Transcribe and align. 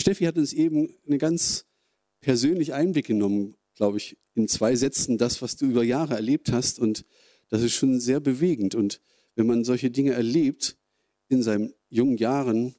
Steffi 0.00 0.24
hat 0.24 0.36
uns 0.36 0.52
eben 0.52 0.94
eine 1.06 1.18
ganz 1.18 1.66
persönlich 2.20 2.72
Einblick 2.72 3.06
genommen, 3.06 3.56
glaube 3.74 3.98
ich, 3.98 4.16
in 4.34 4.48
zwei 4.48 4.74
Sätzen, 4.74 5.18
das, 5.18 5.42
was 5.42 5.56
du 5.56 5.66
über 5.66 5.84
Jahre 5.84 6.14
erlebt 6.14 6.52
hast. 6.52 6.78
Und 6.78 7.04
das 7.48 7.62
ist 7.62 7.74
schon 7.74 8.00
sehr 8.00 8.20
bewegend. 8.20 8.74
Und 8.74 9.00
wenn 9.34 9.46
man 9.46 9.64
solche 9.64 9.90
Dinge 9.90 10.12
erlebt 10.12 10.76
in 11.28 11.42
seinen 11.42 11.72
jungen 11.88 12.16
Jahren, 12.16 12.74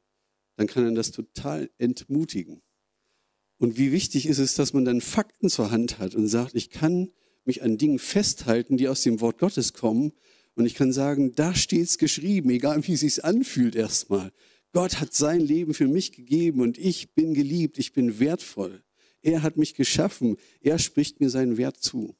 dann 0.56 0.68
kann 0.68 0.84
man 0.84 0.96
das 0.96 1.12
total 1.12 1.70
entmutigen. 1.78 2.62
Und 3.60 3.78
wie 3.78 3.92
wichtig 3.92 4.28
ist 4.28 4.38
es, 4.38 4.56
dass 4.56 4.74
man 4.74 4.86
dann 4.86 5.02
Fakten 5.02 5.50
zur 5.50 5.72
Hand 5.72 6.00
hat 6.00 6.14
und 6.14 6.28
sagt, 6.28 6.56
ich 6.56 6.70
kann 6.70 7.12
mich 7.46 7.64
an 7.64 7.78
Dingen 7.78 8.00
festhalten, 8.00 8.78
die 8.78 8.88
aus 8.88 9.02
dem 9.02 9.22
Wort 9.22 9.40
Gottes 9.40 9.74
kommen. 9.74 10.14
Und 10.56 10.66
ich 10.66 10.76
kann 10.76 10.92
sagen, 10.92 11.34
da 11.34 11.56
steht 11.56 11.86
es 11.86 11.98
geschrieben, 11.98 12.50
egal 12.50 12.86
wie 12.88 12.94
es 12.94 13.00
sich 13.00 13.24
anfühlt 13.24 13.76
erstmal. 13.76 14.32
Gott 14.74 15.00
hat 15.00 15.14
sein 15.14 15.42
Leben 15.42 15.74
für 15.74 15.88
mich 15.88 16.12
gegeben 16.12 16.62
und 16.62 16.78
ich 16.78 17.14
bin 17.14 17.34
geliebt, 17.34 17.80
ich 17.80 17.94
bin 17.94 18.20
wertvoll. 18.20 18.84
Er 19.22 19.42
hat 19.44 19.58
mich 19.58 19.74
geschaffen, 19.74 20.38
er 20.62 20.80
spricht 20.80 21.20
mir 21.20 21.30
seinen 21.30 21.58
Wert 21.58 21.78
zu. 21.78 22.16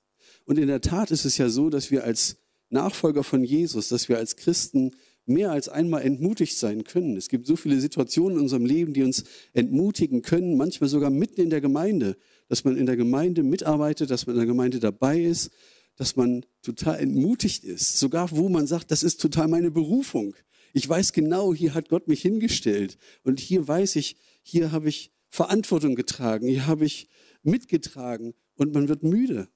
Und 0.46 0.58
in 0.58 0.68
der 0.68 0.82
Tat 0.82 1.12
ist 1.12 1.26
es 1.26 1.38
ja 1.38 1.50
so, 1.50 1.70
dass 1.70 1.92
wir 1.92 2.04
als 2.04 2.38
Nachfolger 2.70 3.24
von 3.24 3.44
Jesus, 3.44 3.90
dass 3.90 4.10
wir 4.10 4.18
als 4.18 4.36
Christen 4.36 4.92
mehr 5.26 5.52
als 5.52 5.68
einmal 5.68 6.02
entmutigt 6.04 6.58
sein 6.58 6.84
können. 6.86 7.18
Es 7.18 7.28
gibt 7.28 7.46
so 7.46 7.56
viele 7.56 7.80
Situationen 7.80 8.38
in 8.38 8.44
unserem 8.44 8.66
Leben, 8.66 8.94
die 8.94 9.04
uns 9.04 9.26
entmutigen 9.54 10.22
können, 10.22 10.58
manchmal 10.58 10.90
sogar 10.90 11.10
mitten 11.10 11.42
in 11.42 11.50
der 11.50 11.62
Gemeinde, 11.62 12.18
dass 12.48 12.64
man 12.64 12.78
in 12.78 12.86
der 12.86 12.96
Gemeinde 12.96 13.44
mitarbeitet, 13.44 14.10
dass 14.10 14.26
man 14.26 14.36
in 14.36 14.40
der 14.40 14.48
Gemeinde 14.48 14.80
dabei 14.80 15.22
ist, 15.22 15.52
dass 15.98 16.16
man 16.16 16.46
total 16.62 17.00
entmutigt 17.00 17.64
ist, 17.64 18.00
sogar 18.00 18.32
wo 18.32 18.50
man 18.50 18.68
sagt, 18.68 18.92
das 18.92 19.04
ist 19.04 19.20
total 19.20 19.48
meine 19.48 19.72
Berufung. 19.72 20.36
Ich 20.78 20.88
weiß 20.88 21.12
genau, 21.12 21.56
hier 21.56 21.74
hat 21.74 21.90
Gott 21.90 22.08
mich 22.08 22.22
hingestellt 22.22 23.00
und 23.24 23.40
hier 23.40 23.68
weiß 23.68 23.96
ich, 23.96 24.16
hier 24.44 24.72
habe 24.72 24.90
ich 24.90 25.12
Verantwortung 25.28 25.96
getragen, 25.96 26.48
hier 26.48 26.68
habe 26.68 26.86
ich 26.86 27.10
mitgetragen 27.42 28.36
und 28.58 28.76
man 28.76 28.88
wird 28.88 29.02
müde. 29.02 29.50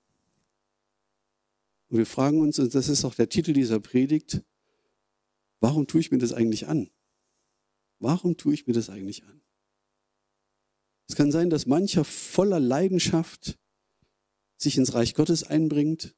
Und 1.89 1.99
wir 1.99 2.07
fragen 2.07 2.41
uns, 2.41 2.57
und 2.57 2.73
das 2.73 2.89
ist 2.89 3.05
auch 3.05 3.13
der 3.13 3.29
Titel 3.29 3.53
dieser 3.53 3.79
Predigt, 3.79 4.41
warum 5.59 5.85
tue 5.85 6.01
ich 6.01 6.09
mir 6.09 6.17
das 6.17 6.33
eigentlich 6.33 6.67
an? 6.67 6.89
Warum 7.99 8.35
tue 8.35 8.55
ich 8.55 8.65
mir 8.65 8.73
das 8.73 8.89
eigentlich 8.89 9.23
an? 9.23 9.43
Es 11.07 11.15
kann 11.15 11.31
sein, 11.31 11.51
dass 11.51 11.67
mancher 11.67 12.03
voller 12.03 12.59
Leidenschaft 12.59 13.59
sich 14.57 14.75
ins 14.75 14.95
Reich 14.95 15.13
Gottes 15.13 15.43
einbringt, 15.43 16.15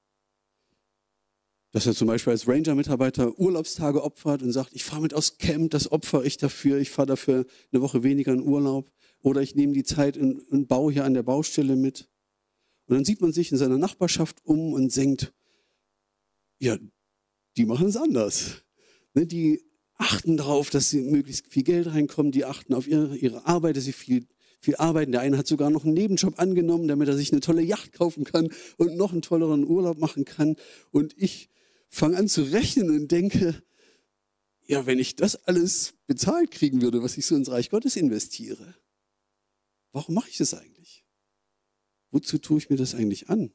dass 1.73 1.87
er 1.87 1.95
zum 1.95 2.07
Beispiel 2.07 2.31
als 2.31 2.47
Ranger-Mitarbeiter 2.47 3.37
Urlaubstage 3.39 4.03
opfert 4.03 4.43
und 4.43 4.51
sagt, 4.51 4.69
ich 4.73 4.83
fahre 4.83 5.01
mit 5.01 5.15
aus 5.15 5.39
Camp, 5.39 5.71
das 5.71 5.91
opfere 5.91 6.23
ich 6.23 6.37
dafür, 6.37 6.77
ich 6.77 6.91
fahre 6.91 7.07
dafür 7.07 7.45
eine 7.71 7.81
Woche 7.81 8.03
weniger 8.03 8.31
in 8.31 8.43
Urlaub 8.43 8.91
oder 9.21 9.41
ich 9.41 9.55
nehme 9.55 9.73
die 9.73 9.83
Zeit 9.83 10.15
und, 10.15 10.39
und 10.39 10.67
baue 10.67 10.93
hier 10.93 11.03
an 11.03 11.15
der 11.15 11.23
Baustelle 11.23 11.75
mit. 11.75 12.09
Und 12.85 12.95
dann 12.95 13.05
sieht 13.05 13.21
man 13.21 13.33
sich 13.33 13.51
in 13.51 13.57
seiner 13.57 13.79
Nachbarschaft 13.79 14.37
um 14.43 14.71
und 14.71 14.95
denkt, 14.95 15.33
ja, 16.59 16.77
die 17.57 17.65
machen 17.65 17.87
es 17.87 17.97
anders. 17.97 18.63
Ne, 19.15 19.25
die 19.25 19.63
achten 19.95 20.37
darauf, 20.37 20.69
dass 20.69 20.91
sie 20.91 21.01
möglichst 21.01 21.47
viel 21.47 21.63
Geld 21.63 21.87
reinkommt, 21.87 22.35
die 22.35 22.45
achten 22.45 22.75
auf 22.75 22.87
ihre, 22.87 23.17
ihre 23.17 23.47
Arbeit, 23.47 23.77
dass 23.77 23.85
sie 23.85 23.93
viel, 23.93 24.27
viel 24.59 24.75
arbeiten. 24.75 25.11
Der 25.11 25.21
eine 25.21 25.39
hat 25.39 25.47
sogar 25.47 25.71
noch 25.71 25.85
einen 25.85 25.95
Nebenjob 25.95 26.37
angenommen, 26.39 26.87
damit 26.87 27.07
er 27.07 27.17
sich 27.17 27.31
eine 27.31 27.41
tolle 27.41 27.63
Yacht 27.63 27.93
kaufen 27.93 28.25
kann 28.25 28.49
und 28.77 28.95
noch 28.95 29.11
einen 29.11 29.23
tolleren 29.23 29.65
Urlaub 29.65 29.97
machen 29.97 30.25
kann. 30.25 30.55
Und 30.91 31.15
ich 31.17 31.49
fange 31.93 32.17
an 32.17 32.27
zu 32.27 32.43
rechnen 32.43 32.89
und 32.89 33.11
denke, 33.11 33.63
ja, 34.65 34.85
wenn 34.85 34.97
ich 34.97 35.15
das 35.15 35.35
alles 35.35 35.93
bezahlt 36.07 36.49
kriegen 36.49 36.81
würde, 36.81 37.03
was 37.03 37.17
ich 37.17 37.25
so 37.25 37.35
ins 37.35 37.51
Reich 37.51 37.69
Gottes 37.69 37.95
investiere, 37.95 38.75
warum 39.91 40.15
mache 40.15 40.29
ich 40.29 40.37
das 40.37 40.55
eigentlich? 40.55 41.05
Wozu 42.09 42.39
tue 42.39 42.57
ich 42.57 42.69
mir 42.69 42.77
das 42.77 42.95
eigentlich 42.95 43.29
an? 43.29 43.53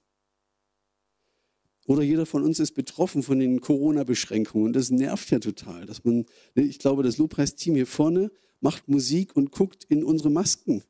Oder 1.86 2.02
jeder 2.02 2.26
von 2.26 2.44
uns 2.44 2.60
ist 2.60 2.72
betroffen 2.72 3.22
von 3.22 3.38
den 3.38 3.60
Corona-Beschränkungen. 3.60 4.66
Und 4.66 4.72
das 4.74 4.90
nervt 4.90 5.30
ja 5.30 5.38
total, 5.38 5.86
dass 5.86 6.04
man, 6.04 6.26
ne, 6.54 6.62
ich 6.62 6.78
glaube, 6.78 7.02
das 7.02 7.18
Lobpreisteam 7.18 7.74
hier 7.74 7.86
vorne 7.86 8.30
macht 8.60 8.88
Musik 8.88 9.34
und 9.34 9.50
guckt 9.50 9.84
in 9.84 10.04
unsere 10.04 10.30
Masken. 10.30 10.84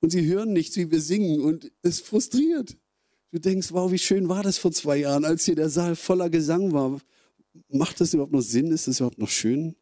Und 0.00 0.10
sie 0.10 0.24
hören 0.26 0.52
nichts, 0.52 0.76
wie 0.76 0.90
wir 0.90 1.00
singen 1.00 1.40
und 1.40 1.70
es 1.82 2.00
frustriert. 2.00 2.78
Du 3.34 3.40
denkst, 3.40 3.72
wow, 3.72 3.90
wie 3.90 3.98
schön 3.98 4.28
war 4.28 4.44
das 4.44 4.58
vor 4.58 4.70
zwei 4.70 4.98
Jahren, 4.98 5.24
als 5.24 5.44
hier 5.44 5.56
der 5.56 5.68
Saal 5.68 5.96
voller 5.96 6.30
Gesang 6.30 6.72
war. 6.72 7.00
Macht 7.68 8.00
das 8.00 8.14
überhaupt 8.14 8.30
noch 8.30 8.42
Sinn? 8.42 8.70
Ist 8.70 8.86
das 8.86 9.00
überhaupt 9.00 9.18
noch 9.18 9.28
schön? 9.28 9.74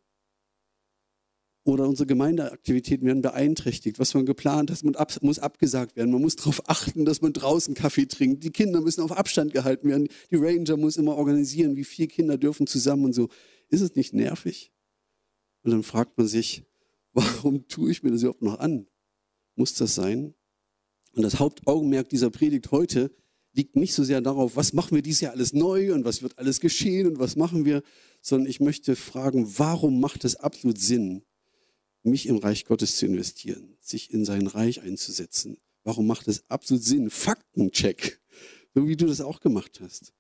oder 1.65 1.87
unsere 1.87 2.07
Gemeindeaktivitäten 2.07 3.07
werden 3.07 3.21
beeinträchtigt. 3.21 3.99
Was 3.99 4.15
man 4.15 4.25
geplant 4.25 4.71
hat, 4.71 4.83
muss 5.23 5.39
abgesagt 5.39 5.97
werden. 5.97 6.11
Man 6.11 6.23
muss 6.23 6.37
darauf 6.37 6.69
achten, 6.69 7.05
dass 7.05 7.21
man 7.21 7.35
draußen 7.35 7.75
Kaffee 7.75 8.07
trinkt. 8.07 8.43
Die 8.43 8.51
Kinder 8.51 8.81
müssen 8.81 9.03
auf 9.03 9.13
Abstand 9.13 9.53
gehalten 9.53 9.89
werden. 9.89 10.09
Die 10.31 10.37
Ranger 10.37 10.79
muss 10.79 10.97
immer 10.97 11.15
organisieren, 11.15 11.77
wie 11.77 11.85
viele 11.85 12.09
Kinder 12.09 12.39
dürfen 12.39 12.67
zusammen 12.67 13.05
und 13.05 13.13
so. 13.13 13.29
Ist 13.69 13.83
es 13.83 13.95
nicht 13.95 14.15
nervig? 14.15 14.73
Und 15.63 15.73
dann 15.73 15.83
fragt 15.83 16.17
man 16.17 16.27
sich, 16.27 16.65
warum 17.13 17.69
tue 17.69 17.91
ich 17.91 18.03
mir 18.03 18.11
das 18.11 18.23
überhaupt 18.23 18.43
noch 18.43 18.59
an? 18.59 18.87
Muss 19.55 19.75
das 19.75 19.95
sein? 19.95 20.35
Und 21.13 21.23
das 21.23 21.39
Hauptaugenmerk 21.39 22.09
dieser 22.09 22.31
Predigt 22.31 22.73
heute 22.73 23.15
liegt 23.53 23.77
nicht 23.77 23.95
so 23.95 24.05
sehr 24.05 24.21
darauf, 24.21 24.57
was 24.57 24.73
machen 24.73 24.95
wir 24.95 25.03
dieses 25.03 25.21
Jahr 25.21 25.33
alles 25.33 25.53
neu 25.53 25.93
und 25.93 26.05
was 26.05 26.23
wird 26.23 26.39
alles 26.39 26.61
geschehen 26.61 27.07
und 27.07 27.19
was 27.19 27.37
machen 27.37 27.65
wir, 27.65 27.83
sondern 28.21 28.49
ich 28.49 28.61
möchte 28.61 28.97
fragen, 28.97 29.59
warum 29.59 30.01
macht 30.01 30.25
es 30.25 30.37
absolut 30.37 30.79
Sinn, 30.79 31.23
mich 32.03 32.27
im 32.27 32.39
Reich 32.39 32.65
Gottes 32.65 32.97
zu 32.97 33.07
investieren, 33.07 33.77
sich 33.81 34.13
in 34.13 34.25
sein 34.25 34.47
Reich 34.47 34.83
einzusetzen. 34.83 35.59
Warum 35.85 36.07
macht 36.07 36.29
es 36.29 36.49
absolut 36.49 36.83
Sinn? 36.83 37.11
Faktencheck, 37.11 38.21
so 38.75 38.89
wie 38.89 38.97
du 38.97 39.07
das 39.07 39.21
auch 39.21 39.41
gemacht 39.41 39.81
hast. 39.81 40.13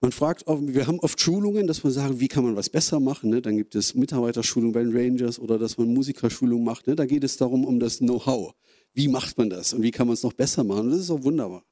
Man 0.00 0.12
fragt 0.12 0.46
auch, 0.46 0.60
wir 0.62 0.86
haben 0.86 1.00
oft 1.00 1.20
Schulungen, 1.20 1.66
dass 1.66 1.82
man 1.82 1.92
sagt, 1.92 2.20
wie 2.20 2.28
kann 2.28 2.44
man 2.44 2.54
was 2.54 2.70
besser 2.70 3.00
machen. 3.00 3.30
Ne? 3.30 3.42
Dann 3.42 3.56
gibt 3.56 3.74
es 3.74 3.94
Mitarbeiterschulungen 3.94 4.72
bei 4.72 4.82
den 4.82 4.96
Rangers 4.96 5.40
oder 5.40 5.58
dass 5.58 5.76
man 5.76 5.92
Musikerschulungen 5.92 6.64
macht. 6.64 6.86
Ne? 6.86 6.94
Da 6.94 7.04
geht 7.04 7.24
es 7.24 7.36
darum, 7.36 7.64
um 7.64 7.80
das 7.80 7.98
Know-how. 7.98 8.54
Wie 8.94 9.08
macht 9.08 9.36
man 9.38 9.50
das 9.50 9.72
und 9.72 9.82
wie 9.82 9.90
kann 9.90 10.06
man 10.06 10.14
es 10.14 10.22
noch 10.22 10.32
besser 10.32 10.62
machen? 10.62 10.90
Das 10.90 11.00
ist 11.00 11.10
auch 11.10 11.24
wunderbar. 11.24 11.64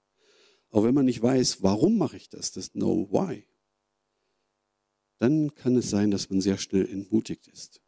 Aber 0.71 0.85
wenn 0.85 0.95
man 0.95 1.05
nicht 1.05 1.23
weiß, 1.23 1.63
warum 1.63 1.99
mache 1.99 2.17
ich 2.17 2.29
das, 2.29 2.51
das 2.53 2.73
Know 2.73 3.09
Why, 3.11 3.47
dann 5.19 5.55
kann 5.55 5.77
es 5.77 5.89
sein, 5.89 6.11
dass 6.11 6.29
man 6.29 6.41
sehr 6.41 6.59
schnell 6.59 6.87
entmutigt 6.89 7.47
ist. 7.47 7.81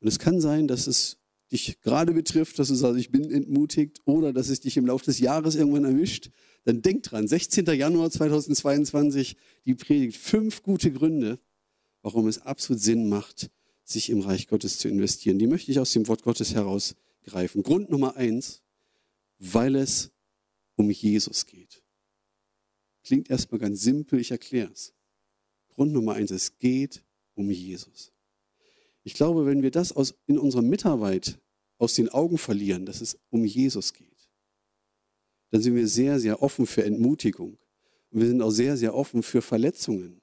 Und 0.00 0.08
es 0.08 0.18
kann 0.18 0.40
sein, 0.40 0.66
dass 0.66 0.86
es 0.86 1.19
dich 1.52 1.80
gerade 1.80 2.12
betrifft, 2.12 2.58
dass 2.58 2.68
du 2.68 2.74
sagst, 2.74 2.98
ich 2.98 3.10
bin 3.10 3.30
entmutigt 3.30 4.00
oder 4.04 4.32
dass 4.32 4.48
es 4.48 4.60
dich 4.60 4.76
im 4.76 4.86
Laufe 4.86 5.04
des 5.04 5.18
Jahres 5.18 5.56
irgendwann 5.56 5.84
erwischt. 5.84 6.30
Dann 6.64 6.82
denk 6.82 7.02
dran, 7.02 7.26
16. 7.26 7.66
Januar 7.66 8.10
2022, 8.10 9.36
die 9.64 9.74
Predigt. 9.74 10.16
Fünf 10.16 10.62
gute 10.62 10.92
Gründe, 10.92 11.40
warum 12.02 12.28
es 12.28 12.40
absolut 12.42 12.82
Sinn 12.82 13.08
macht, 13.08 13.50
sich 13.84 14.10
im 14.10 14.20
Reich 14.20 14.46
Gottes 14.46 14.78
zu 14.78 14.88
investieren. 14.88 15.38
Die 15.38 15.46
möchte 15.46 15.70
ich 15.70 15.78
aus 15.78 15.92
dem 15.92 16.06
Wort 16.06 16.22
Gottes 16.22 16.54
herausgreifen. 16.54 17.62
Grund 17.62 17.90
Nummer 17.90 18.16
eins, 18.16 18.62
weil 19.38 19.74
es 19.74 20.12
um 20.76 20.90
Jesus 20.90 21.46
geht. 21.46 21.82
Klingt 23.02 23.30
erstmal 23.30 23.58
ganz 23.58 23.80
simpel, 23.80 24.20
ich 24.20 24.30
erkläre 24.30 24.70
es. 24.72 24.94
Grund 25.70 25.92
Nummer 25.92 26.14
eins, 26.14 26.30
es 26.30 26.58
geht 26.58 27.02
um 27.34 27.50
Jesus. 27.50 28.12
Ich 29.10 29.14
glaube, 29.14 29.44
wenn 29.44 29.60
wir 29.60 29.72
das 29.72 29.90
aus, 29.90 30.14
in 30.28 30.38
unserer 30.38 30.62
Mitarbeit 30.62 31.40
aus 31.78 31.94
den 31.94 32.10
Augen 32.10 32.38
verlieren, 32.38 32.86
dass 32.86 33.00
es 33.00 33.18
um 33.30 33.44
Jesus 33.44 33.92
geht, 33.92 34.30
dann 35.50 35.60
sind 35.60 35.74
wir 35.74 35.88
sehr, 35.88 36.20
sehr 36.20 36.44
offen 36.44 36.64
für 36.64 36.84
Entmutigung. 36.84 37.58
Und 38.10 38.20
wir 38.20 38.28
sind 38.28 38.40
auch 38.40 38.52
sehr, 38.52 38.76
sehr 38.76 38.94
offen 38.94 39.24
für 39.24 39.42
Verletzungen, 39.42 40.20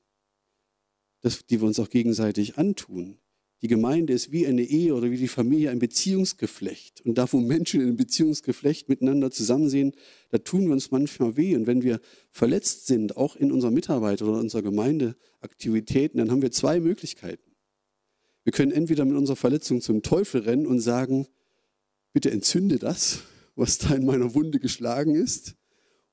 das, 1.19 1.45
die 1.45 1.59
wir 1.59 1.67
uns 1.67 1.81
auch 1.81 1.89
gegenseitig 1.89 2.57
antun. 2.57 3.17
Die 3.61 3.67
Gemeinde 3.67 4.13
ist 4.13 4.31
wie 4.31 4.47
eine 4.47 4.63
Ehe 4.63 4.95
oder 4.95 5.11
wie 5.11 5.17
die 5.17 5.27
Familie 5.27 5.69
ein 5.69 5.79
Beziehungsgeflecht. 5.79 7.01
Und 7.01 7.17
da, 7.17 7.29
wo 7.33 7.41
Menschen 7.41 7.81
in 7.81 7.88
einem 7.88 7.97
Beziehungsgeflecht 7.97 8.88
miteinander 8.88 9.31
zusammensehen, 9.31 9.91
da 10.29 10.38
tun 10.38 10.67
wir 10.67 10.71
uns 10.71 10.91
manchmal 10.91 11.35
weh. 11.35 11.57
Und 11.57 11.67
wenn 11.67 11.83
wir 11.83 12.00
verletzt 12.31 12.88
sind, 12.88 13.17
auch 13.17 13.35
in 13.35 13.51
unserer 13.51 13.71
Mitarbeit 13.71 14.21
oder 14.21 14.39
unserer 14.39 14.62
Gemeindeaktivitäten, 14.62 16.19
dann 16.19 16.31
haben 16.31 16.41
wir 16.41 16.51
zwei 16.51 16.79
Möglichkeiten. 16.79 17.56
Wir 18.47 18.53
können 18.53 18.71
entweder 18.71 19.03
mit 19.03 19.17
unserer 19.17 19.35
Verletzung 19.35 19.81
zum 19.81 20.03
Teufel 20.03 20.39
rennen 20.39 20.67
und 20.67 20.79
sagen, 20.79 21.27
bitte 22.13 22.31
entzünde 22.31 22.79
das, 22.79 23.23
was 23.55 23.77
da 23.77 23.94
in 23.94 24.05
meiner 24.05 24.33
Wunde 24.35 24.61
geschlagen 24.61 25.15
ist. 25.15 25.57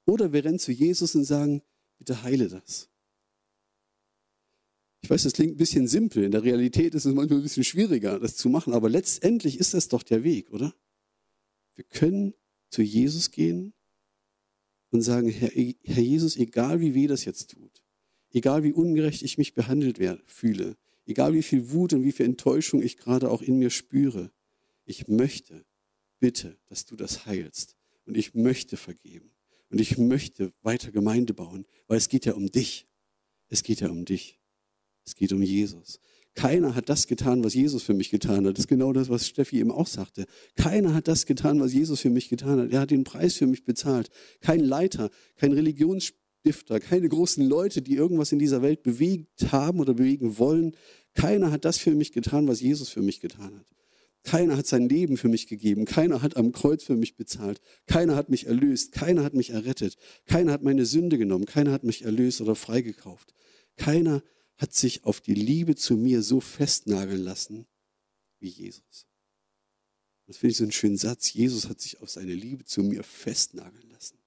Oder 0.05 0.33
wir 0.33 0.45
rennen 0.45 0.59
zu 0.59 0.73
Jesus 0.73 1.15
und 1.15 1.23
sagen, 1.23 1.63
bitte 1.97 2.25
heile 2.25 2.49
das. 2.49 2.89
Ich 5.01 5.11
weiß, 5.11 5.23
das 5.23 5.35
klingt 5.35 5.53
ein 5.53 5.59
bisschen 5.59 5.87
simpel. 5.87 6.25
In 6.25 6.33
der 6.33 6.43
Realität 6.43 6.97
ist 6.97 7.05
es 7.05 7.15
manchmal 7.15 7.39
ein 7.39 7.45
bisschen 7.45 7.63
schwieriger, 7.63 8.19
das 8.19 8.35
zu 8.35 8.49
machen. 8.49 8.73
Aber 8.75 8.91
letztendlich 8.91 9.61
ist 9.61 9.73
das 9.73 9.87
doch 9.87 10.03
der 10.03 10.25
Weg, 10.25 10.51
oder? 10.51 10.75
Wir 11.77 11.85
können 11.85 12.35
zu 12.69 12.83
Jesus 12.83 13.31
gehen 13.31 13.75
und 14.91 15.03
sagen, 15.03 15.29
Herr, 15.29 15.51
Herr 15.51 16.03
Jesus, 16.03 16.37
egal 16.37 16.81
wie 16.81 16.95
weh 16.95 17.07
das 17.07 17.25
jetzt 17.27 17.53
tut, 17.53 17.85
egal 18.33 18.65
wie 18.65 18.73
ungerecht 18.73 19.23
ich 19.23 19.39
mich 19.39 19.55
behandelt 19.55 20.01
werde, 20.01 20.25
fühle, 20.27 20.77
Egal 21.07 21.35
wie 21.35 21.43
viel 21.43 21.71
Wut 21.71 21.93
und 21.93 22.03
wie 22.03 22.13
viel 22.13 22.27
Enttäuschung 22.27 22.83
ich 22.83 22.97
gerade 22.97 23.31
auch 23.31 23.43
in 23.43 23.59
mir 23.59 23.71
spüre. 23.71 24.33
ich 24.87 25.09
möchte 25.09 25.65
bitte, 26.21 26.59
dass 26.67 26.85
du 26.85 26.97
das 26.97 27.27
heilst. 27.27 27.77
Und 28.07 28.17
ich 28.17 28.35
möchte 28.35 28.77
vergeben. 28.77 29.31
Und 29.71 29.81
ich 29.81 29.99
möchte 29.99 30.53
weiter 30.63 30.93
Gemeinde 30.93 31.35
bauen, 31.35 31.67
weil 31.87 31.99
es 31.99 32.09
geht 32.09 32.27
ja 32.27 32.35
um 32.35 32.51
dich. 32.51 32.87
Es 33.49 33.63
geht 33.63 33.81
ja 33.81 33.89
um 33.89 34.05
dich. 34.05 34.39
Es 35.05 35.15
geht 35.15 35.33
um 35.33 35.43
Jesus. 35.43 36.01
Keiner 36.35 36.75
hat 36.75 36.89
das 36.89 37.07
getan, 37.07 37.45
was 37.45 37.55
Jesus 37.55 37.83
für 37.83 37.95
mich 37.95 38.11
getan 38.11 38.47
hat. 38.47 38.55
Das 38.57 38.65
ist 38.65 38.69
genau 38.69 38.93
das, 38.93 39.09
was 39.09 39.27
Steffi 39.27 39.61
eben 39.61 39.71
auch 39.71 39.87
sagte. 39.87 40.27
Keiner 40.57 40.93
hat 40.95 41.09
das 41.09 41.27
getan, 41.27 41.61
was 41.61 41.73
Jesus 41.73 42.01
für 42.01 42.11
mich 42.11 42.29
getan 42.29 42.59
hat. 42.59 42.73
Er 42.73 42.81
hat 42.81 42.91
den 42.91 43.05
Preis 43.05 43.35
für 43.37 43.47
mich 43.47 43.65
bezahlt. 43.65 44.11
Kein 44.41 44.61
Leiter, 44.61 45.11
kein 45.37 45.53
Religionsstifter, 46.45 46.81
keine 46.81 47.09
großen 47.09 47.47
Leute, 47.47 47.83
die 47.83 47.95
irgendwas 47.95 48.33
in 48.33 48.39
dieser 48.39 48.63
Welt 48.63 48.83
bewegt 48.83 49.53
haben 49.53 49.81
oder 49.81 49.95
bewegen 49.95 50.39
wollen. 50.39 50.77
Keiner 51.15 51.51
hat 51.51 51.65
das 51.65 51.79
für 51.79 51.95
mich 51.95 52.13
getan, 52.13 52.49
was 52.49 52.61
Jesus 52.61 52.89
für 52.89 53.03
mich 53.03 53.21
getan 53.21 53.59
hat. 53.59 53.67
Keiner 54.23 54.57
hat 54.57 54.67
sein 54.67 54.89
Leben 54.89 55.17
für 55.19 55.29
mich 55.29 55.47
gegeben. 55.47 55.85
Keiner 55.85 56.23
hat 56.23 56.37
am 56.37 56.53
Kreuz 56.53 56.83
für 56.83 56.97
mich 56.97 57.17
bezahlt. 57.17 57.61
Keiner 57.87 58.17
hat 58.17 58.31
mich 58.31 58.47
erlöst. 58.47 58.93
Keiner 58.93 59.23
hat 59.23 59.35
mich 59.35 59.51
errettet. 59.51 59.97
Keiner 60.27 60.53
hat 60.53 60.63
meine 60.63 60.87
Sünde 60.87 61.19
genommen. 61.19 61.45
Keiner 61.45 61.73
hat 61.73 61.85
mich 61.85 62.05
erlöst 62.05 62.41
oder 62.41 62.55
freigekauft. 62.55 63.35
Keiner 63.77 64.23
hat 64.57 64.73
sich 64.73 65.05
auf 65.05 65.21
die 65.21 65.35
Liebe 65.35 65.75
zu 65.75 65.97
mir 65.97 66.23
so 66.23 66.41
festnageln 66.41 67.23
lassen 67.23 67.67
wie 68.39 68.49
Jesus. 68.49 69.07
Das 70.27 70.39
finde 70.39 70.53
ich 70.53 70.57
so 70.57 70.65
einen 70.65 70.73
schönen 70.73 70.97
Satz. 70.97 71.33
Jesus 71.35 71.69
hat 71.69 71.83
sich 71.83 72.01
auf 72.01 72.09
seine 72.09 72.33
Liebe 72.33 72.65
zu 72.65 72.83
mir 72.83 73.03
festnageln 73.03 73.91
lassen. 73.91 74.24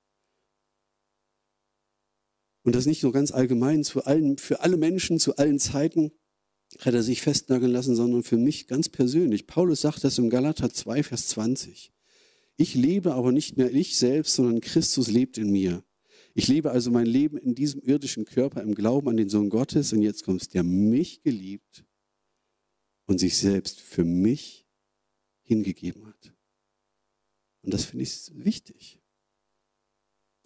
Und 2.68 2.76
das 2.76 2.86
nicht 2.86 3.02
nur 3.02 3.14
ganz 3.14 3.32
allgemein 3.32 3.86
zu 3.86 4.04
allen, 4.04 4.38
für 4.38 4.60
alle 4.60 4.76
Menschen, 4.76 5.20
zu 5.20 5.38
allen 5.38 5.58
Zeiten 5.58 6.12
hat 6.80 6.94
er 6.94 7.02
sich 7.02 7.22
festnageln 7.22 7.72
lassen, 7.72 7.96
sondern 7.96 8.24
für 8.24 8.36
mich 8.36 8.68
ganz 8.68 8.90
persönlich. 8.90 9.48
Paulus 9.48 9.80
sagt 9.80 10.04
das 10.04 10.18
im 10.18 10.30
Galater 10.30 10.70
2, 10.70 11.02
Vers 11.04 11.30
20. 11.30 11.94
Ich 12.58 12.76
lebe 12.76 13.14
aber 13.14 13.32
nicht 13.32 13.56
mehr 13.56 13.74
ich 13.74 13.96
selbst, 13.96 14.36
sondern 14.36 14.60
Christus 14.60 15.08
lebt 15.08 15.38
in 15.38 15.50
mir. 15.50 15.82
Ich 16.34 16.50
lebe 16.50 16.72
also 16.72 16.92
mein 16.92 17.06
Leben 17.06 17.38
in 17.38 17.56
diesem 17.56 17.80
irdischen 17.80 18.26
Körper 18.26 18.62
im 18.62 18.76
Glauben 18.76 19.08
an 19.08 19.16
den 19.16 19.30
Sohn 19.30 19.50
Gottes 19.50 19.94
und 19.94 20.02
jetzt 20.02 20.26
kommst, 20.26 20.54
der 20.54 20.64
mich 20.64 21.22
geliebt 21.24 21.86
und 23.06 23.18
sich 23.18 23.38
selbst 23.38 23.80
für 23.80 24.04
mich 24.04 24.68
hingegeben 25.42 26.06
hat. 26.06 26.34
Und 27.62 27.74
das 27.74 27.86
finde 27.86 28.04
ich 28.04 28.30
wichtig. 28.34 29.00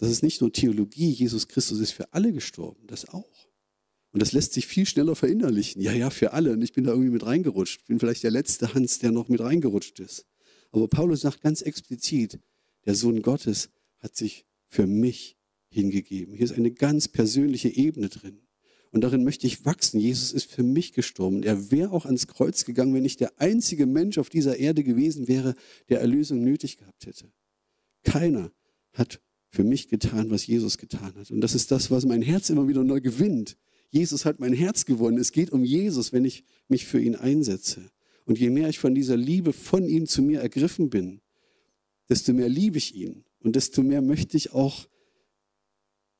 Das 0.02 0.10
ist 0.10 0.24
nicht 0.24 0.42
nur 0.42 0.52
Theologie, 0.52 1.12
Jesus 1.12 1.48
Christus 1.48 1.80
ist 1.80 1.92
für 1.92 2.12
alle 2.12 2.34
gestorben, 2.34 2.88
das 2.88 3.08
auch. 3.08 3.48
Und 4.12 4.20
das 4.20 4.32
lässt 4.32 4.54
sich 4.54 4.66
viel 4.66 4.88
schneller 4.88 5.16
verinnerlichen. 5.16 5.80
Ja, 5.80 5.94
ja, 5.94 6.10
für 6.10 6.34
alle. 6.34 6.54
Und 6.54 6.64
ich 6.64 6.74
bin 6.74 6.86
da 6.86 6.92
irgendwie 6.92 7.12
mit 7.12 7.24
reingerutscht. 7.24 7.86
Bin 7.86 8.00
vielleicht 8.00 8.24
der 8.24 8.32
letzte 8.32 8.74
Hans, 8.74 8.98
der 8.98 9.12
noch 9.12 9.30
mit 9.30 9.42
reingerutscht 9.42 10.00
ist. 10.00 10.26
Aber 10.72 10.88
Paulus 10.88 11.22
sagt 11.22 11.42
ganz 11.42 11.62
explizit, 11.62 12.40
der 12.86 12.96
Sohn 12.96 13.22
Gottes 13.22 13.70
hat 14.00 14.16
sich 14.16 14.48
für 14.66 14.88
mich 14.88 15.38
hingegeben. 15.70 16.34
Hier 16.34 16.46
ist 16.46 16.54
eine 16.54 16.72
ganz 16.72 17.08
persönliche 17.08 17.70
Ebene 17.70 18.10
drin. 18.10 18.42
Und 18.90 19.02
darin 19.02 19.24
möchte 19.24 19.46
ich 19.46 19.66
wachsen. 19.66 20.00
Jesus 20.00 20.34
ist 20.34 20.52
für 20.52 20.64
mich 20.64 20.94
gestorben. 20.94 21.44
Er 21.44 21.70
wäre 21.70 21.92
auch 21.92 22.06
ans 22.06 22.26
Kreuz 22.26 22.66
gegangen, 22.66 22.96
wenn 22.96 23.06
ich 23.06 23.18
der 23.18 23.40
einzige 23.40 23.86
Mensch 23.86 24.18
auf 24.18 24.32
dieser 24.32 24.58
Erde 24.58 24.84
gewesen 24.84 25.28
wäre, 25.28 25.54
der 25.90 26.02
Erlösung 26.02 26.44
nötig 26.44 26.78
gehabt 26.78 27.06
hätte. 27.06 27.32
Keiner 28.02 28.52
hat 28.94 29.22
für 29.52 29.64
mich 29.64 29.90
getan, 29.90 30.32
was 30.32 30.48
Jesus 30.48 30.78
getan 30.78 31.14
hat. 31.16 31.30
Und 31.30 31.42
das 31.42 31.54
ist 31.54 31.72
das, 31.72 31.92
was 31.92 32.06
mein 32.06 32.22
Herz 32.22 32.50
immer 32.50 32.68
wieder 32.68 32.84
neu 32.84 33.02
gewinnt. 33.02 33.58
Jesus 33.90 34.24
hat 34.24 34.40
mein 34.40 34.54
Herz 34.54 34.86
gewonnen. 34.86 35.18
Es 35.18 35.34
geht 35.34 35.52
um 35.52 35.66
Jesus, 35.66 36.14
wenn 36.14 36.24
ich 36.24 36.46
mich 36.70 36.86
für 36.86 37.02
ihn 37.02 37.16
einsetze. 37.16 37.92
Und 38.26 38.40
je 38.40 38.50
mehr 38.50 38.70
ich 38.70 38.80
von 38.80 38.96
dieser 38.96 39.18
Liebe 39.18 39.52
von 39.52 39.86
ihm 39.86 40.08
zu 40.08 40.22
mir 40.22 40.40
ergriffen 40.40 40.90
bin, 40.90 41.20
desto 42.08 42.34
mehr 42.34 42.48
liebe 42.48 42.78
ich 42.78 42.96
ihn. 42.96 43.26
Und 43.40 43.58
desto 43.58 43.84
mehr 43.84 44.02
möchte 44.02 44.38
ich 44.38 44.54
auch 44.54 44.88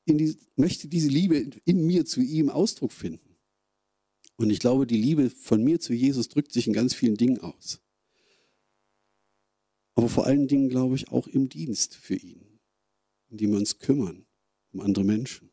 die, 0.06 0.36
möchte 0.56 0.88
diese 0.88 1.08
Liebe 1.08 1.50
in 1.64 1.86
mir 1.86 2.04
zu 2.04 2.20
ihm 2.20 2.50
Ausdruck 2.50 2.92
finden. 2.92 3.36
Und 4.36 4.50
ich 4.50 4.58
glaube, 4.58 4.86
die 4.86 5.00
Liebe 5.00 5.30
von 5.30 5.62
mir 5.62 5.80
zu 5.80 5.94
Jesus 5.94 6.28
drückt 6.28 6.52
sich 6.52 6.66
in 6.66 6.72
ganz 6.74 6.92
vielen 6.92 7.16
Dingen 7.16 7.38
aus. 7.38 7.80
Aber 9.94 10.08
vor 10.08 10.26
allen 10.26 10.48
Dingen, 10.48 10.68
glaube 10.68 10.96
ich, 10.96 11.08
auch 11.08 11.28
im 11.28 11.48
Dienst 11.48 11.94
für 11.94 12.16
ihn, 12.16 12.51
indem 13.32 13.52
wir 13.52 13.58
uns 13.58 13.78
kümmern 13.78 14.26
um 14.72 14.80
andere 14.80 15.04
Menschen. 15.04 15.50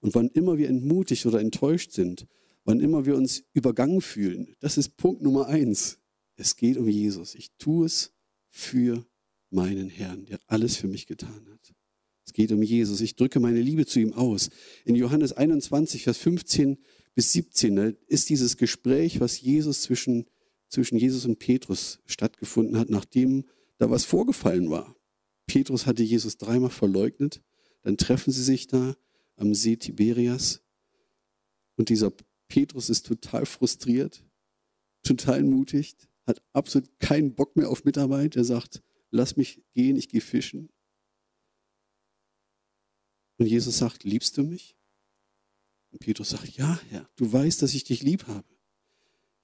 Und 0.00 0.14
wann 0.14 0.28
immer 0.28 0.58
wir 0.58 0.68
entmutigt 0.68 1.26
oder 1.26 1.40
enttäuscht 1.40 1.92
sind, 1.92 2.26
wann 2.64 2.80
immer 2.80 3.06
wir 3.06 3.16
uns 3.16 3.44
übergangen 3.52 4.00
fühlen, 4.00 4.54
das 4.60 4.78
ist 4.78 4.96
Punkt 4.96 5.22
Nummer 5.22 5.46
eins. 5.46 5.98
Es 6.36 6.56
geht 6.56 6.76
um 6.76 6.88
Jesus. 6.88 7.34
Ich 7.34 7.50
tue 7.58 7.86
es 7.86 8.12
für 8.48 9.06
meinen 9.50 9.88
Herrn, 9.88 10.26
der 10.26 10.40
alles 10.46 10.76
für 10.76 10.88
mich 10.88 11.06
getan 11.06 11.46
hat. 11.50 11.74
Es 12.26 12.32
geht 12.32 12.52
um 12.52 12.62
Jesus. 12.62 13.00
Ich 13.00 13.16
drücke 13.16 13.40
meine 13.40 13.60
Liebe 13.60 13.86
zu 13.86 14.00
ihm 14.00 14.12
aus. 14.12 14.50
In 14.84 14.94
Johannes 14.94 15.32
21, 15.32 16.04
Vers 16.04 16.18
15 16.18 16.78
bis 17.14 17.32
17 17.32 17.76
da 17.76 17.92
ist 18.08 18.28
dieses 18.28 18.56
Gespräch, 18.56 19.20
was 19.20 19.40
Jesus 19.40 19.82
zwischen, 19.82 20.26
zwischen 20.68 20.98
Jesus 20.98 21.24
und 21.26 21.38
Petrus 21.38 22.00
stattgefunden 22.06 22.78
hat, 22.78 22.90
nachdem 22.90 23.44
da 23.78 23.90
was 23.90 24.04
vorgefallen 24.04 24.70
war. 24.70 24.96
Petrus 25.46 25.86
hatte 25.86 26.02
Jesus 26.02 26.36
dreimal 26.36 26.70
verleugnet. 26.70 27.42
Dann 27.82 27.96
treffen 27.96 28.32
sie 28.32 28.42
sich 28.42 28.66
da 28.66 28.96
am 29.36 29.54
See 29.54 29.76
Tiberias. 29.76 30.62
Und 31.76 31.88
dieser 31.88 32.12
Petrus 32.48 32.88
ist 32.88 33.06
total 33.06 33.46
frustriert, 33.46 34.24
total 35.02 35.42
mutig, 35.42 35.96
hat 36.26 36.42
absolut 36.52 36.98
keinen 36.98 37.34
Bock 37.34 37.56
mehr 37.56 37.68
auf 37.68 37.84
Mitarbeit. 37.84 38.36
Er 38.36 38.44
sagt, 38.44 38.82
lass 39.10 39.36
mich 39.36 39.62
gehen, 39.74 39.96
ich 39.96 40.08
gehe 40.08 40.20
fischen. 40.20 40.70
Und 43.36 43.46
Jesus 43.46 43.78
sagt, 43.78 44.04
liebst 44.04 44.36
du 44.38 44.44
mich? 44.44 44.76
Und 45.90 45.98
Petrus 45.98 46.30
sagt, 46.30 46.56
ja, 46.56 46.80
Herr, 46.90 47.08
du 47.16 47.32
weißt, 47.32 47.60
dass 47.62 47.74
ich 47.74 47.84
dich 47.84 48.02
lieb 48.02 48.26
habe. 48.26 48.48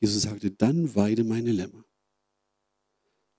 Jesus 0.00 0.23
sagte, 0.23 0.50
dann 0.50 0.94
weide 0.94 1.25
meine 1.25 1.53
Lämmer. 1.53 1.85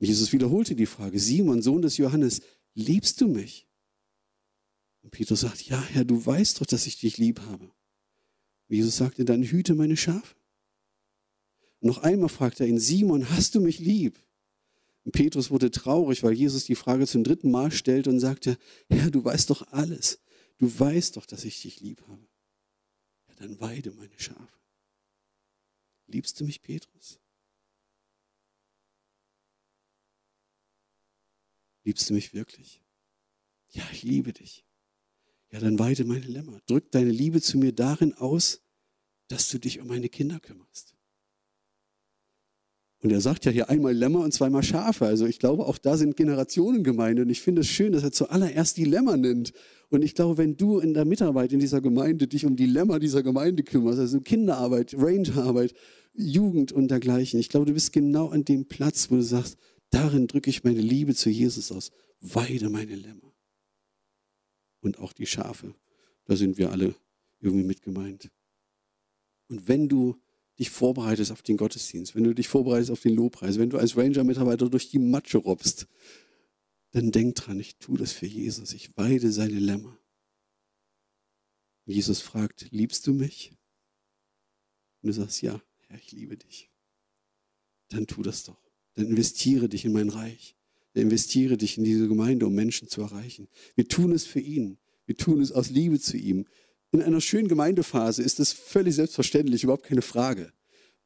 Jesus 0.07 0.33
wiederholte 0.33 0.75
die 0.75 0.88
Frage, 0.88 1.19
Simon, 1.19 1.62
Sohn 1.62 1.81
des 1.81 1.98
Johannes, 1.98 2.42
liebst 2.74 3.21
du 3.21 3.27
mich? 3.27 3.68
Und 5.03 5.12
Petrus 5.12 5.42
sagt, 5.42 5.62
ja, 5.63 5.81
Herr, 5.81 6.06
du 6.06 6.25
weißt 6.25 6.59
doch, 6.59 6.65
dass 6.65 6.88
ich 6.88 7.00
dich 7.00 7.18
lieb 7.18 7.42
habe. 7.42 7.65
Und 7.65 8.75
Jesus 8.75 8.98
sagte, 8.98 9.25
dann 9.25 9.44
hüte 9.44 9.75
meine 9.75 9.98
Schafe. 9.98 10.36
Und 11.80 11.88
noch 11.89 12.00
einmal 12.00 12.30
fragt 12.30 12.59
er 12.59 12.68
ihn, 12.68 12.80
Simon, 12.80 13.30
hast 13.30 13.56
du 13.56 13.62
mich 13.62 13.80
lieb? 13.80 14.19
Und 15.03 15.12
Petrus 15.12 15.51
wurde 15.51 15.71
traurig, 15.71 16.24
weil 16.24 16.33
Jesus 16.33 16.65
die 16.65 16.75
Frage 16.75 17.05
zum 17.08 17.24
dritten 17.24 17.51
Mal 17.51 17.72
stellte 17.72 18.10
und 18.10 18.20
sagte, 18.20 18.58
Herr, 18.89 19.12
du 19.12 19.24
weißt 19.24 19.50
doch 19.50 19.67
alles. 19.72 20.20
Du 20.58 20.79
weißt 20.79 21.17
doch, 21.17 21.25
dass 21.25 21.46
ich 21.46 21.62
dich 21.62 21.79
lieb 21.79 22.01
habe. 22.08 22.27
Ja, 23.27 23.36
dann 23.36 23.60
weide 23.60 23.91
meine 23.91 24.20
Schafe. 24.20 24.60
Liebst 26.08 26.39
du 26.39 26.46
mich, 26.46 26.62
Petrus? 26.62 27.20
Liebst 31.83 32.09
du 32.09 32.13
mich 32.13 32.33
wirklich? 32.33 32.81
Ja, 33.69 33.83
ich 33.91 34.03
liebe 34.03 34.33
dich. 34.33 34.65
Ja, 35.51 35.59
dann 35.59 35.79
weide 35.79 36.05
meine 36.05 36.25
Lämmer. 36.25 36.61
Drück 36.65 36.91
deine 36.91 37.11
Liebe 37.11 37.41
zu 37.41 37.57
mir 37.57 37.73
darin 37.73 38.13
aus, 38.13 38.61
dass 39.27 39.50
du 39.50 39.59
dich 39.59 39.79
um 39.79 39.88
meine 39.88 40.09
Kinder 40.09 40.39
kümmerst. 40.39 40.95
Und 43.03 43.11
er 43.11 43.21
sagt 43.21 43.45
ja 43.45 43.51
hier 43.51 43.69
einmal 43.69 43.93
Lämmer 43.93 44.19
und 44.19 44.31
zweimal 44.31 44.61
Schafe. 44.61 45.07
Also 45.07 45.25
ich 45.25 45.39
glaube, 45.39 45.65
auch 45.65 45.79
da 45.79 45.97
sind 45.97 46.15
Generationen 46.15 46.83
gemeint. 46.83 47.19
Und 47.19 47.29
ich 47.29 47.41
finde 47.41 47.61
es 47.61 47.67
schön, 47.67 47.93
dass 47.93 48.03
er 48.03 48.11
zuallererst 48.11 48.77
die 48.77 48.85
Lämmer 48.85 49.17
nennt. 49.17 49.53
Und 49.89 50.03
ich 50.03 50.13
glaube, 50.13 50.38
wenn 50.38 50.55
du 50.55 50.79
in 50.79 50.93
der 50.93 51.05
Mitarbeit 51.05 51.51
in 51.51 51.59
dieser 51.59 51.81
Gemeinde 51.81 52.27
dich 52.27 52.45
um 52.45 52.55
die 52.55 52.67
Lämmer 52.67 53.00
dieser 53.00 53.23
Gemeinde 53.23 53.63
kümmerst, 53.63 54.00
also 54.00 54.21
Kinderarbeit, 54.21 54.95
Rangerarbeit, 54.95 55.73
Jugend 56.13 56.71
und 56.71 56.91
dergleichen, 56.91 57.39
ich 57.39 57.50
glaube, 57.50 57.65
du 57.65 57.73
bist 57.73 57.91
genau 57.91 58.29
an 58.29 58.45
dem 58.45 58.65
Platz, 58.67 59.09
wo 59.09 59.15
du 59.15 59.23
sagst, 59.23 59.57
darin 59.91 60.27
drücke 60.27 60.50
ich 60.50 60.63
meine 60.63 60.81
Liebe 60.81 61.15
zu 61.15 61.29
Jesus 61.29 61.71
aus. 61.71 61.91
Weide 62.19 62.69
meine 62.69 62.95
Lämmer. 62.95 63.33
Und 64.81 65.00
auch 65.00 65.13
die 65.13 65.27
Schafe. 65.27 65.75
Da 66.25 66.36
sind 66.36 66.57
wir 66.57 66.71
alle 66.71 66.95
irgendwie 67.39 67.65
mit 67.65 67.81
gemeint. 67.81 68.31
Und 69.48 69.67
wenn 69.67 69.88
du 69.88 70.19
dich 70.57 70.69
vorbereitest 70.69 71.31
auf 71.31 71.41
den 71.41 71.57
Gottesdienst, 71.57 72.15
wenn 72.15 72.24
du 72.24 72.33
dich 72.33 72.48
vorbereitest 72.48 72.91
auf 72.91 73.01
den 73.01 73.15
Lobpreis, 73.15 73.57
wenn 73.57 73.69
du 73.69 73.77
als 73.77 73.98
Ranger-Mitarbeiter 73.98 74.69
durch 74.69 74.89
die 74.89 75.00
Matsche 75.00 75.38
robbst, 75.38 75.88
dann 76.91 77.12
denk 77.12 77.36
dran, 77.36 77.60
ich 77.60 77.77
tue 77.77 77.98
das 77.98 78.12
für 78.12 78.27
Jesus. 78.27 78.74
Ich 78.74 78.95
weide 78.98 79.31
seine 79.31 79.60
Lämmer. 79.60 79.98
Jesus 81.86 82.21
fragt, 82.21 82.71
liebst 82.71 83.07
du 83.07 83.13
mich? 83.13 83.53
Und 85.01 85.07
du 85.07 85.13
sagst, 85.13 85.41
ja, 85.41 85.62
Herr, 85.88 85.98
ich 85.98 86.12
liebe 86.12 86.38
dich. 86.38 86.69
Dann 87.89 88.07
tu 88.07 88.21
das 88.21 88.43
doch. 88.43 88.70
Dann 88.95 89.07
investiere 89.07 89.69
dich 89.69 89.86
in 89.86 89.93
mein 89.93 90.10
Reich. 90.10 90.55
Dann 90.93 91.03
investiere 91.03 91.57
dich 91.57 91.77
in 91.77 91.83
diese 91.83 92.07
Gemeinde, 92.07 92.45
um 92.45 92.53
Menschen 92.53 92.88
zu 92.88 93.01
erreichen. 93.01 93.48
Wir 93.75 93.88
tun 93.88 94.12
es 94.12 94.25
für 94.25 94.39
ihn. 94.39 94.77
Wir 95.05 95.15
tun 95.15 95.41
es 95.41 95.51
aus 95.51 95.69
Liebe 95.69 96.00
zu 96.00 96.17
ihm. 96.17 96.45
In 96.91 97.01
einer 97.01 97.21
schönen 97.21 97.48
Gemeindephase 97.48 98.21
ist 98.21 98.39
es 98.39 98.51
völlig 98.51 98.95
selbstverständlich, 98.95 99.63
überhaupt 99.63 99.86
keine 99.86 100.01
Frage. 100.01 100.51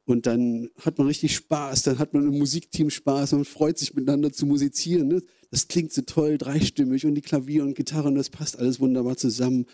Und 0.04 0.26
dann 0.26 0.70
hat 0.80 0.98
man 0.98 1.08
richtig 1.08 1.34
Spaß, 1.34 1.82
dann 1.82 1.98
hat 1.98 2.14
man 2.14 2.24
im 2.24 2.38
Musikteam 2.38 2.90
Spaß 2.90 3.32
und 3.32 3.44
freut 3.44 3.78
sich 3.78 3.94
miteinander 3.94 4.32
zu 4.32 4.46
musizieren. 4.46 5.08
Ne? 5.08 5.22
Das 5.50 5.66
klingt 5.66 5.92
so 5.92 6.02
toll, 6.02 6.38
dreistimmig 6.38 7.06
und 7.06 7.14
die 7.14 7.22
Klavier 7.22 7.64
und 7.64 7.74
Gitarre 7.74 8.08
und 8.08 8.14
das 8.14 8.30
passt 8.30 8.58
alles 8.58 8.78
wunderbar 8.78 9.16
zusammen. 9.16 9.66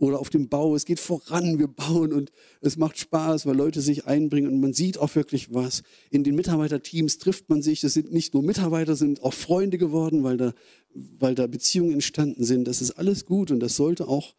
Oder 0.00 0.18
auf 0.18 0.30
dem 0.30 0.48
Bau, 0.48 0.74
es 0.74 0.86
geht 0.86 0.98
voran, 0.98 1.58
wir 1.58 1.68
bauen 1.68 2.14
und 2.14 2.32
es 2.62 2.78
macht 2.78 2.98
Spaß, 2.98 3.44
weil 3.44 3.54
Leute 3.54 3.82
sich 3.82 4.06
einbringen 4.06 4.50
und 4.50 4.58
man 4.58 4.72
sieht 4.72 4.96
auch 4.96 5.14
wirklich 5.14 5.52
was. 5.52 5.82
In 6.10 6.24
den 6.24 6.36
Mitarbeiterteams 6.36 7.18
trifft 7.18 7.50
man 7.50 7.60
sich, 7.60 7.82
das 7.82 7.92
sind 7.92 8.10
nicht 8.10 8.32
nur 8.32 8.42
Mitarbeiter, 8.42 8.96
sind 8.96 9.22
auch 9.22 9.34
Freunde 9.34 9.76
geworden, 9.76 10.24
weil 10.24 10.38
da, 10.38 10.54
weil 10.94 11.34
da 11.34 11.46
Beziehungen 11.46 11.92
entstanden 11.92 12.44
sind. 12.44 12.66
Das 12.66 12.80
ist 12.80 12.92
alles 12.92 13.26
gut 13.26 13.50
und 13.50 13.60
das 13.60 13.76
sollte 13.76 14.08
auch, 14.08 14.34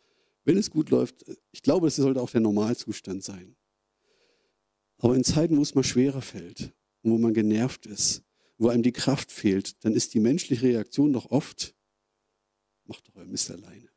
wenn 0.46 0.58
es 0.58 0.72
gut 0.72 0.90
läuft, 0.90 1.26
ich 1.52 1.62
glaube, 1.62 1.86
das 1.86 1.98
sollte 1.98 2.22
auch 2.24 2.32
der 2.32 2.42
Normalzustand 2.42 3.24
sein. 3.24 3.56
Aber 4.98 5.16
in 5.16 5.24
Zeiten, 5.24 5.58
wo 5.58 5.62
es 5.62 5.76
mal 5.76 5.84
schwerer 5.84 6.24
fällt 6.24 6.74
und 7.04 7.12
wo 7.12 7.20
man 7.20 7.36
genervt 7.36 7.86
ist, 7.86 8.24
wo 8.58 8.70
einem 8.70 8.82
die 8.82 8.94
Kraft 8.94 9.32
fehlt, 9.32 9.86
dann 9.86 9.94
ist 9.94 10.16
die 10.16 10.20
menschliche 10.22 10.64
Reaktion 10.64 11.14
doch 11.14 11.30
oft, 11.30 11.76
macht 12.86 13.08
doch 13.08 13.16
euer 13.18 13.28
Mist 13.28 13.52
alleine. 13.52 13.91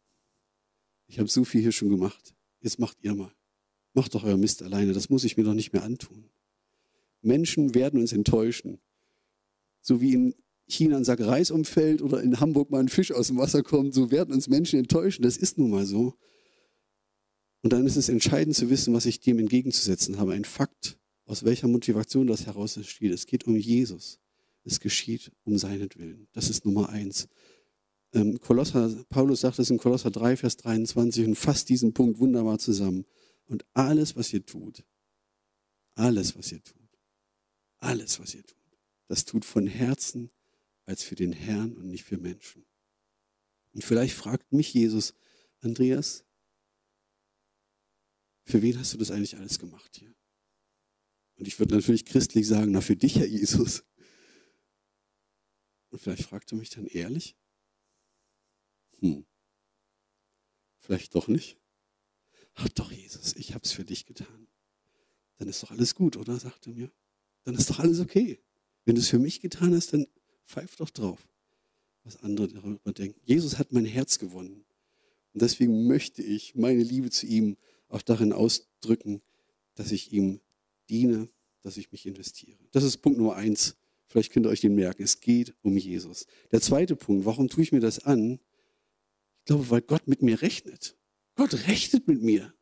Ich 1.15 1.21
habe 1.21 1.31
so 1.31 1.45
viel 1.45 1.61
hier 1.61 1.71
schon 1.71 1.91
gemacht. 1.91 2.35
Jetzt 2.61 2.81
macht 2.81 2.99
ihr 3.03 3.15
mal. 3.15 3.33
Macht 3.93 4.17
doch 4.17 4.25
euer 4.25 4.37
Mist 4.37 4.65
alleine. 4.65 4.93
Das 4.93 5.11
muss 5.11 5.23
ich 5.23 5.37
mir 5.37 5.45
doch 5.45 5.55
nicht 5.55 5.73
mehr 5.73 5.85
antun. 5.85 6.29
Menschen 7.23 7.73
werden 7.77 8.01
uns 8.01 8.13
enttäuschen. 8.13 8.81
So 9.81 10.01
wie 10.01 10.13
in 10.13 10.35
China 10.67 10.97
ein 10.97 11.05
Sack 11.05 11.21
Reis 11.21 11.53
umfällt 11.53 12.03
oder 12.03 12.21
in 12.21 12.41
Hamburg 12.41 12.73
mal 12.73 12.81
ein 12.81 12.89
Fisch 12.89 13.13
aus 13.13 13.29
dem 13.29 13.37
Wasser 13.37 13.63
kommt, 13.63 13.95
so 13.95 14.11
werden 14.11 14.35
uns 14.35 14.49
Menschen 14.49 14.81
enttäuschen. 14.81 15.23
Das 15.23 15.37
ist 15.37 15.57
nun 15.57 15.71
mal 15.71 15.87
so. 15.87 16.15
Und 17.63 17.73
dann 17.73 17.87
ist 17.87 17.95
es 17.95 18.09
entscheidend 18.09 18.57
zu 18.57 18.69
wissen, 18.69 18.93
was 18.93 19.07
ich 19.07 19.21
dem 19.21 19.39
entgegenzusetzen 19.39 20.19
habe. 20.19 20.33
Ein 20.33 20.45
Fakt, 20.45 20.99
aus 21.27 21.45
welcher 21.45 21.69
Motivation 21.69 22.27
das 22.27 22.47
heraus 22.47 22.77
entsteht. 22.77 23.13
Es 23.13 23.27
geht 23.27 23.47
um 23.47 23.55
Jesus. 23.55 24.19
Es 24.65 24.81
geschieht 24.81 25.31
um 25.45 25.59
seinetwillen. 25.59 26.27
Das 26.33 26.51
ist 26.51 26.65
Nummer 26.65 26.89
eins. 26.89 27.29
Ähm, 28.15 28.41
Kolosser, 28.41 29.05
Paulus 29.09 29.41
sagt 29.41 29.59
es 29.59 29.71
in 29.71 29.79
Kolosser 29.79 30.11
3, 30.11 30.37
Vers 30.37 30.57
23 30.59 31.27
und 31.27 31.35
fasst 31.35 31.69
diesen 31.69 31.93
Punkt 31.93 32.21
wunderbar 32.21 32.59
zusammen. 32.61 33.05
Und 33.47 33.67
alles, 33.75 34.17
was 34.17 34.33
ihr 34.33 34.47
tut, 34.47 34.85
alles, 35.97 36.39
was 36.39 36.53
ihr 36.53 36.63
tut, 36.63 36.99
alles, 37.79 38.21
was 38.21 38.35
ihr 38.35 38.45
tut, 38.45 38.57
das 39.09 39.25
tut 39.25 39.45
von 39.45 39.67
Herzen 39.67 40.31
als 40.87 41.03
für 41.03 41.17
den 41.17 41.33
Herrn 41.33 41.77
und 41.77 41.91
nicht 41.91 42.05
für 42.05 42.17
Menschen. 42.17 42.65
Und 43.73 43.83
vielleicht 43.83 44.15
fragt 44.15 44.53
mich 44.53 44.73
Jesus, 44.73 45.15
Andreas, 45.61 46.25
für 48.45 48.63
wen 48.63 48.79
hast 48.79 48.93
du 48.93 48.99
das 48.99 49.11
eigentlich 49.11 49.37
alles 49.37 49.59
gemacht 49.59 49.97
hier? 49.97 50.15
Und 51.37 51.49
ich 51.49 51.59
würde 51.59 51.75
natürlich 51.75 52.05
christlich 52.05 52.47
sagen, 52.47 52.71
na 52.71 52.81
für 52.81 52.97
dich, 52.97 53.17
Herr 53.17 53.27
Jesus. 53.27 53.83
Und 55.89 55.99
vielleicht 56.01 56.23
fragt 56.23 56.53
er 56.53 56.59
mich 56.59 56.71
dann 56.71 56.87
ehrlich, 56.87 57.37
hm, 59.01 59.25
vielleicht 60.79 61.15
doch 61.15 61.29
nicht. 61.29 61.59
Ach 62.55 62.69
doch, 62.71 62.93
Jesus, 62.93 63.35
ich 63.37 63.55
habe 63.55 63.65
es 63.65 63.73
für 63.73 63.85
dich 63.85 64.07
getan. 64.07 64.49
Dann 65.39 65.49
ist 65.49 65.63
doch 65.63 65.71
alles 65.71 65.95
gut, 65.95 66.17
oder? 66.17 66.39
sagt 66.39 66.67
er 66.67 66.75
mir. 66.75 66.91
Dann 67.45 67.55
ist 67.57 67.69
doch 67.71 67.81
alles 67.81 68.01
okay. 68.01 68.39
Wenn 68.85 68.95
du 68.95 69.01
es 69.01 69.09
für 69.09 69.19
mich 69.19 69.41
getan 69.41 69.75
hast, 69.75 69.93
dann 69.93 70.07
pfeif 70.45 70.77
doch 70.77 70.91
drauf, 70.91 71.29
was 72.05 72.23
andere 72.23 72.49
darüber 72.49 72.93
denken. 72.93 73.21
Jesus 73.25 73.59
hat 73.59 73.73
mein 73.73 73.85
Herz 73.85 74.19
gewonnen. 74.19 74.65
Und 75.33 75.43
deswegen 75.43 75.87
möchte 75.87 76.23
ich 76.23 76.55
meine 76.55 76.83
Liebe 76.83 77.11
zu 77.11 77.27
ihm 77.27 77.57
auch 77.89 78.03
darin 78.03 78.33
ausdrücken, 78.33 79.21
dass 79.75 79.91
ich 79.91 80.13
ihm 80.13 80.41
diene, 80.89 81.29
dass 81.63 81.77
ich 81.77 81.91
mich 81.91 82.07
investiere. 82.07 82.59
Das 82.71 82.85
ist 82.85 82.99
Punkt 82.99 83.19
Nummer 83.19 83.35
eins. 83.35 83.77
Vielleicht 84.07 84.33
könnt 84.33 84.47
ihr 84.47 84.51
euch 84.51 84.61
den 84.61 84.75
merken. 84.75 85.03
Es 85.03 85.21
geht 85.21 85.55
um 85.63 85.77
Jesus. 85.77 86.27
Der 86.53 86.61
zweite 86.61 86.95
Punkt, 86.95 87.25
warum 87.25 87.49
tue 87.49 87.65
ich 87.65 87.73
mir 87.73 87.81
das 87.81 88.05
an? 88.05 88.39
Ich 89.45 89.47
glaube, 89.47 89.69
weil 89.69 89.83
Gott 89.83 90.09
mit 90.09 90.23
mir 90.23 90.41
rechnet. 90.41 90.97
Gott 91.35 91.53
rechnet 91.69 92.09
mit 92.09 92.23
mir. 92.23 92.55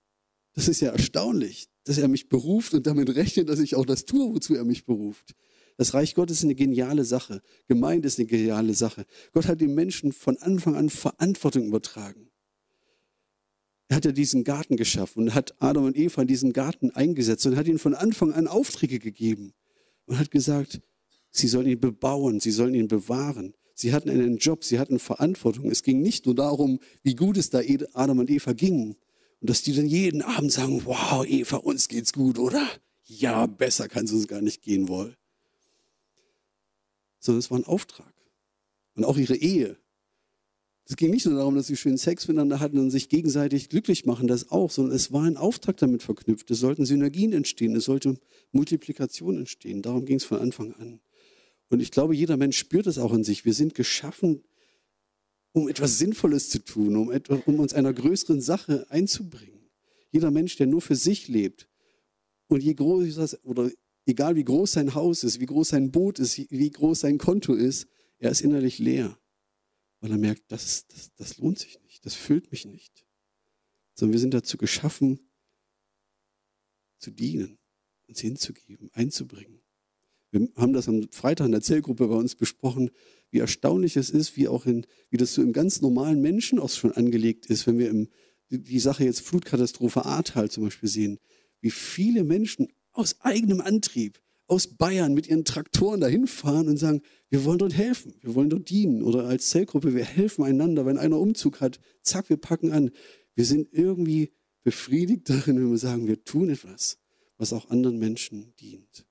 Das 0.53 0.67
ist 0.67 0.81
ja 0.81 0.91
erstaunlich, 0.91 1.69
dass 1.85 1.97
er 1.97 2.09
mich 2.09 2.29
beruft 2.29 2.75
und 2.75 2.89
damit 2.89 3.15
rechnet, 3.15 3.49
dass 3.49 3.61
ich 3.61 3.77
auch 3.77 3.87
das 3.87 4.05
tue, 4.05 4.35
wozu 4.35 4.57
er 4.57 4.65
mich 4.65 4.85
beruft. 4.85 5.37
Das 5.77 5.95
Reich 5.95 6.17
Gottes 6.17 6.39
ist 6.39 6.45
eine 6.45 6.57
geniale 6.57 7.05
Sache. 7.05 7.41
Gemeinde 7.69 8.09
ist 8.09 8.19
eine 8.19 8.27
geniale 8.27 8.75
Sache. 8.75 9.07
Gott 9.33 9.47
hat 9.47 9.61
den 9.61 9.77
Menschen 9.77 10.11
von 10.11 10.37
Anfang 10.39 10.75
an 10.75 10.91
Verantwortung 10.91 11.69
übertragen. 11.69 12.33
Er 13.87 13.97
hat 13.97 14.05
ja 14.05 14.11
diesen 14.11 14.43
Garten 14.43 14.77
geschaffen 14.77 15.23
und 15.23 15.35
hat 15.35 15.55
Adam 15.61 15.85
und 15.85 15.97
Eva 15.97 16.23
in 16.23 16.27
diesen 16.27 16.53
Garten 16.53 16.91
eingesetzt 16.91 17.47
und 17.47 17.55
hat 17.55 17.69
ihnen 17.69 17.79
von 17.79 17.95
Anfang 17.95 18.33
an 18.33 18.49
Aufträge 18.49 18.99
gegeben 18.99 19.53
und 20.07 20.19
hat 20.19 20.33
gesagt, 20.33 20.81
sie 21.31 21.47
sollen 21.47 21.69
ihn 21.69 21.79
bebauen, 21.79 22.41
sie 22.41 22.51
sollen 22.51 22.75
ihn 22.75 22.89
bewahren. 22.89 23.55
Sie 23.83 23.93
hatten 23.93 24.11
einen 24.11 24.39
Job, 24.39 24.65
sie 24.65 24.79
hatten 24.79 24.99
Verantwortung. 24.99 25.71
Es 25.71 25.83
ging 25.83 26.03
nicht 26.03 26.25
nur 26.27 26.35
darum, 26.35 26.79
wie 27.03 27.17
gut 27.17 27.37
es 27.37 27.51
da 27.51 27.61
Adam 27.93 28.21
und 28.21 28.31
Eva 28.31 28.53
ging 28.53 28.97
und 29.41 29.51
dass 29.51 29.62
die 29.62 29.75
dann 29.75 29.87
jeden 29.87 30.23
Abend 30.23 30.53
sagen, 30.53 30.83
wow, 30.85 31.27
Eva, 31.27 31.57
uns 31.57 31.89
geht's 31.89 32.12
gut, 32.12 32.39
oder? 32.39 32.65
Ja, 33.05 33.47
besser 33.47 33.89
kann 33.89 34.05
es 34.05 34.12
uns 34.12 34.29
gar 34.29 34.41
nicht 34.41 34.62
gehen 34.62 34.87
wollen. 34.89 35.17
Sondern 37.19 37.41
es 37.41 37.51
war 37.51 37.59
ein 37.59 37.65
Auftrag. 37.65 38.15
Und 38.95 39.05
auch 39.05 39.17
ihre 39.17 39.37
Ehe 39.37 39.77
es 40.85 40.97
ging 40.97 41.11
nicht 41.11 41.27
nur 41.27 41.37
darum, 41.37 41.55
dass 41.55 41.69
sie 41.69 41.77
schön 41.77 41.97
Sex 41.97 42.27
miteinander 42.27 42.61
hatten 42.61 42.79
und 42.79 42.91
sich 42.91 43.09
gegenseitig 43.09 43.69
glücklich 43.69 44.05
machen, 44.05 44.27
das 44.27 44.51
auch, 44.51 44.71
sondern 44.71 44.95
es 44.95 45.12
war 45.12 45.23
ein 45.23 45.37
Auftrag 45.37 45.77
damit 45.77 46.03
verknüpft. 46.03 46.51
Es 46.51 46.59
sollten 46.59 46.85
Synergien 46.85 47.33
entstehen, 47.33 47.77
es 47.77 47.85
sollte 47.85 48.19
Multiplikation 48.51 49.39
entstehen. 49.39 49.81
Darum 49.81 50.05
ging 50.05 50.17
es 50.17 50.25
von 50.25 50.41
Anfang 50.41 50.75
an. 50.75 51.01
Und 51.73 51.81
ich 51.81 51.91
glaube, 51.91 52.14
jeder 52.14 52.37
Mensch 52.37 52.59
spürt 52.59 52.87
es 52.87 52.99
auch 52.99 53.12
in 53.12 53.25
sich. 53.25 53.45
Wir 53.45 53.55
sind 53.55 53.75
geschaffen, 53.75 54.45
um 55.52 55.69
etwas 55.69 55.99
Sinnvolles 55.99 56.50
zu 56.50 56.64
tun, 56.64 56.97
um, 56.97 57.11
etwas, 57.11 57.41
um 57.47 57.59
uns 57.61 57.75
einer 57.75 57.93
größeren 57.93 58.41
Sache 58.41 58.87
einzubringen. 58.91 59.71
Jeder 60.11 60.31
Mensch, 60.31 60.57
der 60.57 60.67
nur 60.67 60.83
für 60.83 60.97
sich 60.97 61.29
lebt 61.29 61.69
und 62.49 62.62
je 62.62 62.75
groß 62.75 63.14
das, 63.14 63.43
oder 63.45 63.71
egal 64.07 64.37
wie 64.37 64.45
groß 64.45 64.73
sein 64.73 64.95
Haus 64.95 65.25
ist, 65.25 65.41
wie 65.41 65.47
groß 65.47 65.71
sein 65.71 65.91
Boot 65.91 66.19
ist, 66.19 66.38
wie 66.50 66.71
groß 66.71 67.00
sein 67.00 67.19
Konto 67.19 67.55
ist, 67.55 67.87
er 68.19 68.31
ist 68.31 68.43
innerlich 68.43 68.79
leer 68.79 69.19
weil 70.02 70.11
er 70.11 70.19
merkt, 70.19 70.50
das, 70.50 70.87
das, 70.88 71.14
das 71.14 71.38
lohnt 71.38 71.61
sich 71.61 71.81
nicht, 71.83 72.05
das 72.05 72.14
füllt 72.14 72.50
mich 72.50 72.64
nicht. 72.67 73.07
Sondern 73.95 74.14
wir 74.14 74.21
sind 74.21 74.35
dazu 74.35 74.59
geschaffen, 74.59 75.21
zu 76.99 77.12
dienen, 77.12 77.59
uns 78.09 78.21
hinzugeben, 78.21 78.91
einzubringen. 78.93 79.62
Wir 80.33 80.49
haben 80.57 80.73
das 80.73 80.89
am 80.89 81.09
Freitag 81.11 81.47
in 81.47 81.53
der 81.53 81.61
Zellgruppe 81.61 82.09
bei 82.09 82.15
uns 82.15 82.35
besprochen, 82.35 82.91
wie 83.31 83.39
erstaunlich 83.39 83.97
es 83.97 84.11
ist, 84.11 84.37
wie 84.37 84.49
auch 84.49 84.67
in, 84.67 84.87
wie 85.11 85.19
das 85.19 85.35
so 85.35 85.43
im 85.43 85.53
ganz 85.53 85.83
normalen 85.83 86.21
Menschen 86.21 86.59
auch 86.59 86.71
schon 86.71 86.93
angelegt 86.93 87.47
ist, 87.47 87.67
wenn 87.67 87.79
wir 87.79 87.91
im, 87.91 88.09
die 88.49 88.81
Sache 88.81 89.05
jetzt 89.05 89.21
Flutkatastrophe 89.21 90.05
Ahrtal 90.05 90.51
zum 90.51 90.65
Beispiel 90.65 90.89
sehen, 90.89 91.19
wie 91.61 91.71
viele 91.71 92.25
Menschen 92.25 92.69
aus 92.93 93.21
eigenem 93.21 93.61
Antrieb 93.61 94.21
aus 94.47 94.67
Bayern 94.67 95.15
mit 95.15 95.29
ihren 95.29 95.45
Traktoren 95.45 96.01
dahin 96.01 96.27
fahren 96.27 96.69
und 96.69 96.77
sagen, 96.77 97.01
wir 97.31 97.45
wollen 97.45 97.59
dort 97.59 97.75
helfen, 97.75 98.15
wir 98.21 98.35
wollen 98.35 98.51
dort 98.51 98.69
dienen. 98.69 99.03
Oder 99.03 99.25
als 99.25 99.49
Zellgruppe, 99.49 99.95
wir 99.95 100.05
helfen 100.05 100.45
einander. 100.45 100.85
Wenn 100.85 100.99
einer 100.99 101.19
Umzug 101.19 101.61
hat, 101.61 101.81
zack, 102.03 102.29
wir 102.29 102.37
packen 102.37 102.71
an. 102.71 102.91
Wir 103.35 103.47
sind 103.47 103.69
irgendwie 103.73 104.33
befriedigt 104.62 105.31
darin, 105.31 105.57
wenn 105.57 105.71
wir 105.71 105.79
sagen, 105.79 106.07
wir 106.07 106.23
tun 106.25 106.51
etwas, 106.51 106.99
was 107.39 107.55
auch 107.55 107.71
anderen 107.71 107.99
Menschen 107.99 108.55
dient. 108.61 109.07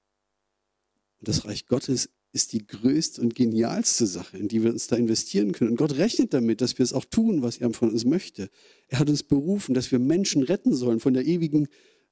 Und 1.21 1.27
das 1.29 1.45
Reich 1.45 1.67
Gottes 1.67 2.09
ist 2.33 2.51
die 2.53 2.65
größte 2.65 3.21
und 3.21 3.35
genialste 3.35 4.05
Sache, 4.05 4.37
in 4.37 4.49
die 4.49 4.63
wir 4.63 4.71
uns 4.71 4.87
da 4.87 4.97
investieren 4.97 5.53
können. 5.53 5.71
Und 5.71 5.77
Gott 5.77 5.97
rechnet 5.97 6.33
damit, 6.33 6.61
dass 6.61 6.77
wir 6.77 6.83
es 6.83 6.93
auch 6.93 7.05
tun, 7.05 7.41
was 7.41 7.57
er 7.57 7.71
von 7.73 7.91
uns 7.91 8.05
möchte. 8.05 8.49
Er 8.87 8.99
hat 8.99 9.09
uns 9.09 9.23
berufen, 9.23 9.73
dass 9.73 9.91
wir 9.91 9.99
Menschen 9.99 10.43
retten 10.43 10.73
sollen 10.73 10.99
von 10.99 11.13
der 11.13 11.25
ewigen 11.25 11.67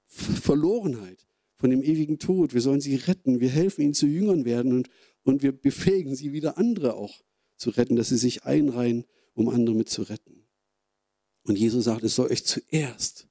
Verlorenheit 0.06 1.30
von 1.60 1.70
dem 1.70 1.84
ewigen 1.84 2.20
Tod. 2.20 2.54
Wir 2.54 2.62
sollen 2.62 2.80
sie 2.80 2.96
retten. 2.96 3.42
Wir 3.42 3.50
helfen 3.50 3.82
ihnen 3.82 3.94
zu 3.94 4.08
Jüngern 4.08 4.46
werden 4.46 4.72
und, 4.72 4.90
und 5.24 5.44
wir 5.44 5.52
befähigen 5.52 6.16
sie 6.16 6.32
wieder 6.32 6.58
andere 6.58 6.96
auch 6.96 7.22
zu 7.58 7.70
retten, 7.72 7.98
dass 7.98 8.10
sie 8.10 8.18
sich 8.18 8.46
einreihen, 8.46 9.04
um 9.34 9.50
andere 9.50 9.76
mit 9.76 9.90
zu 9.90 10.04
retten. 10.04 10.48
Und 11.44 11.60
Jesus 11.60 11.86
sagt, 11.86 12.04
es 12.04 12.16
soll 12.16 12.32
euch 12.32 12.46
zuerst 12.46 13.28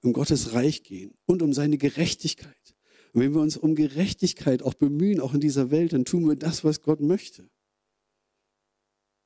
um 0.00 0.12
Gottes 0.12 0.52
Reich 0.52 0.84
gehen 0.84 1.14
und 1.26 1.42
um 1.42 1.52
seine 1.52 1.76
Gerechtigkeit. 1.76 2.74
Und 3.12 3.20
wenn 3.20 3.34
wir 3.34 3.40
uns 3.40 3.56
um 3.56 3.74
Gerechtigkeit 3.74 4.62
auch 4.62 4.74
bemühen, 4.74 5.20
auch 5.20 5.34
in 5.34 5.40
dieser 5.40 5.70
Welt, 5.70 5.92
dann 5.92 6.04
tun 6.04 6.26
wir 6.28 6.36
das, 6.36 6.64
was 6.64 6.82
Gott 6.82 7.00
möchte. 7.00 7.48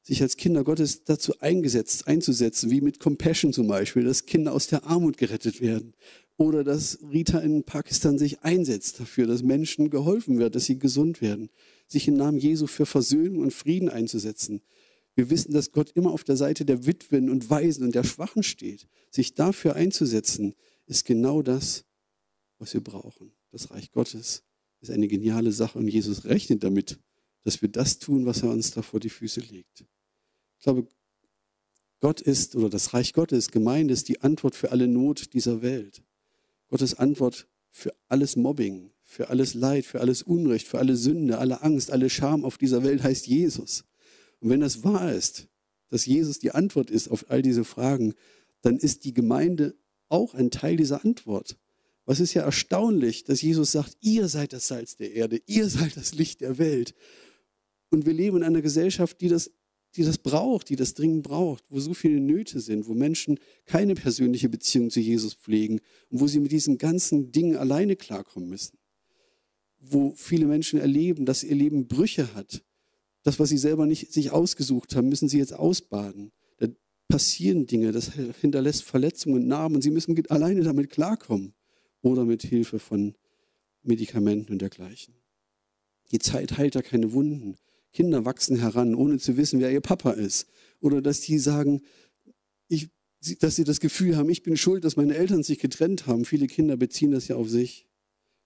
Sich 0.03 0.23
als 0.23 0.37
Kinder 0.37 0.65
Gottes 0.65 1.05
dazu 1.05 1.39
eingesetzt, 1.41 2.07
einzusetzen, 2.07 2.71
wie 2.71 2.81
mit 2.81 3.01
Compassion 3.01 3.53
zum 3.53 3.67
Beispiel, 3.67 4.05
dass 4.05 4.27
Kinder 4.27 4.53
aus 4.53 4.69
der 4.69 4.85
Armut 4.85 5.17
gerettet 5.17 5.61
werden, 5.61 5.95
oder 6.37 6.65
dass 6.65 6.99
Rita 7.11 7.39
in 7.39 7.65
Pakistan 7.65 8.19
sich 8.19 8.43
einsetzt 8.43 9.01
dafür, 9.01 9.27
dass 9.27 9.43
Menschen 9.43 9.89
geholfen 9.91 10.39
wird, 10.39 10.55
dass 10.55 10.67
sie 10.67 10.79
gesund 10.79 11.21
werden. 11.21 11.49
Sich 11.87 12.09
im 12.09 12.15
Namen 12.15 12.39
Jesu 12.39 12.67
für 12.67 12.87
Versöhnung 12.87 13.41
und 13.41 13.53
Frieden 13.53 13.89
einzusetzen. 13.89 14.61
Wir 15.15 15.31
wissen, 15.31 15.55
dass 15.55 15.73
Gott 15.73 15.93
immer 15.93 16.13
auf 16.13 16.25
der 16.25 16.37
Seite 16.37 16.67
der 16.67 16.85
Witwen 16.85 17.31
und 17.31 17.49
Waisen 17.49 17.85
und 17.85 17.95
der 17.95 18.05
Schwachen 18.05 18.43
steht. 18.43 18.87
Sich 19.11 19.35
dafür 19.35 19.77
einzusetzen, 19.77 20.55
ist 20.87 21.07
genau 21.07 21.41
das, 21.41 21.85
was 22.59 22.75
wir 22.75 22.83
brauchen. 22.83 23.33
Das 23.57 23.71
Reich 23.71 23.91
Gottes 23.91 24.43
ist 24.83 24.91
eine 24.91 25.09
geniale 25.09 25.51
Sache 25.51 25.79
und 25.79 25.89
Jesus 25.89 26.27
rechnet 26.27 26.63
damit, 26.63 26.99
dass 27.43 27.63
wir 27.63 27.71
das 27.71 27.99
tun, 27.99 28.27
was 28.27 28.43
er 28.43 28.51
uns 28.51 28.73
da 28.73 28.83
vor 28.83 29.01
die 29.01 29.09
Füße 29.09 29.41
legt. 29.41 29.87
Ich 30.59 30.65
glaube, 30.65 30.87
Gott 32.01 32.21
ist 32.21 32.55
oder 32.55 32.69
das 32.69 32.93
Reich 32.93 33.15
Gottes, 33.15 33.51
Gemeinde 33.51 33.95
ist 33.95 34.11
die 34.11 34.21
Antwort 34.21 34.57
für 34.57 34.73
alle 34.73 34.87
Not 34.87 35.33
dieser 35.33 35.63
Welt. 35.63 36.03
Gottes 36.69 36.97
Antwort 36.97 37.49
für 37.71 37.95
alles 38.09 38.37
Mobbing, 38.37 38.91
für 39.03 39.31
alles 39.31 39.55
Leid, 39.55 39.87
für 39.87 40.03
alles 40.03 40.21
Unrecht, 40.23 40.69
für 40.69 40.79
alle 40.79 40.95
Sünde, 40.95 41.39
alle 41.39 41.63
Angst, 41.63 41.91
alle 41.91 42.11
Scham 42.11 42.45
auf 42.45 42.59
dieser 42.59 42.83
Welt 42.83 43.03
heißt 43.03 43.27
Jesus. 43.27 43.85
Und 44.41 44.51
wenn 44.51 44.61
das 44.61 44.85
wahr 44.85 45.15
ist, 45.15 45.49
dass 45.89 46.05
Jesus 46.05 46.41
die 46.41 46.51
Antwort 46.51 46.91
ist 46.91 47.09
auf 47.09 47.31
all 47.31 47.41
diese 47.41 47.65
Fragen, 47.65 48.13
dann 48.61 48.77
ist 48.77 49.07
die 49.07 49.15
Gemeinde 49.15 49.75
auch 50.11 50.35
ein 50.35 50.51
Teil 50.51 50.77
dieser 50.77 51.07
Antwort. 51.07 51.57
Was 52.07 52.21
ist 52.21 52.35
ja 52.35 52.43
erstaunlich, 52.43 53.25
dass 53.25 53.43
Jesus 53.43 53.73
sagt, 53.73 53.97
ihr 54.01 54.29
seid 54.29 54.53
das 54.53 54.69
Salz 54.69 54.95
der 54.95 55.13
Erde, 55.13 55.43
ihr 55.47 55.69
seid 55.69 55.97
das 55.97 56.15
Licht 56.15 56.41
der 56.41 56.57
Welt. 56.57 56.95
Und 57.91 58.07
wir 58.07 58.15
leben 58.15 58.39
in 58.39 58.43
einer 58.45 58.63
Gesellschaft, 58.63 59.21
die 59.21 59.29
das, 59.29 59.51
die 59.97 60.05
das 60.05 60.19
braucht, 60.19 60.69
die 60.69 60.77
das 60.77 60.95
dringend 60.95 61.25
braucht, 61.25 61.65
wo 61.69 61.81
so 61.81 61.95
viele 61.95 62.21
Nöte 62.21 62.61
sind, 62.61 62.87
wo 62.87 62.95
Menschen 62.95 63.41
keine 63.65 63.95
persönliche 63.95 64.49
Beziehung 64.49 64.91
zu 64.91 65.01
Jesus 65.01 65.35
pflegen 65.35 65.81
und 66.09 66.21
wo 66.21 66.29
sie 66.29 66.39
mit 66.39 66.53
diesen 66.53 66.79
ganzen 66.79 67.33
Dingen 67.33 67.57
alleine 67.57 67.97
klarkommen 67.97 68.49
müssen. 68.49 68.79
Wo 69.81 70.15
viele 70.15 70.47
Menschen 70.47 70.79
erleben, 70.79 71.27
dass 71.27 71.43
ihr 71.43 71.57
Leben 71.57 71.89
Brüche 71.89 72.33
hat. 72.35 72.65
Das, 73.25 73.41
was 73.41 73.49
sie 73.49 73.59
selber 73.59 73.87
nicht 73.87 74.13
sich 74.13 74.31
ausgesucht 74.31 74.95
haben, 74.95 75.09
müssen 75.09 75.29
sie 75.29 75.39
jetzt 75.39 75.55
ausbaden. 75.55 76.31
Da 76.59 76.69
passieren 77.09 77.67
Dinge, 77.67 77.91
das 77.91 78.13
hinterlässt 78.41 78.85
Verletzungen 78.85 79.43
und 79.43 79.49
Narben 79.49 79.75
und 79.75 79.83
sie 79.83 79.91
müssen 79.91 80.17
alleine 80.29 80.63
damit 80.63 80.91
klarkommen 80.91 81.56
oder 82.03 82.25
mit 82.25 82.43
Hilfe 82.43 82.79
von 82.79 83.15
Medikamenten 83.83 84.53
und 84.53 84.63
dergleichen. 84.63 85.15
Die 86.11 86.19
Zeit 86.19 86.57
heilt 86.57 86.75
ja 86.75 86.83
keine 86.83 87.13
Wunden. 87.13 87.57
Kinder 87.93 88.25
wachsen 88.25 88.57
heran, 88.57 88.95
ohne 88.95 89.19
zu 89.19 89.37
wissen, 89.37 89.61
wer 89.61 89.73
ihr 89.73 89.81
Papa 89.81 90.13
ist. 90.13 90.47
Oder 90.81 91.01
dass 91.01 91.21
die 91.21 91.39
sagen, 91.39 91.83
ich, 92.69 92.91
dass 93.41 93.57
sie 93.57 93.65
das 93.65 93.81
Gefühl 93.81 94.17
haben, 94.17 94.29
ich 94.29 94.43
bin 94.43 94.57
schuld, 94.57 94.85
dass 94.85 94.97
meine 94.97 95.17
Eltern 95.17 95.43
sich 95.43 95.59
getrennt 95.59 96.07
haben. 96.07 96.25
Viele 96.25 96.47
Kinder 96.47 96.77
beziehen 96.77 97.13
das 97.13 97.29
ja 97.29 97.37
auf 97.37 97.49
sich. 97.49 97.87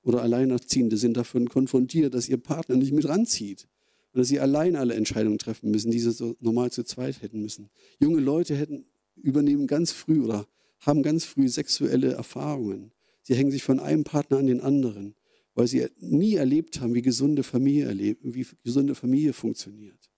Oder 0.03 0.23
Alleinerziehende 0.23 0.97
sind 0.97 1.17
davon 1.17 1.49
konfrontiert, 1.49 2.15
dass 2.15 2.29
ihr 2.29 2.39
Partner 2.39 2.77
nicht 2.77 2.93
mit 2.93 3.09
ranzieht. 3.09 3.67
Und 4.13 4.21
dass 4.21 4.29
sie 4.29 4.41
allein 4.41 4.77
alle 4.77 4.95
Entscheidungen 4.95 5.39
treffen 5.39 5.71
müssen, 5.71 5.91
die 5.91 6.01
sie 6.01 6.13
so 6.13 6.37
normal 6.41 6.73
zu 6.73 6.85
zweit 6.85 7.23
hätten 7.23 7.43
müssen. 7.43 7.71
Junge 7.99 8.21
Leute 8.21 8.57
hätten, 8.57 8.87
übernehmen 9.17 9.67
ganz 9.67 9.93
früh 9.93 10.21
oder 10.21 10.47
haben 10.81 11.03
ganz 11.03 11.25
früh 11.25 11.49
sexuelle 11.49 12.13
Erfahrungen. 12.13 12.93
Sie 13.23 13.35
hängen 13.35 13.51
sich 13.51 13.63
von 13.63 13.81
einem 13.81 14.05
Partner 14.05 14.39
an 14.39 14.47
den 14.47 14.61
anderen 14.61 15.15
weil 15.55 15.67
sie 15.67 15.87
nie 15.99 16.37
erlebt 16.37 16.81
haben, 16.81 16.95
wie 16.95 17.03
gesunde 17.03 17.43
Familie 17.43 17.87
erlebt, 17.87 18.23
wie 18.25 18.47
gesunde 18.63 18.95
Familie 18.95 19.33
funktioniert. 19.33 20.11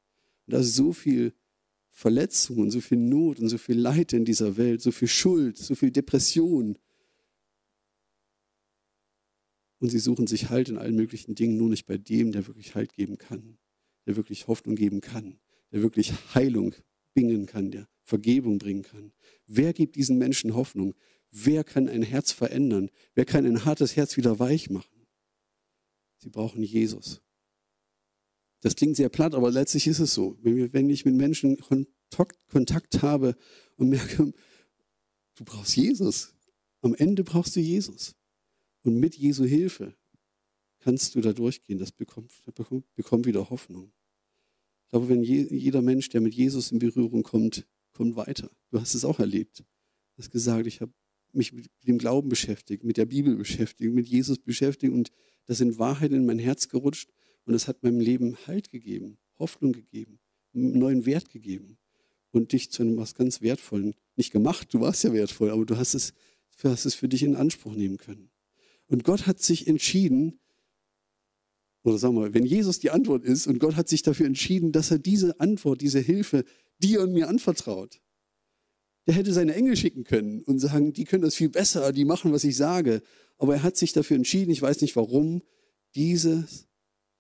Und 0.47 0.55
da 0.55 0.61
ist 0.61 0.75
so 0.75 0.93
viel 0.93 1.35
Verletzung 1.91 2.59
und 2.59 2.71
so 2.71 2.81
viel 2.81 2.99
Not 2.99 3.41
und 3.41 3.49
so 3.49 3.59
viel 3.59 3.79
Leid 3.79 4.13
in 4.13 4.25
dieser 4.25 4.57
Welt, 4.57 4.81
so 4.81 4.93
viel 4.93 5.09
Schuld, 5.09 5.59
so 5.59 5.75
viel 5.75 5.91
Depression. 5.91 6.79
Und 9.79 9.91
sie 9.91 9.99
suchen 9.99 10.27
sich 10.27 10.49
Halt 10.49 10.69
in 10.69 10.79
allen 10.79 10.95
möglichen 10.95 11.35
Dingen, 11.35 11.57
nur 11.57 11.69
nicht 11.69 11.87
bei 11.87 11.99
dem, 11.99 12.33
der 12.33 12.47
wirklich 12.47 12.75
Halt 12.75 12.95
geben 12.95 13.19
kann, 13.19 13.59
der 14.07 14.17
wirklich 14.17 14.47
Hoffnung 14.47 14.77
geben 14.77 15.01
kann, 15.01 15.41
der 15.73 15.83
wirklich 15.83 16.13
Heilung 16.35 16.75
bringen 17.15 17.47
kann, 17.47 17.71
der 17.71 17.89
Vergebung 18.05 18.59
bringen 18.59 18.83
kann. 18.83 19.13
Wer 19.47 19.73
gibt 19.73 19.97
diesen 19.97 20.19
Menschen 20.19 20.55
Hoffnung? 20.55 20.95
Wer 21.35 21.65
kann 21.65 21.89
ein 21.89 22.03
Herz 22.03 22.31
verändern? 22.31 22.91
Wer 23.15 23.25
kann 23.25 23.47
ein 23.47 23.65
hartes 23.65 23.97
Herz 23.97 24.19
wieder 24.19 24.39
weich 24.39 24.69
machen? 24.69 25.07
Sie 26.19 26.29
brauchen 26.29 26.63
Jesus. 26.63 27.23
Das 28.61 28.77
klingt 28.77 28.97
sehr 28.97 29.09
platt, 29.09 29.35
aber 29.35 29.51
letztlich 29.51 29.87
ist 29.87 29.99
es 29.99 30.13
so. 30.15 30.39
Wenn 30.43 30.91
ich 30.91 31.05
mit 31.05 31.15
Menschen 31.15 31.59
Kontakt 32.49 33.03
habe 33.03 33.35
und 33.77 33.89
merke, 33.89 34.33
du 35.35 35.45
brauchst 35.45 35.75
Jesus. 35.75 36.35
Am 36.83 36.95
Ende 36.95 37.25
brauchst 37.25 37.57
du 37.57 37.61
Jesus. 37.61 38.15
Und 38.83 38.99
mit 39.01 39.17
Jesu 39.17 39.45
Hilfe 39.45 39.97
kannst 40.81 41.15
du 41.15 41.23
da 41.23 41.33
durchgehen. 41.33 41.79
Das 41.79 41.93
bekommt, 41.93 42.31
bekommt 42.95 43.27
wieder 43.27 43.49
Hoffnung. 43.49 43.93
Ich 44.85 44.91
glaube, 44.91 45.09
wenn 45.09 45.23
jeder 45.23 45.81
Mensch, 45.81 46.11
der 46.11 46.21
mit 46.21 46.35
Jesus 46.35 46.71
in 46.71 46.79
Berührung 46.79 47.23
kommt, 47.23 47.67
kommt 47.93 48.17
weiter. 48.17 48.51
Du 48.71 48.79
hast 48.79 48.95
es 48.95 49.07
auch 49.07 49.19
erlebt. 49.19 49.61
Du 49.61 50.19
hast 50.19 50.31
gesagt, 50.31 50.67
ich 50.67 50.83
habe 50.83 50.93
mich 51.35 51.53
mit 51.53 51.71
dem 51.87 51.99
Glauben 51.99 52.29
beschäftigt, 52.29 52.85
mit 52.85 52.97
der 52.97 53.07
Bibel 53.07 53.37
beschäftigt, 53.37 53.93
mit 53.93 54.07
Jesus 54.07 54.39
beschäftigt 54.39 54.93
und 54.93 55.11
da 55.47 55.55
sind 55.55 55.79
Wahrheiten 55.79 56.15
in 56.15 56.27
mein 56.27 56.39
Herz 56.39 56.69
gerutscht 56.69 57.11
und 57.45 57.55
es 57.55 57.69
hat 57.69 57.83
meinem 57.83 58.01
Leben 58.01 58.37
Halt 58.47 58.71
gegeben, 58.71 59.19
Hoffnung 59.39 59.73
gegeben, 59.73 60.19
einen 60.55 60.79
neuen 60.79 61.07
Wert 61.07 61.31
gegeben 61.31 61.79
und 62.31 62.53
dich 62.53 62.71
zu 62.71 62.83
einem 62.83 62.97
was 62.97 63.15
ganz 63.15 63.41
Wertvollen, 63.41 63.95
nicht 64.17 64.33
gemacht, 64.33 64.73
du 64.73 64.81
warst 64.81 65.05
ja 65.05 65.13
wertvoll, 65.13 65.51
aber 65.51 65.65
du 65.65 65.77
hast 65.77 65.95
es, 65.95 66.13
hast 66.63 66.87
es 66.87 66.95
für 66.95 67.09
dich 67.09 67.23
in 67.23 67.37
Anspruch 67.37 67.75
nehmen 67.75 67.97
können. 67.97 68.31
Und 68.87 69.05
Gott 69.05 69.27
hat 69.27 69.41
sich 69.41 69.67
entschieden, 69.67 70.39
oder 71.83 71.99
sagen 71.99 72.15
wir, 72.15 72.35
wenn 72.35 72.45
Jesus 72.45 72.79
die 72.79 72.91
Antwort 72.91 73.25
ist 73.25 73.47
und 73.47 73.59
Gott 73.59 73.77
hat 73.77 73.89
sich 73.89 74.03
dafür 74.03 74.27
entschieden, 74.27 74.73
dass 74.73 74.91
er 74.91 74.99
diese 74.99 75.41
Antwort, 75.41 75.81
diese 75.81 75.99
Hilfe 75.99 76.45
dir 76.79 77.03
und 77.03 77.13
mir 77.13 77.29
anvertraut. 77.29 78.01
Der 79.07 79.15
hätte 79.15 79.33
seine 79.33 79.55
Engel 79.55 79.77
schicken 79.77 80.05
können 80.05 80.43
und 80.43 80.59
sagen, 80.59 80.93
die 80.93 81.05
können 81.05 81.23
das 81.23 81.35
viel 81.35 81.49
besser, 81.49 81.93
die 81.93 82.05
machen, 82.05 82.33
was 82.33 82.45
ich 82.45 82.57
sage. 82.57 83.03
Aber 83.39 83.55
er 83.55 83.63
hat 83.63 83.77
sich 83.77 83.93
dafür 83.93 84.17
entschieden, 84.17 84.51
ich 84.51 84.63
weiß 84.63 84.81
nicht 84.81 84.95
warum, 84.95 85.43
dieses 85.95 86.69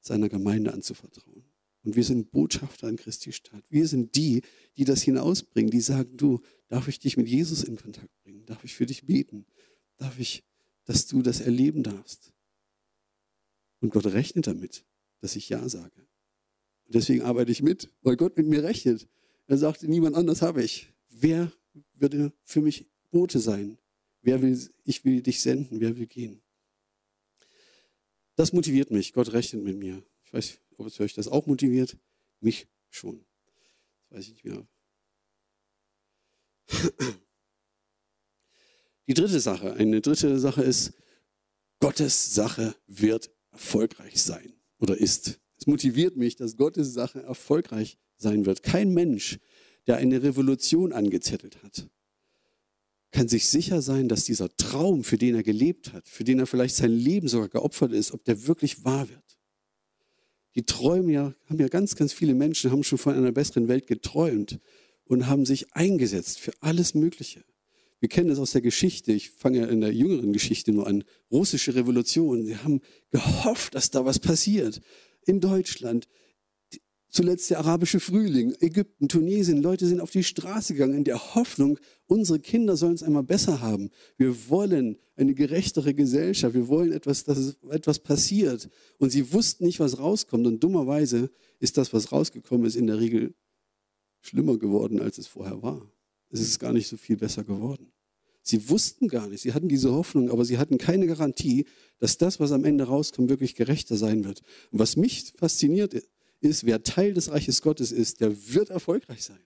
seiner 0.01 0.29
Gemeinde 0.29 0.73
anzuvertrauen. 0.73 1.45
Und 1.85 1.97
wir 1.97 2.05
sind 2.05 2.31
Botschafter 2.31 2.89
in 2.89 2.97
Christi 2.97 3.33
Stadt. 3.33 3.65
Wir 3.69 3.89
sind 3.89 4.15
die, 4.15 4.43
die 4.77 4.85
das 4.85 5.03
hinausbringen, 5.03 5.71
die 5.71 5.81
sagen, 5.81 6.17
du, 6.17 6.41
darf 6.69 6.87
ich 6.87 7.01
dich 7.01 7.17
mit 7.17 7.29
Jesus 7.29 7.65
in 7.65 7.77
Kontakt 7.77 8.11
bringen? 8.23 8.47
Darf 8.47 8.63
ich 8.63 8.75
für 8.75 8.87
dich 8.87 9.05
beten? 9.05 9.47
Darf 9.97 10.19
ich, 10.19 10.45
dass 10.85 11.07
du 11.07 11.23
das 11.23 11.41
erleben 11.41 11.83
darfst? 11.83 12.33
Und 13.81 13.91
Gott 13.91 14.07
rechnet 14.07 14.47
damit, 14.47 14.85
dass 15.21 15.35
ich 15.35 15.49
Ja 15.49 15.69
sage. 15.69 16.07
Und 16.87 16.95
deswegen 16.95 17.23
arbeite 17.23 17.51
ich 17.51 17.63
mit, 17.63 17.91
weil 18.03 18.17
Gott 18.17 18.37
mit 18.37 18.47
mir 18.47 18.63
rechnet. 18.63 19.09
Er 19.49 19.59
sagte, 19.59 19.89
niemand 19.89 20.15
anders 20.15 20.41
habe 20.41 20.63
ich. 20.63 20.93
Wer 21.09 21.53
würde 21.95 22.33
für 22.45 22.61
mich 22.61 22.87
Bote 23.11 23.39
sein? 23.39 23.79
Wer 24.23 24.41
will, 24.43 24.59
ich 24.85 25.05
will 25.05 25.23
dich 25.23 25.41
senden, 25.41 25.81
wer 25.81 25.97
will 25.97 26.07
gehen? 26.07 26.43
Das 28.37 28.53
motiviert 28.53 28.91
mich. 28.91 29.13
Gott 29.13 29.33
rechnet 29.33 29.63
mit 29.63 29.77
mir. 29.77 30.03
Ich 30.25 30.33
weiß, 30.33 30.59
ob 30.77 30.87
es 30.87 30.99
euch 31.01 31.15
das 31.15 31.29
auch 31.29 31.47
motiviert. 31.47 31.97
Mich 32.41 32.67
schon. 32.89 33.25
Das 34.09 34.19
weiß 34.19 34.25
ich 34.29 34.33
nicht 34.35 34.45
mehr. 34.45 34.67
Die 39.09 39.15
dritte 39.15 39.41
Sache, 39.41 39.75
eine 39.75 40.01
dritte 40.01 40.39
Sache 40.39 40.63
ist, 40.63 40.93
Gottes 41.81 42.35
Sache 42.35 42.77
wird 42.87 43.31
erfolgreich 43.51 44.23
sein 44.23 44.53
oder 44.79 44.97
ist. 44.97 45.41
Es 45.59 45.67
motiviert 45.67 46.17
mich, 46.17 46.37
dass 46.37 46.57
Gottes 46.57 46.93
Sache 46.93 47.23
erfolgreich 47.23 47.99
sein 48.17 48.47
wird. 48.47 48.63
Kein 48.63 48.95
Mensch, 48.95 49.39
der 49.87 49.97
eine 49.97 50.23
Revolution 50.23 50.93
angezettelt 50.93 51.63
hat, 51.63 51.89
kann 53.11 53.29
sich 53.29 53.49
sicher 53.49 53.83
sein, 53.83 54.09
dass 54.09 54.25
dieser 54.25 54.49
Traum, 54.57 55.05
für 55.05 55.19
den 55.19 55.35
er 55.35 55.43
gelebt 55.43 55.93
hat, 55.93 56.09
für 56.09 56.25
den 56.25 56.39
er 56.39 56.47
vielleicht 56.47 56.77
sein 56.77 56.91
Leben 56.91 57.29
sogar 57.29 57.49
geopfert 57.49 57.93
ist, 57.93 58.13
ob 58.13 58.25
der 58.25 58.47
wirklich 58.47 58.85
wahr 58.85 59.09
wird. 59.09 59.39
Die 60.55 60.65
Träume 60.65 61.13
ja, 61.13 61.35
haben 61.49 61.59
ja 61.59 61.69
ganz, 61.69 61.95
ganz 61.95 62.13
viele 62.13 62.35
Menschen, 62.35 62.71
haben 62.71 62.85
schon 62.85 62.99
von 62.99 63.15
einer 63.15 63.33
besseren 63.33 63.69
Welt 63.69 63.87
geträumt 63.87 64.61
und 65.05 65.27
haben 65.27 65.47
sich 65.47 65.73
eingesetzt 65.75 66.39
für 66.39 66.53
alles 66.61 66.95
Mögliche. 66.95 67.45
Wir 68.01 68.09
kennen 68.09 68.31
es 68.31 68.39
aus 68.39 68.51
der 68.53 68.63
Geschichte, 68.63 69.13
ich 69.13 69.31
fange 69.31 69.59
ja 69.59 69.67
in 69.67 69.81
der 69.81 69.95
jüngeren 69.95 70.33
Geschichte 70.33 70.73
nur 70.73 70.87
an, 70.87 71.05
russische 71.31 71.75
Revolution. 71.75 72.45
Sie 72.45 72.57
haben 72.57 72.81
gehofft, 73.11 73.75
dass 73.75 73.91
da 73.91 74.05
was 74.05 74.19
passiert. 74.19 74.81
In 75.25 75.41
Deutschland, 75.41 76.09
Zuletzt 77.13 77.51
der 77.51 77.59
arabische 77.59 78.01
Frühling, 78.01 78.55
Ägypten, 78.61 79.07
Tunesien. 79.07 79.61
Leute 79.61 79.87
sind 79.87 80.01
auf 80.01 80.11
die 80.11 80.25
Straße 80.25 80.73
gegangen 80.73 80.95
in 80.95 81.05
der 81.05 81.35
Hoffnung, 81.35 81.79
unsere 82.07 82.41
Kinder 82.41 82.75
sollen 82.75 82.95
es 82.95 83.03
einmal 83.03 83.23
besser 83.23 83.61
haben. 83.61 83.91
Wir 84.17 84.49
wollen 84.49 84.97
eine 85.15 85.35
gerechtere 85.35 85.93
Gesellschaft. 85.93 86.55
Wir 86.55 86.69
wollen 86.69 86.91
etwas, 86.91 87.25
dass 87.25 87.59
etwas 87.69 87.99
passiert. 87.99 88.71
Und 88.97 89.11
sie 89.11 89.31
wussten 89.31 89.67
nicht, 89.67 89.79
was 89.79 89.99
rauskommt. 89.99 90.47
Und 90.47 90.65
dummerweise 90.65 91.31
ist 91.59 91.77
das, 91.77 91.93
was 91.93 92.13
rausgekommen 92.13 92.67
ist, 92.67 92.77
in 92.77 92.87
der 92.87 92.99
Regel 92.99 93.35
schlimmer 94.23 94.57
geworden, 94.57 94.99
als 94.99 95.19
es 95.19 95.27
vorher 95.27 95.63
war. 95.63 95.87
Es 96.31 96.41
ist 96.41 96.61
gar 96.61 96.73
nicht 96.73 96.89
so 96.89 96.97
viel 96.97 97.19
besser 97.19 97.45
geworden. 97.45 97.93
Sie 98.43 98.71
wussten 98.71 99.09
gar 99.09 99.29
nicht, 99.29 99.43
sie 99.43 99.53
hatten 99.53 99.69
diese 99.69 99.93
Hoffnung, 99.93 100.31
aber 100.31 100.45
sie 100.45 100.59
hatten 100.59 100.79
keine 100.79 101.07
Garantie, 101.07 101.67
dass 101.99 102.17
das, 102.17 102.41
was 102.41 102.51
am 102.51 102.65
Ende 102.65 102.85
rauskommt, 102.85 103.29
wirklich 103.29 103.55
gerechter 103.55 103.97
sein 103.97 104.25
wird. 104.25 104.41
Und 104.71 104.81
was 104.81 104.97
mich 104.97 105.33
fasziniert 105.37 105.95
ist, 106.43 106.65
wer 106.65 106.83
Teil 106.83 107.15
des 107.15 107.31
Reiches 107.31 107.63
Gottes 107.63 107.93
ist, 107.93 108.21
der 108.21 108.53
wird 108.53 108.71
erfolgreich 108.71 109.23
sein. 109.25 109.41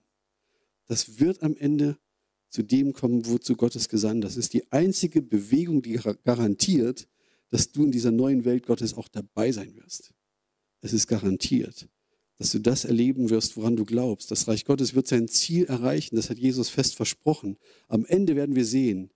Das 0.87 1.19
wird 1.19 1.43
am 1.43 1.55
Ende 1.55 1.97
zu 2.49 2.63
dem 2.63 2.93
kommen, 2.93 3.25
wozu 3.25 3.55
Gott 3.55 3.75
es 3.75 3.89
gesandt. 3.89 4.23
Das 4.23 4.37
ist 4.37 4.53
die 4.53 4.71
einzige 4.71 5.21
Bewegung, 5.21 5.81
die 5.81 5.99
garantiert, 6.23 7.07
dass 7.49 7.71
du 7.71 7.83
in 7.83 7.91
dieser 7.91 8.11
neuen 8.11 8.45
Welt 8.45 8.65
Gottes 8.65 8.93
auch 8.93 9.07
dabei 9.07 9.51
sein 9.51 9.75
wirst. 9.75 10.13
Es 10.81 10.93
ist 10.93 11.07
garantiert, 11.07 11.87
dass 12.37 12.51
du 12.51 12.59
das 12.59 12.85
erleben 12.85 13.29
wirst, 13.29 13.57
woran 13.57 13.75
du 13.75 13.85
glaubst. 13.85 14.31
Das 14.31 14.47
Reich 14.47 14.65
Gottes 14.65 14.93
wird 14.93 15.07
sein 15.07 15.27
Ziel 15.27 15.65
erreichen. 15.65 16.15
Das 16.15 16.29
hat 16.29 16.37
Jesus 16.37 16.69
fest 16.69 16.95
versprochen. 16.95 17.57
Am 17.87 18.05
Ende 18.05 18.35
werden 18.35 18.55
wir 18.55 18.65
sehen, 18.65 19.11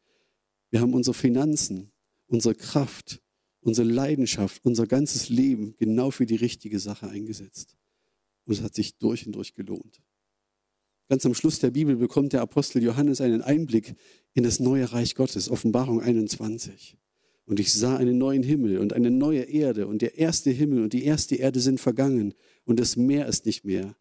wir 0.70 0.82
haben 0.82 0.94
unsere 0.94 1.14
Finanzen, 1.14 1.92
unsere 2.28 2.56
Kraft, 2.56 3.22
unsere 3.62 3.88
Leidenschaft, 3.88 4.66
unser 4.66 4.88
ganzes 4.88 5.30
Leben 5.30 5.76
genau 5.78 6.12
für 6.12 6.26
die 6.26 6.36
richtige 6.36 6.80
Sache 6.80 7.08
eingesetzt. 7.08 7.78
Und 8.46 8.54
es 8.54 8.62
hat 8.62 8.76
sich 8.76 8.98
durch 8.98 9.26
und 9.26 9.34
durch 9.34 9.54
gelohnt. 9.54 10.02
Ganz 11.10 11.26
am 11.26 11.34
Schluss 11.34 11.60
der 11.60 11.72
Bibel 11.72 11.96
bekommt 11.96 12.34
der 12.34 12.42
Apostel 12.42 12.82
Johannes 12.82 13.22
einen 13.22 13.42
Einblick 13.42 13.96
in 14.34 14.44
das 14.44 14.60
neue 14.60 14.92
Reich 14.92 15.16
Gottes, 15.16 15.50
Offenbarung 15.50 16.02
21. 16.02 16.98
Und 17.46 17.60
ich 17.60 17.74
sah 17.74 17.98
einen 17.98 18.18
neuen 18.18 18.44
Himmel 18.44 18.78
und 18.78 18.94
eine 18.94 19.12
neue 19.12 19.42
Erde 19.42 19.88
und 19.88 20.02
der 20.02 20.18
erste 20.18 20.52
Himmel 20.52 20.84
und 20.84 20.94
die 20.94 21.04
erste 21.04 21.36
Erde 21.36 21.60
sind 21.60 21.80
vergangen 21.80 22.34
und 22.64 22.80
das 22.80 22.96
Meer 22.96 23.28
ist 23.28 23.46
nicht 23.46 23.66
mehr. 23.66 23.96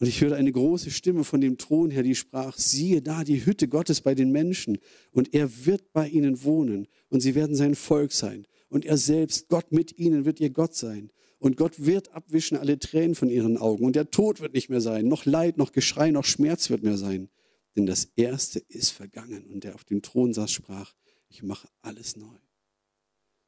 Und 0.00 0.06
ich 0.06 0.20
hörte 0.20 0.36
eine 0.36 0.52
große 0.52 0.90
Stimme 0.90 1.24
von 1.24 1.40
dem 1.40 1.58
Thron 1.58 1.90
her, 1.90 2.02
die 2.02 2.14
sprach, 2.14 2.56
siehe 2.56 3.02
da 3.02 3.24
die 3.24 3.44
Hütte 3.44 3.68
Gottes 3.68 4.00
bei 4.00 4.14
den 4.14 4.30
Menschen 4.30 4.78
und 5.10 5.34
er 5.34 5.66
wird 5.66 5.92
bei 5.92 6.08
ihnen 6.08 6.44
wohnen 6.44 6.88
und 7.10 7.20
sie 7.20 7.34
werden 7.34 7.56
sein 7.56 7.74
Volk 7.74 8.12
sein 8.12 8.46
und 8.68 8.84
er 8.84 8.96
selbst, 8.96 9.48
Gott 9.48 9.72
mit 9.72 9.98
ihnen, 9.98 10.24
wird 10.24 10.40
ihr 10.40 10.50
Gott 10.50 10.74
sein. 10.74 11.10
Und 11.38 11.56
Gott 11.56 11.84
wird 11.84 12.12
abwischen 12.12 12.58
alle 12.58 12.78
Tränen 12.78 13.14
von 13.14 13.30
ihren 13.30 13.56
Augen. 13.56 13.84
Und 13.84 13.96
der 13.96 14.10
Tod 14.10 14.40
wird 14.40 14.54
nicht 14.54 14.68
mehr 14.68 14.80
sein. 14.80 15.06
Noch 15.06 15.24
Leid, 15.24 15.56
noch 15.56 15.72
Geschrei, 15.72 16.10
noch 16.10 16.24
Schmerz 16.24 16.68
wird 16.68 16.82
mehr 16.82 16.98
sein. 16.98 17.30
Denn 17.76 17.86
das 17.86 18.06
Erste 18.16 18.58
ist 18.58 18.90
vergangen. 18.90 19.46
Und 19.52 19.64
der 19.64 19.74
auf 19.74 19.84
dem 19.84 20.02
Thron 20.02 20.34
saß, 20.34 20.50
sprach, 20.50 20.94
ich 21.28 21.42
mache 21.42 21.68
alles 21.80 22.16
neu. 22.16 22.38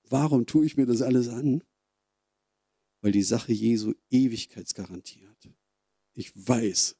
Warum 0.09 0.47
tue 0.47 0.67
ich 0.67 0.77
mir 0.77 0.87
das 0.87 1.03
alles 1.03 1.29
an? 1.29 1.65
Weil 3.01 3.13
die 3.13 3.23
Sache 3.23 3.53
Jesu 3.53 3.95
Ewigkeitsgarantie 4.11 5.27
hat. 5.27 5.49
Ich 6.15 6.33
weiß, 6.35 6.97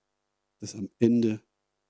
dass 0.59 0.75
am 0.75 0.91
Ende 0.99 1.41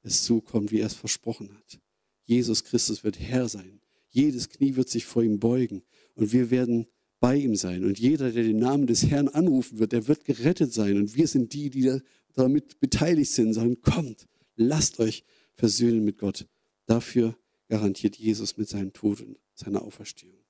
es 0.02 0.24
so 0.24 0.40
kommt, 0.40 0.72
wie 0.72 0.80
er 0.80 0.86
es 0.86 0.94
versprochen 0.94 1.54
hat. 1.54 1.80
Jesus 2.24 2.64
Christus 2.64 3.02
wird 3.02 3.18
Herr 3.18 3.48
sein. 3.48 3.80
Jedes 4.10 4.48
Knie 4.48 4.76
wird 4.76 4.88
sich 4.88 5.04
vor 5.04 5.22
ihm 5.22 5.38
beugen 5.38 5.82
und 6.14 6.32
wir 6.32 6.50
werden 6.50 6.86
bei 7.20 7.36
ihm 7.36 7.54
sein. 7.54 7.84
Und 7.84 7.98
jeder, 7.98 8.32
der 8.32 8.42
den 8.42 8.58
Namen 8.58 8.86
des 8.86 9.06
Herrn 9.06 9.28
anrufen 9.28 9.78
wird, 9.78 9.92
der 9.92 10.08
wird 10.08 10.24
gerettet 10.24 10.72
sein. 10.72 10.96
Und 10.96 11.14
wir 11.14 11.28
sind 11.28 11.52
die, 11.52 11.70
die 11.70 12.00
damit 12.34 12.80
beteiligt 12.80 13.30
sind, 13.30 13.52
sagen, 13.52 13.80
kommt, 13.82 14.26
lasst 14.56 14.98
euch 14.98 15.24
versöhnen 15.54 16.04
mit 16.04 16.18
Gott. 16.18 16.46
Dafür 16.86 17.36
garantiert 17.68 18.16
Jesus 18.16 18.56
mit 18.56 18.68
seinem 18.68 18.92
Tod 18.92 19.20
und 19.20 19.38
seiner 19.54 19.82
Auferstehung. 19.82 20.40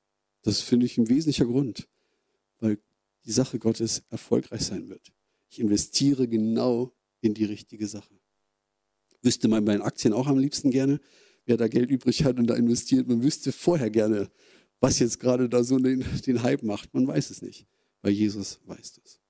Das 0.42 0.60
finde 0.62 0.86
ich 0.86 0.96
ein 0.96 1.08
wesentlicher 1.08 1.44
Grund, 1.44 1.88
weil 2.60 2.78
die 3.26 3.32
Sache 3.32 3.58
Gottes 3.58 4.02
erfolgreich 4.08 4.62
sein 4.62 4.88
wird. 4.88 5.12
Ich 5.50 5.58
investiere 5.58 6.28
genau 6.28 6.92
in 7.20 7.34
die 7.34 7.44
richtige 7.44 7.86
Sache. 7.86 8.14
Wüsste 9.22 9.48
man 9.48 9.64
bei 9.64 9.72
den 9.72 9.82
Aktien 9.82 10.14
auch 10.14 10.28
am 10.28 10.38
liebsten 10.38 10.70
gerne, 10.70 11.00
wer 11.50 11.56
da 11.56 11.66
Geld 11.66 11.90
übrig 11.90 12.24
hat 12.24 12.38
und 12.38 12.46
da 12.46 12.54
investiert. 12.54 13.08
Man 13.08 13.24
wüsste 13.24 13.50
vorher 13.50 13.90
gerne, 13.90 14.30
was 14.78 15.00
jetzt 15.00 15.18
gerade 15.18 15.48
da 15.48 15.64
so 15.64 15.78
den, 15.78 16.04
den 16.26 16.42
Hype 16.42 16.62
macht. 16.62 16.94
Man 16.94 17.06
weiß 17.06 17.30
es 17.30 17.42
nicht, 17.42 17.66
weil 18.02 18.12
Jesus 18.12 18.60
weiß 18.66 19.00
es. 19.04 19.20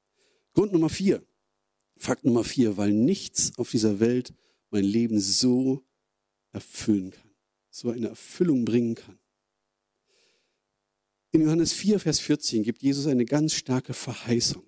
Grund 0.53 0.73
Nummer 0.73 0.91
vier, 0.91 1.25
Fakt 1.97 2.25
Nummer 2.25 2.45
vier, 2.45 2.77
weil 2.77 2.93
nichts 2.93 3.53
auf 3.59 3.71
dieser 3.71 4.01
Welt 4.01 4.35
mein 4.71 4.85
Leben 4.85 5.19
so 5.19 5.83
erfüllen 6.53 7.11
kann, 7.11 7.31
so 7.71 7.91
eine 7.91 8.09
Erfüllung 8.09 8.65
bringen 8.65 8.95
kann. 8.95 9.19
In 11.33 11.43
Johannes 11.43 11.73
4, 11.73 12.01
Vers 12.01 12.21
14 12.21 12.65
gibt 12.65 12.83
Jesus 12.83 13.07
eine 13.07 13.25
ganz 13.25 13.55
starke 13.55 13.95
Verheißung. 13.95 14.65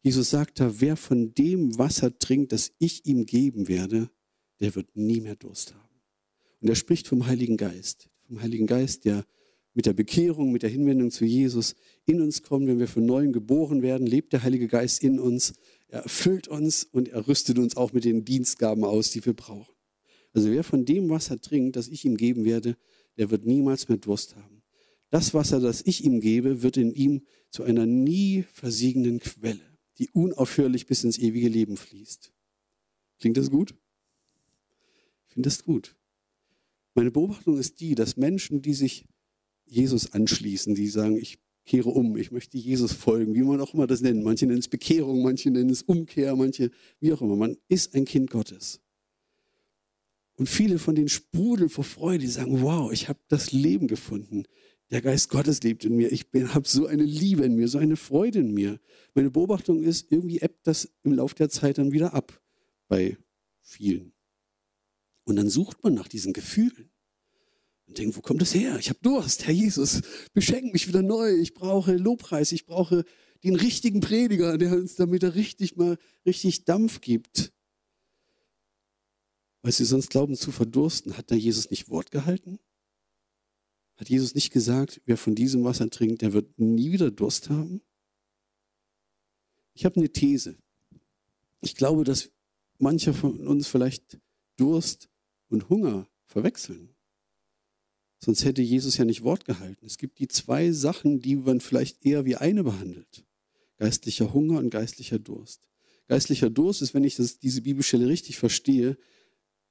Jesus 0.00 0.30
sagt 0.30 0.58
da, 0.60 0.80
wer 0.80 0.96
von 0.96 1.34
dem 1.34 1.78
Wasser 1.78 2.18
trinkt, 2.18 2.52
das 2.52 2.72
ich 2.78 3.04
ihm 3.06 3.26
geben 3.26 3.68
werde, 3.68 4.10
der 4.60 4.74
wird 4.74 4.96
nie 4.96 5.20
mehr 5.20 5.36
Durst 5.36 5.74
haben. 5.74 5.87
Und 6.60 6.68
er 6.68 6.74
spricht 6.74 7.06
vom 7.08 7.26
Heiligen 7.26 7.56
Geist, 7.56 8.08
vom 8.26 8.42
Heiligen 8.42 8.66
Geist, 8.66 9.04
der 9.04 9.24
mit 9.74 9.86
der 9.86 9.92
Bekehrung, 9.92 10.50
mit 10.50 10.62
der 10.62 10.70
Hinwendung 10.70 11.10
zu 11.10 11.24
Jesus 11.24 11.76
in 12.04 12.20
uns 12.20 12.42
kommt, 12.42 12.66
wenn 12.66 12.80
wir 12.80 12.88
von 12.88 13.06
neuem 13.06 13.32
geboren 13.32 13.82
werden, 13.82 14.06
lebt 14.06 14.32
der 14.32 14.42
Heilige 14.42 14.66
Geist 14.66 15.04
in 15.04 15.20
uns. 15.20 15.52
Er 15.86 16.02
erfüllt 16.02 16.48
uns 16.48 16.84
und 16.84 17.08
er 17.08 17.28
rüstet 17.28 17.58
uns 17.58 17.76
auch 17.76 17.92
mit 17.92 18.04
den 18.04 18.24
Dienstgaben 18.24 18.82
aus, 18.84 19.10
die 19.10 19.24
wir 19.24 19.34
brauchen. 19.34 19.72
Also 20.32 20.50
wer 20.50 20.64
von 20.64 20.84
dem 20.84 21.08
Wasser 21.10 21.40
trinkt, 21.40 21.76
das 21.76 21.88
ich 21.88 22.04
ihm 22.04 22.16
geben 22.16 22.44
werde, 22.44 22.76
der 23.18 23.30
wird 23.30 23.46
niemals 23.46 23.88
mehr 23.88 23.98
Durst 23.98 24.36
haben. 24.36 24.62
Das 25.10 25.32
Wasser, 25.32 25.60
das 25.60 25.82
ich 25.86 26.04
ihm 26.04 26.20
gebe, 26.20 26.62
wird 26.62 26.76
in 26.76 26.92
ihm 26.92 27.22
zu 27.50 27.62
einer 27.62 27.86
nie 27.86 28.44
versiegenden 28.52 29.20
Quelle, 29.20 29.78
die 29.98 30.10
unaufhörlich 30.10 30.86
bis 30.86 31.04
ins 31.04 31.18
ewige 31.18 31.48
Leben 31.48 31.76
fließt. 31.76 32.32
Klingt 33.18 33.36
das 33.36 33.50
gut? 33.50 33.74
Ich 35.28 35.34
finde 35.34 35.46
das 35.48 35.64
gut. 35.64 35.97
Meine 36.98 37.12
Beobachtung 37.12 37.58
ist 37.58 37.78
die, 37.78 37.94
dass 37.94 38.16
Menschen, 38.16 38.60
die 38.60 38.74
sich 38.74 39.04
Jesus 39.66 40.14
anschließen, 40.14 40.74
die 40.74 40.88
sagen, 40.88 41.16
ich 41.16 41.38
kehre 41.64 41.90
um, 41.90 42.16
ich 42.16 42.32
möchte 42.32 42.58
Jesus 42.58 42.90
folgen, 42.90 43.36
wie 43.36 43.42
man 43.44 43.60
auch 43.60 43.72
immer 43.72 43.86
das 43.86 44.00
nennt. 44.00 44.24
Manche 44.24 44.46
nennen 44.46 44.58
es 44.58 44.66
Bekehrung, 44.66 45.22
manche 45.22 45.48
nennen 45.52 45.70
es 45.70 45.82
Umkehr, 45.82 46.34
manche 46.34 46.72
wie 46.98 47.12
auch 47.12 47.22
immer. 47.22 47.36
Man 47.36 47.56
ist 47.68 47.94
ein 47.94 48.04
Kind 48.04 48.30
Gottes. 48.30 48.80
Und 50.34 50.48
viele 50.48 50.80
von 50.80 50.96
denen 50.96 51.08
sprudeln 51.08 51.68
vor 51.68 51.84
Freude, 51.84 52.18
die 52.18 52.26
sagen, 52.26 52.62
wow, 52.62 52.90
ich 52.90 53.08
habe 53.08 53.20
das 53.28 53.52
Leben 53.52 53.86
gefunden. 53.86 54.42
Der 54.90 55.00
Geist 55.00 55.30
Gottes 55.30 55.62
lebt 55.62 55.84
in 55.84 55.94
mir. 55.94 56.10
Ich 56.10 56.26
habe 56.34 56.66
so 56.66 56.86
eine 56.86 57.04
Liebe 57.04 57.44
in 57.44 57.54
mir, 57.54 57.68
so 57.68 57.78
eine 57.78 57.94
Freude 57.94 58.40
in 58.40 58.52
mir. 58.52 58.80
Meine 59.14 59.30
Beobachtung 59.30 59.84
ist, 59.84 60.10
irgendwie 60.10 60.40
ebbt 60.40 60.66
das 60.66 60.90
im 61.04 61.12
Laufe 61.12 61.36
der 61.36 61.48
Zeit 61.48 61.78
dann 61.78 61.92
wieder 61.92 62.12
ab 62.12 62.42
bei 62.88 63.16
vielen. 63.60 64.17
Und 65.28 65.36
dann 65.36 65.50
sucht 65.50 65.84
man 65.84 65.92
nach 65.92 66.08
diesen 66.08 66.32
Gefühlen 66.32 66.90
und 67.86 67.98
denken, 67.98 68.16
wo 68.16 68.22
kommt 68.22 68.40
das 68.40 68.54
her? 68.54 68.78
Ich 68.78 68.88
habe 68.88 68.98
Durst, 69.02 69.46
Herr 69.46 69.52
Jesus, 69.52 70.00
beschenk 70.32 70.72
mich 70.72 70.88
wieder 70.88 71.02
neu. 71.02 71.34
Ich 71.34 71.52
brauche 71.52 71.96
Lobpreis, 71.96 72.50
ich 72.50 72.64
brauche 72.64 73.04
den 73.44 73.54
richtigen 73.54 74.00
Prediger, 74.00 74.56
der 74.56 74.72
uns 74.72 74.94
damit 74.94 75.22
er 75.22 75.34
richtig 75.34 75.76
mal 75.76 75.98
richtig 76.24 76.64
Dampf 76.64 77.02
gibt. 77.02 77.52
Weil 79.60 79.72
sie 79.72 79.84
sonst 79.84 80.08
glauben 80.08 80.34
zu 80.34 80.50
verdursten, 80.50 81.18
hat 81.18 81.30
da 81.30 81.34
Jesus 81.34 81.70
nicht 81.70 81.90
Wort 81.90 82.10
gehalten? 82.10 82.58
Hat 83.96 84.08
Jesus 84.08 84.34
nicht 84.34 84.50
gesagt, 84.50 85.02
wer 85.04 85.18
von 85.18 85.34
diesem 85.34 85.62
Wasser 85.62 85.90
trinkt, 85.90 86.22
der 86.22 86.32
wird 86.32 86.58
nie 86.58 86.90
wieder 86.90 87.10
Durst 87.10 87.50
haben? 87.50 87.82
Ich 89.74 89.84
habe 89.84 89.96
eine 89.96 90.10
These. 90.10 90.56
Ich 91.60 91.74
glaube, 91.74 92.04
dass 92.04 92.30
manche 92.78 93.12
von 93.12 93.46
uns 93.46 93.66
vielleicht 93.68 94.18
Durst 94.58 95.10
und 95.48 95.68
Hunger 95.68 96.08
verwechseln. 96.24 96.94
Sonst 98.20 98.44
hätte 98.44 98.62
Jesus 98.62 98.96
ja 98.96 99.04
nicht 99.04 99.22
Wort 99.22 99.44
gehalten. 99.44 99.86
Es 99.86 99.96
gibt 99.96 100.18
die 100.18 100.28
zwei 100.28 100.72
Sachen, 100.72 101.20
die 101.20 101.36
man 101.36 101.60
vielleicht 101.60 102.04
eher 102.04 102.24
wie 102.24 102.36
eine 102.36 102.64
behandelt. 102.64 103.24
Geistlicher 103.76 104.32
Hunger 104.32 104.58
und 104.58 104.70
geistlicher 104.70 105.18
Durst. 105.18 105.68
Geistlicher 106.08 106.50
Durst 106.50 106.82
ist, 106.82 106.94
wenn 106.94 107.04
ich 107.04 107.16
das, 107.16 107.38
diese 107.38 107.62
Bibelstelle 107.62 108.08
richtig 108.08 108.38
verstehe, 108.38 108.96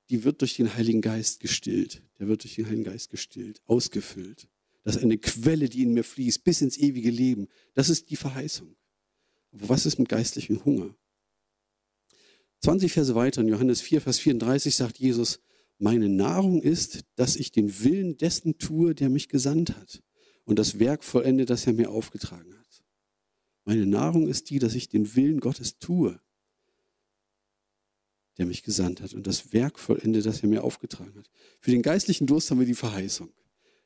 die 0.10 0.24
wird 0.24 0.42
durch 0.42 0.56
den 0.56 0.74
Heiligen 0.76 1.02
Geist 1.02 1.42
gestillt. 1.42 2.02
Der 2.20 2.28
wird 2.28 2.44
durch 2.44 2.56
den 2.56 2.68
Heiligen 2.68 2.86
Geist 2.86 3.10
gestillt, 3.10 3.62
ausgefüllt. 3.66 4.48
Das 4.84 4.96
ist 4.96 5.04
eine 5.04 5.18
Quelle, 5.18 5.68
die 5.68 5.84
in 5.84 5.94
mir 5.94 6.06
fließt, 6.06 6.46
bis 6.46 6.62
ins 6.62 6.78
ewige 6.78 7.10
Leben. 7.10 7.50
Das 7.74 7.90
ist 7.90 8.10
die 8.10 8.16
Verheißung. 8.16 8.78
Aber 9.52 9.68
was 9.68 9.86
ist 9.86 10.00
mit 10.00 10.08
geistlichem 10.08 10.64
Hunger? 10.64 10.96
20 12.62 12.92
Verse 12.92 13.14
weiter 13.14 13.42
in 13.42 13.50
Johannes 13.50 13.82
4, 13.82 14.00
Vers 14.02 14.20
34 14.20 14.76
sagt 14.76 14.98
Jesus, 14.98 15.42
meine 15.80 16.10
Nahrung 16.10 16.62
ist, 16.62 17.06
dass 17.16 17.36
ich 17.36 17.52
den 17.52 17.84
Willen 17.84 18.18
dessen 18.18 18.58
tue, 18.58 18.96
der 18.96 19.10
mich 19.10 19.30
gesandt 19.30 19.76
hat 19.76 20.02
und 20.44 20.58
das 20.58 20.80
Werk 20.80 21.04
vollende, 21.04 21.46
das 21.46 21.68
er 21.68 21.74
mir 21.74 21.92
aufgetragen 21.92 22.58
hat. 22.58 22.84
Meine 23.66 23.86
Nahrung 23.86 24.28
ist 24.28 24.50
die, 24.50 24.60
dass 24.60 24.76
ich 24.76 24.90
den 24.90 25.16
Willen 25.16 25.40
Gottes 25.40 25.78
tue, 25.78 26.20
der 28.38 28.46
mich 28.46 28.64
gesandt 28.64 29.02
hat 29.02 29.14
und 29.14 29.28
das 29.28 29.52
Werk 29.54 29.78
vollende, 29.78 30.22
das 30.22 30.42
er 30.42 30.50
mir 30.50 30.64
aufgetragen 30.64 31.16
hat. 31.18 31.30
Für 31.60 31.72
den 31.72 31.82
geistlichen 31.82 32.28
Durst 32.28 32.50
haben 32.50 32.60
wir 32.60 32.66
die 32.66 32.74
Verheißung. 32.74 33.30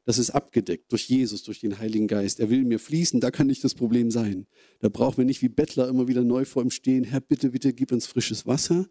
Das 0.03 0.17
ist 0.17 0.31
abgedeckt 0.31 0.91
durch 0.91 1.05
Jesus, 1.05 1.43
durch 1.43 1.59
den 1.59 1.77
Heiligen 1.77 2.07
Geist. 2.07 2.39
Er 2.39 2.49
will 2.49 2.63
mir 2.63 2.79
fließen, 2.79 3.19
da 3.19 3.29
kann 3.29 3.47
nicht 3.47 3.63
das 3.63 3.75
Problem 3.75 4.09
sein. 4.09 4.47
Da 4.79 4.89
brauchen 4.89 5.17
wir 5.17 5.25
nicht 5.25 5.41
wie 5.41 5.49
Bettler 5.49 5.87
immer 5.87 6.07
wieder 6.07 6.23
neu 6.23 6.43
vor 6.43 6.63
ihm 6.63 6.71
stehen. 6.71 7.03
Herr, 7.03 7.21
bitte, 7.21 7.51
bitte 7.51 7.71
gib 7.73 7.91
uns 7.91 8.07
frisches 8.07 8.47
Wasser, 8.47 8.87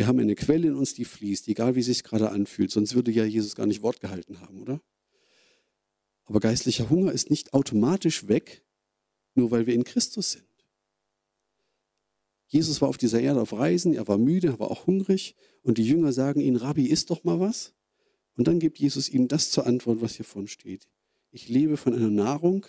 wir 0.00 0.06
haben 0.06 0.18
eine 0.18 0.34
Quelle 0.34 0.68
in 0.68 0.76
uns, 0.76 0.94
die 0.94 1.04
fließt, 1.04 1.46
egal 1.48 1.74
wie 1.74 1.80
es 1.80 1.86
sich 1.86 2.02
gerade 2.02 2.30
anfühlt. 2.30 2.70
Sonst 2.70 2.94
würde 2.94 3.10
ja 3.10 3.26
Jesus 3.26 3.54
gar 3.54 3.66
nicht 3.66 3.82
Wort 3.82 4.00
gehalten 4.00 4.40
haben, 4.40 4.62
oder? 4.62 4.80
Aber 6.24 6.40
geistlicher 6.40 6.88
Hunger 6.88 7.12
ist 7.12 7.28
nicht 7.28 7.52
automatisch 7.52 8.26
weg, 8.26 8.64
nur 9.34 9.50
weil 9.50 9.66
wir 9.66 9.74
in 9.74 9.84
Christus 9.84 10.32
sind. 10.32 10.46
Jesus 12.46 12.80
war 12.80 12.88
auf 12.88 12.96
dieser 12.96 13.20
Erde 13.20 13.42
auf 13.42 13.52
Reisen, 13.52 13.92
er 13.92 14.08
war 14.08 14.16
müde, 14.16 14.46
er 14.46 14.58
war 14.58 14.70
auch 14.70 14.86
hungrig 14.86 15.36
und 15.62 15.76
die 15.76 15.84
Jünger 15.84 16.14
sagen 16.14 16.40
ihm, 16.40 16.56
Rabbi, 16.56 16.86
isst 16.86 17.10
doch 17.10 17.22
mal 17.24 17.38
was. 17.38 17.74
Und 18.36 18.48
dann 18.48 18.58
gibt 18.58 18.78
Jesus 18.78 19.06
ihnen 19.06 19.28
das 19.28 19.50
zur 19.50 19.66
Antwort, 19.66 20.00
was 20.00 20.14
hier 20.14 20.24
vorne 20.24 20.48
steht. 20.48 20.88
ich 21.30 21.50
lebe 21.50 21.76
von 21.76 21.92
einer 21.92 22.08
Nahrung, 22.08 22.64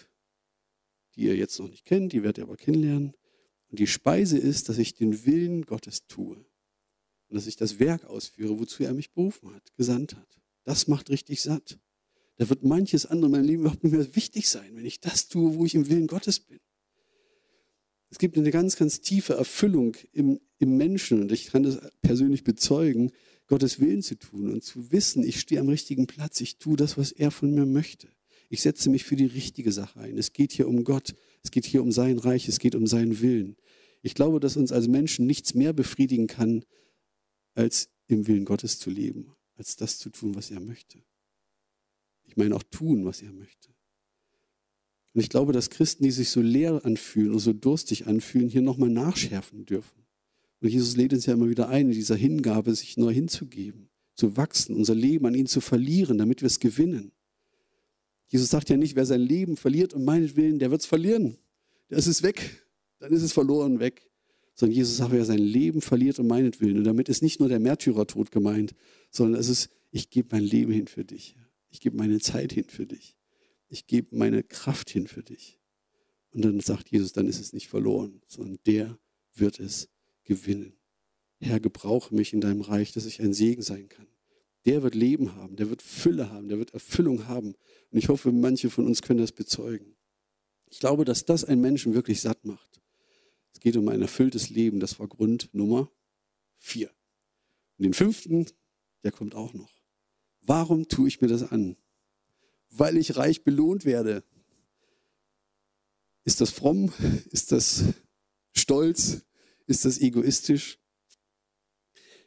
die 1.15 1.21
ihr 1.21 1.37
jetzt 1.37 1.57
noch 1.61 1.69
nicht 1.69 1.85
kennt, 1.85 2.11
die 2.11 2.23
werdet 2.23 2.39
ihr 2.39 2.43
aber 2.43 2.57
kennenlernen. 2.57 3.13
Und 3.69 3.79
die 3.79 3.87
Speise 3.87 4.37
ist, 4.37 4.67
dass 4.67 4.77
ich 4.77 4.95
den 4.95 5.25
Willen 5.25 5.61
Gottes 5.61 6.07
tue 6.07 6.45
und 7.31 7.37
dass 7.37 7.47
ich 7.47 7.55
das 7.55 7.79
Werk 7.79 8.03
ausführe, 8.03 8.59
wozu 8.59 8.83
er 8.83 8.93
mich 8.93 9.13
berufen 9.13 9.53
hat, 9.55 9.73
gesandt 9.77 10.17
hat. 10.17 10.41
Das 10.65 10.89
macht 10.89 11.09
richtig 11.09 11.41
satt. 11.41 11.79
Da 12.35 12.49
wird 12.49 12.63
manches 12.63 13.05
andere 13.05 13.27
in 13.27 13.31
meinem 13.31 13.45
Leben 13.45 13.61
überhaupt 13.61 13.85
nicht 13.85 13.93
mehr 13.93 14.15
wichtig 14.15 14.49
sein, 14.49 14.75
wenn 14.75 14.85
ich 14.85 14.99
das 14.99 15.29
tue, 15.29 15.55
wo 15.55 15.65
ich 15.65 15.73
im 15.73 15.87
Willen 15.87 16.07
Gottes 16.07 16.41
bin. 16.41 16.59
Es 18.09 18.19
gibt 18.19 18.37
eine 18.37 18.51
ganz, 18.51 18.75
ganz 18.75 18.99
tiefe 18.99 19.35
Erfüllung 19.35 19.95
im, 20.11 20.41
im 20.57 20.75
Menschen 20.75 21.21
und 21.21 21.31
ich 21.31 21.47
kann 21.47 21.63
das 21.63 21.79
persönlich 22.01 22.43
bezeugen, 22.43 23.11
Gottes 23.47 23.79
Willen 23.79 24.01
zu 24.01 24.15
tun 24.19 24.51
und 24.51 24.65
zu 24.65 24.91
wissen, 24.91 25.23
ich 25.23 25.39
stehe 25.39 25.61
am 25.61 25.69
richtigen 25.69 26.07
Platz, 26.07 26.41
ich 26.41 26.57
tue 26.57 26.75
das, 26.75 26.97
was 26.97 27.13
er 27.13 27.31
von 27.31 27.53
mir 27.53 27.65
möchte. 27.65 28.09
Ich 28.49 28.61
setze 28.61 28.89
mich 28.89 29.05
für 29.05 29.15
die 29.15 29.25
richtige 29.25 29.71
Sache 29.71 30.01
ein. 30.01 30.17
Es 30.17 30.33
geht 30.33 30.51
hier 30.51 30.67
um 30.67 30.83
Gott, 30.83 31.15
es 31.43 31.51
geht 31.51 31.65
hier 31.65 31.81
um 31.81 31.93
sein 31.93 32.17
Reich, 32.17 32.49
es 32.49 32.59
geht 32.59 32.75
um 32.75 32.87
seinen 32.87 33.21
Willen. 33.21 33.55
Ich 34.01 34.15
glaube, 34.15 34.41
dass 34.41 34.57
uns 34.57 34.73
als 34.73 34.89
Menschen 34.89 35.25
nichts 35.25 35.53
mehr 35.53 35.71
befriedigen 35.71 36.27
kann, 36.27 36.65
als 37.53 37.89
im 38.07 38.27
Willen 38.27 38.45
Gottes 38.45 38.79
zu 38.79 38.89
leben, 38.89 39.31
als 39.55 39.75
das 39.75 39.97
zu 39.97 40.09
tun, 40.09 40.35
was 40.35 40.51
er 40.51 40.59
möchte. 40.59 40.99
Ich 42.23 42.37
meine 42.37 42.55
auch 42.55 42.63
tun, 42.63 43.05
was 43.05 43.21
er 43.21 43.31
möchte. 43.31 43.69
Und 45.13 45.21
ich 45.21 45.29
glaube, 45.29 45.51
dass 45.51 45.69
Christen, 45.69 46.03
die 46.03 46.11
sich 46.11 46.29
so 46.29 46.41
leer 46.41 46.85
anfühlen 46.85 47.31
oder 47.31 47.39
so 47.39 47.53
durstig 47.53 48.07
anfühlen, 48.07 48.49
hier 48.49 48.61
nochmal 48.61 48.89
nachschärfen 48.89 49.65
dürfen. 49.65 50.05
Und 50.61 50.69
Jesus 50.69 50.95
lädt 50.95 51.13
uns 51.13 51.25
ja 51.25 51.33
immer 51.33 51.49
wieder 51.49 51.69
ein, 51.69 51.87
in 51.87 51.93
dieser 51.93 52.15
Hingabe 52.15 52.73
sich 52.75 52.95
neu 52.95 53.13
hinzugeben, 53.13 53.89
zu 54.15 54.37
wachsen, 54.37 54.75
unser 54.75 54.95
Leben 54.95 55.25
an 55.25 55.35
ihn 55.35 55.47
zu 55.47 55.59
verlieren, 55.59 56.17
damit 56.17 56.41
wir 56.41 56.47
es 56.47 56.59
gewinnen. 56.59 57.11
Jesus 58.27 58.49
sagt 58.49 58.69
ja 58.69 58.77
nicht, 58.77 58.95
wer 58.95 59.05
sein 59.05 59.19
Leben 59.19 59.57
verliert 59.57 59.93
um 59.93 60.05
meinetwillen, 60.05 60.59
der 60.59 60.71
wird 60.71 60.81
es 60.81 60.87
verlieren. 60.87 61.37
Das 61.89 62.07
ist 62.07 62.23
weg. 62.23 62.65
Dann 62.99 63.11
ist 63.11 63.23
es 63.23 63.33
verloren 63.33 63.79
weg. 63.79 64.09
Sondern 64.61 64.77
Jesus 64.77 64.97
sagt, 64.97 65.11
wer 65.11 65.25
sein 65.25 65.39
Leben 65.39 65.81
verliert 65.81 66.19
um 66.19 66.27
meinetwillen. 66.27 66.77
Und 66.77 66.83
damit 66.83 67.09
ist 67.09 67.21
nicht 67.21 67.39
nur 67.39 67.49
der 67.49 67.59
Märtyrertod 67.59 68.31
gemeint, 68.31 68.73
sondern 69.09 69.39
es 69.39 69.49
ist, 69.49 69.69
ich 69.89 70.09
gebe 70.09 70.29
mein 70.31 70.43
Leben 70.43 70.71
hin 70.71 70.87
für 70.87 71.03
dich. 71.03 71.35
Ich 71.69 71.81
gebe 71.81 71.97
meine 71.97 72.19
Zeit 72.19 72.53
hin 72.53 72.65
für 72.69 72.85
dich. 72.85 73.15
Ich 73.69 73.87
gebe 73.87 74.15
meine 74.15 74.43
Kraft 74.43 74.89
hin 74.89 75.07
für 75.07 75.23
dich. 75.23 75.59
Und 76.31 76.45
dann 76.45 76.59
sagt 76.59 76.89
Jesus, 76.89 77.11
dann 77.11 77.27
ist 77.27 77.39
es 77.39 77.53
nicht 77.53 77.67
verloren, 77.67 78.21
sondern 78.27 78.59
der 78.65 78.97
wird 79.33 79.59
es 79.59 79.89
gewinnen. 80.23 80.73
Herr, 81.39 81.59
gebrauche 81.59 82.13
mich 82.13 82.31
in 82.31 82.41
deinem 82.41 82.61
Reich, 82.61 82.91
dass 82.93 83.05
ich 83.05 83.21
ein 83.21 83.33
Segen 83.33 83.63
sein 83.63 83.89
kann 83.89 84.07
der 84.65 84.83
wird 84.83 84.95
Leben 84.95 85.35
haben, 85.35 85.55
der 85.55 85.69
wird 85.69 85.81
Fülle 85.81 86.29
haben, 86.29 86.49
der 86.49 86.59
wird 86.59 86.73
Erfüllung 86.73 87.27
haben. 87.27 87.55
Und 87.91 87.97
ich 87.97 88.09
hoffe, 88.09 88.31
manche 88.31 88.69
von 88.69 88.85
uns 88.85 89.01
können 89.01 89.19
das 89.19 89.31
bezeugen. 89.31 89.95
Ich 90.69 90.79
glaube, 90.79 91.03
dass 91.03 91.25
das 91.25 91.43
einen 91.43 91.61
Menschen 91.61 91.93
wirklich 91.93 92.21
satt 92.21 92.45
macht. 92.45 92.80
Geht 93.61 93.77
um 93.77 93.87
ein 93.87 94.01
erfülltes 94.01 94.49
Leben. 94.49 94.79
Das 94.81 94.99
war 94.99 95.07
Grund 95.07 95.49
Nummer 95.53 95.89
vier. 96.57 96.89
Und 97.77 97.83
den 97.83 97.93
fünften, 97.93 98.47
der 99.03 99.11
kommt 99.11 99.35
auch 99.35 99.53
noch. 99.53 99.71
Warum 100.41 100.87
tue 100.87 101.07
ich 101.07 101.21
mir 101.21 101.27
das 101.27 101.51
an? 101.51 101.77
Weil 102.69 102.97
ich 102.97 103.15
reich 103.15 103.43
belohnt 103.43 103.85
werde. 103.85 104.23
Ist 106.23 106.41
das 106.41 106.49
fromm? 106.51 106.91
Ist 107.31 107.51
das 107.51 107.83
stolz? 108.51 109.21
Ist 109.67 109.85
das 109.85 109.99
egoistisch? 109.99 110.79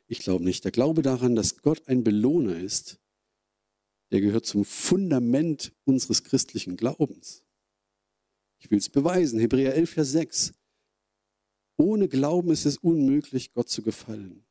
Ich 0.07 0.21
glaube 0.21 0.45
nicht. 0.45 0.65
Der 0.65 0.73
Glaube 0.73 1.03
daran, 1.03 1.35
dass 1.35 1.59
Gott 1.59 1.89
ein 1.89 2.05
Belohner 2.05 2.59
ist, 2.59 3.01
der 4.13 4.21
gehört 4.21 4.47
zum 4.47 4.65
Fundament 4.65 5.73
unseres 5.85 6.23
christlichen 6.23 6.77
Glaubens. 6.77 7.43
Ich 8.59 8.71
will 8.71 8.79
es 8.79 8.89
beweisen. 8.89 9.41
Hebräer 9.41 9.75
11, 9.75 9.91
Vers 9.91 10.13
6. 10.13 10.53
Ohne 11.77 12.09
Glauben 12.09 12.51
ist 12.51 12.67
es 12.67 12.79
unmöglich, 12.79 13.53
Gott 13.53 13.69
zu 13.69 13.83
gefallen. 13.83 14.45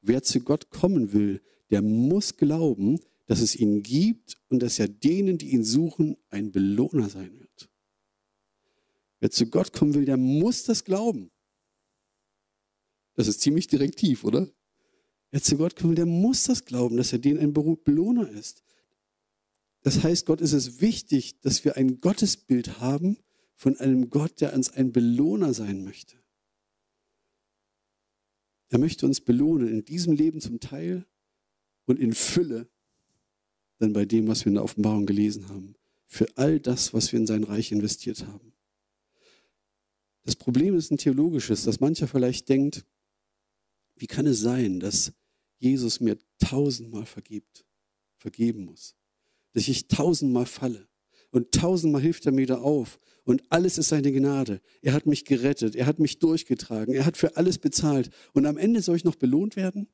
Wer 0.00 0.22
zu 0.22 0.40
Gott 0.40 0.70
kommen 0.70 1.12
will, 1.12 1.42
der 1.70 1.82
muss 1.82 2.36
glauben, 2.36 3.00
dass 3.26 3.40
es 3.40 3.56
ihn 3.56 3.82
gibt 3.82 4.36
und 4.48 4.62
dass 4.62 4.78
er 4.78 4.88
denen, 4.88 5.38
die 5.38 5.50
ihn 5.50 5.64
suchen, 5.64 6.16
ein 6.30 6.52
Belohner 6.52 7.08
sein 7.08 7.38
wird. 7.38 7.68
Wer 9.20 9.30
zu 9.30 9.46
Gott 9.46 9.72
kommen 9.72 9.94
will, 9.94 10.04
der 10.04 10.16
muss 10.16 10.64
das 10.64 10.84
glauben. 10.84 11.30
Das 13.14 13.28
ist 13.28 13.40
ziemlich 13.40 13.66
direktiv, 13.66 14.24
oder? 14.24 14.48
Wer 15.30 15.42
zu 15.42 15.56
Gott 15.56 15.74
kommt, 15.74 15.98
der 15.98 16.06
muss 16.06 16.44
das 16.44 16.64
glauben, 16.64 16.96
dass 16.96 17.12
er 17.12 17.18
den 17.18 17.38
ein 17.38 17.52
Belohner 17.52 18.30
ist. 18.30 18.62
Das 19.82 20.02
heißt, 20.02 20.26
Gott 20.26 20.40
ist 20.40 20.52
es 20.52 20.80
wichtig, 20.80 21.40
dass 21.40 21.64
wir 21.64 21.76
ein 21.76 22.00
Gottesbild 22.00 22.80
haben 22.80 23.18
von 23.54 23.76
einem 23.78 24.10
Gott, 24.10 24.40
der 24.40 24.52
uns 24.52 24.70
ein 24.70 24.92
Belohner 24.92 25.54
sein 25.54 25.84
möchte. 25.84 26.16
Er 28.68 28.78
möchte 28.78 29.06
uns 29.06 29.20
belohnen 29.20 29.68
in 29.68 29.84
diesem 29.84 30.12
Leben 30.12 30.40
zum 30.40 30.60
Teil 30.60 31.06
und 31.84 31.98
in 31.98 32.12
Fülle 32.12 32.68
dann 33.78 33.92
bei 33.92 34.04
dem, 34.04 34.26
was 34.26 34.44
wir 34.44 34.48
in 34.48 34.54
der 34.54 34.64
Offenbarung 34.64 35.06
gelesen 35.06 35.48
haben. 35.48 35.74
Für 36.06 36.26
all 36.36 36.60
das, 36.60 36.94
was 36.94 37.12
wir 37.12 37.18
in 37.18 37.26
sein 37.26 37.44
Reich 37.44 37.72
investiert 37.72 38.26
haben. 38.26 38.52
Das 40.24 40.34
Problem 40.34 40.76
ist 40.76 40.90
ein 40.90 40.98
theologisches, 40.98 41.64
dass 41.64 41.80
mancher 41.80 42.08
vielleicht 42.08 42.48
denkt, 42.48 42.84
wie 43.94 44.06
kann 44.06 44.26
es 44.26 44.40
sein, 44.40 44.80
dass 44.80 45.12
Jesus 45.58 46.00
mir 46.00 46.18
tausendmal 46.38 47.06
vergibt, 47.06 47.64
vergeben 48.16 48.64
muss? 48.64 48.94
Dass 49.52 49.68
ich 49.68 49.88
tausendmal 49.88 50.46
falle 50.46 50.88
und 51.30 51.52
tausendmal 51.52 52.02
hilft 52.02 52.26
er 52.26 52.32
mir 52.32 52.42
wieder 52.42 52.62
auf 52.62 52.98
und 53.24 53.42
alles 53.50 53.78
ist 53.78 53.88
seine 53.88 54.12
Gnade. 54.12 54.60
Er 54.82 54.92
hat 54.92 55.06
mich 55.06 55.24
gerettet, 55.24 55.74
er 55.74 55.86
hat 55.86 55.98
mich 55.98 56.18
durchgetragen, 56.18 56.94
er 56.94 57.04
hat 57.04 57.16
für 57.16 57.36
alles 57.36 57.58
bezahlt 57.58 58.10
und 58.32 58.46
am 58.46 58.56
Ende 58.56 58.82
soll 58.82 58.96
ich 58.96 59.04
noch 59.04 59.16
belohnt 59.16 59.56
werden? 59.56 59.88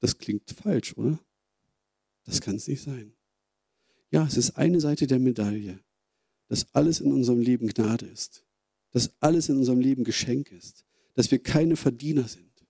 Das 0.00 0.18
klingt 0.18 0.50
falsch, 0.50 0.96
oder? 0.96 1.20
Das 2.24 2.40
kann 2.40 2.56
es 2.56 2.68
nicht 2.68 2.82
sein. 2.82 3.12
Ja, 4.10 4.26
es 4.26 4.36
ist 4.36 4.56
eine 4.56 4.80
Seite 4.80 5.06
der 5.06 5.18
Medaille, 5.18 5.80
dass 6.48 6.74
alles 6.74 7.00
in 7.00 7.12
unserem 7.12 7.40
Leben 7.40 7.68
Gnade 7.68 8.06
ist, 8.06 8.44
dass 8.90 9.12
alles 9.20 9.48
in 9.48 9.56
unserem 9.56 9.80
Leben 9.80 10.04
Geschenk 10.04 10.50
ist, 10.50 10.84
dass 11.14 11.30
wir 11.30 11.38
keine 11.40 11.76
Verdiener 11.76 12.26
sind, 12.26 12.66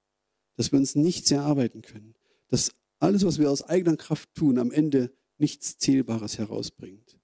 dass 0.56 0.72
wir 0.72 0.78
uns 0.78 0.94
nichts 0.94 1.30
erarbeiten 1.30 1.82
können, 1.82 2.14
dass 2.48 2.72
alles, 2.98 3.24
was 3.24 3.38
wir 3.38 3.50
aus 3.50 3.62
eigener 3.62 3.96
Kraft 3.96 4.34
tun, 4.34 4.58
am 4.58 4.70
Ende 4.70 5.12
nichts 5.40 5.78
Zählbares 5.78 6.38
herausbringt. 6.38 7.18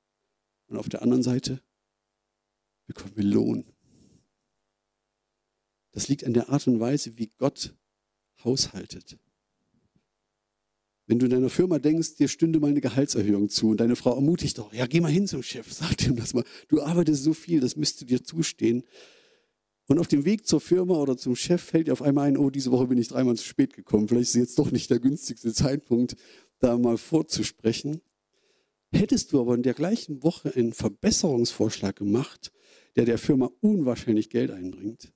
Und 0.67 0.77
auf 0.77 0.89
der 0.89 1.03
anderen 1.03 1.23
Seite 1.23 1.63
bekommen 2.87 3.17
wir 3.17 3.25
Lohn. 3.25 3.65
Das 5.93 6.09
liegt 6.09 6.25
an 6.25 6.35
der 6.35 6.51
Art 6.51 6.67
und 6.67 6.81
Weise, 6.81 7.17
wie 7.17 7.31
Gott 7.39 7.75
haushaltet. 8.45 9.19
Wenn 11.07 11.21
du 11.21 11.27
in 11.27 11.31
deiner 11.31 11.51
Firma 11.51 11.79
denkst, 11.79 12.17
dir 12.17 12.29
stünde 12.29 12.59
mal 12.59 12.71
eine 12.71 12.81
Gehaltserhöhung 12.81 13.49
zu 13.49 13.71
und 13.71 13.81
deine 13.81 13.95
Frau 13.95 14.15
ermutigt 14.15 14.59
doch, 14.59 14.73
ja, 14.73 14.87
geh 14.87 15.01
mal 15.01 15.11
hin 15.11 15.29
zum 15.29 15.43
Chef, 15.43 15.73
sag 15.73 16.05
ihm 16.05 16.17
das 16.17 16.35
mal. 16.35 16.45
Du 16.69 16.83
arbeitest 16.83 17.23
so 17.23 17.33
viel, 17.33 17.61
das 17.61 17.77
müsste 17.77 18.05
dir 18.05 18.23
zustehen. 18.23 18.83
Und 19.89 20.01
auf 20.01 20.09
dem 20.09 20.25
Weg 20.25 20.49
zur 20.49 20.61
Firma 20.61 20.95
oder 20.95 21.17
zum 21.17 21.37
Chef 21.37 21.63
fällt 21.63 21.87
dir 21.87 21.93
auf 21.93 22.03
einmal 22.03 22.27
ein, 22.27 22.37
oh, 22.37 22.51
diese 22.51 22.73
Woche 22.73 22.89
bin 22.89 22.99
ich 22.99 23.07
dreimal 23.07 23.37
zu 23.37 23.45
spät 23.45 23.73
gekommen. 23.73 24.09
Vielleicht 24.09 24.31
ist 24.31 24.35
jetzt 24.35 24.59
doch 24.59 24.73
nicht 24.73 24.91
der 24.91 24.99
günstigste 24.99 25.53
Zeitpunkt, 25.53 26.17
da 26.67 26.77
mal 26.77 26.99
vorzusprechen. 26.99 28.03
Hättest 28.93 29.33
du 29.33 29.41
aber 29.41 29.55
in 29.55 29.63
der 29.63 29.75
gleichen 29.75 30.23
Woche 30.23 30.55
einen 30.55 30.73
Verbesserungsvorschlag 30.73 31.97
gemacht, 31.97 32.53
der 32.97 33.05
der 33.05 33.19
Firma 33.19 33.51
unwahrscheinlich 33.61 34.31
Geld 34.31 34.51
einbringt, 34.51 35.13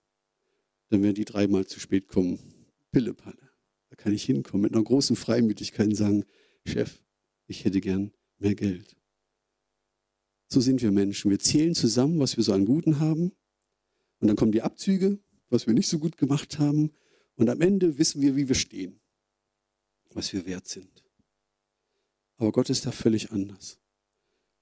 dann 0.90 1.02
werden 1.02 1.14
die 1.14 1.24
dreimal 1.24 1.66
zu 1.66 1.80
spät 1.80 2.08
kommen. 2.08 2.38
Pillepalle. 2.92 3.50
Da 3.88 3.96
kann 3.96 4.12
ich 4.12 4.24
hinkommen 4.24 4.62
mit 4.62 4.74
einer 4.74 4.84
großen 4.84 5.16
Freimütigkeit 5.16 5.88
und 5.88 5.94
sagen, 5.94 6.24
Chef, 6.64 7.02
ich 7.46 7.64
hätte 7.64 7.80
gern 7.80 8.12
mehr 8.38 8.54
Geld. 8.54 8.96
So 10.48 10.60
sind 10.60 10.82
wir 10.82 10.90
Menschen. 10.90 11.30
Wir 11.30 11.38
zählen 11.38 11.74
zusammen, 11.74 12.18
was 12.18 12.36
wir 12.36 12.44
so 12.44 12.52
an 12.52 12.64
Guten 12.64 13.00
haben 13.00 13.32
und 14.18 14.28
dann 14.28 14.36
kommen 14.36 14.52
die 14.52 14.62
Abzüge, 14.62 15.18
was 15.48 15.66
wir 15.66 15.74
nicht 15.74 15.88
so 15.88 15.98
gut 15.98 16.16
gemacht 16.16 16.58
haben. 16.58 16.92
Und 17.36 17.48
am 17.48 17.60
Ende 17.60 17.98
wissen 17.98 18.20
wir, 18.20 18.36
wie 18.36 18.48
wir 18.48 18.54
stehen, 18.54 19.00
was 20.12 20.32
wir 20.32 20.44
wert 20.46 20.68
sind. 20.68 21.02
Aber 22.40 22.52
Gott 22.52 22.70
ist 22.70 22.86
da 22.86 22.90
völlig 22.90 23.32
anders. 23.32 23.78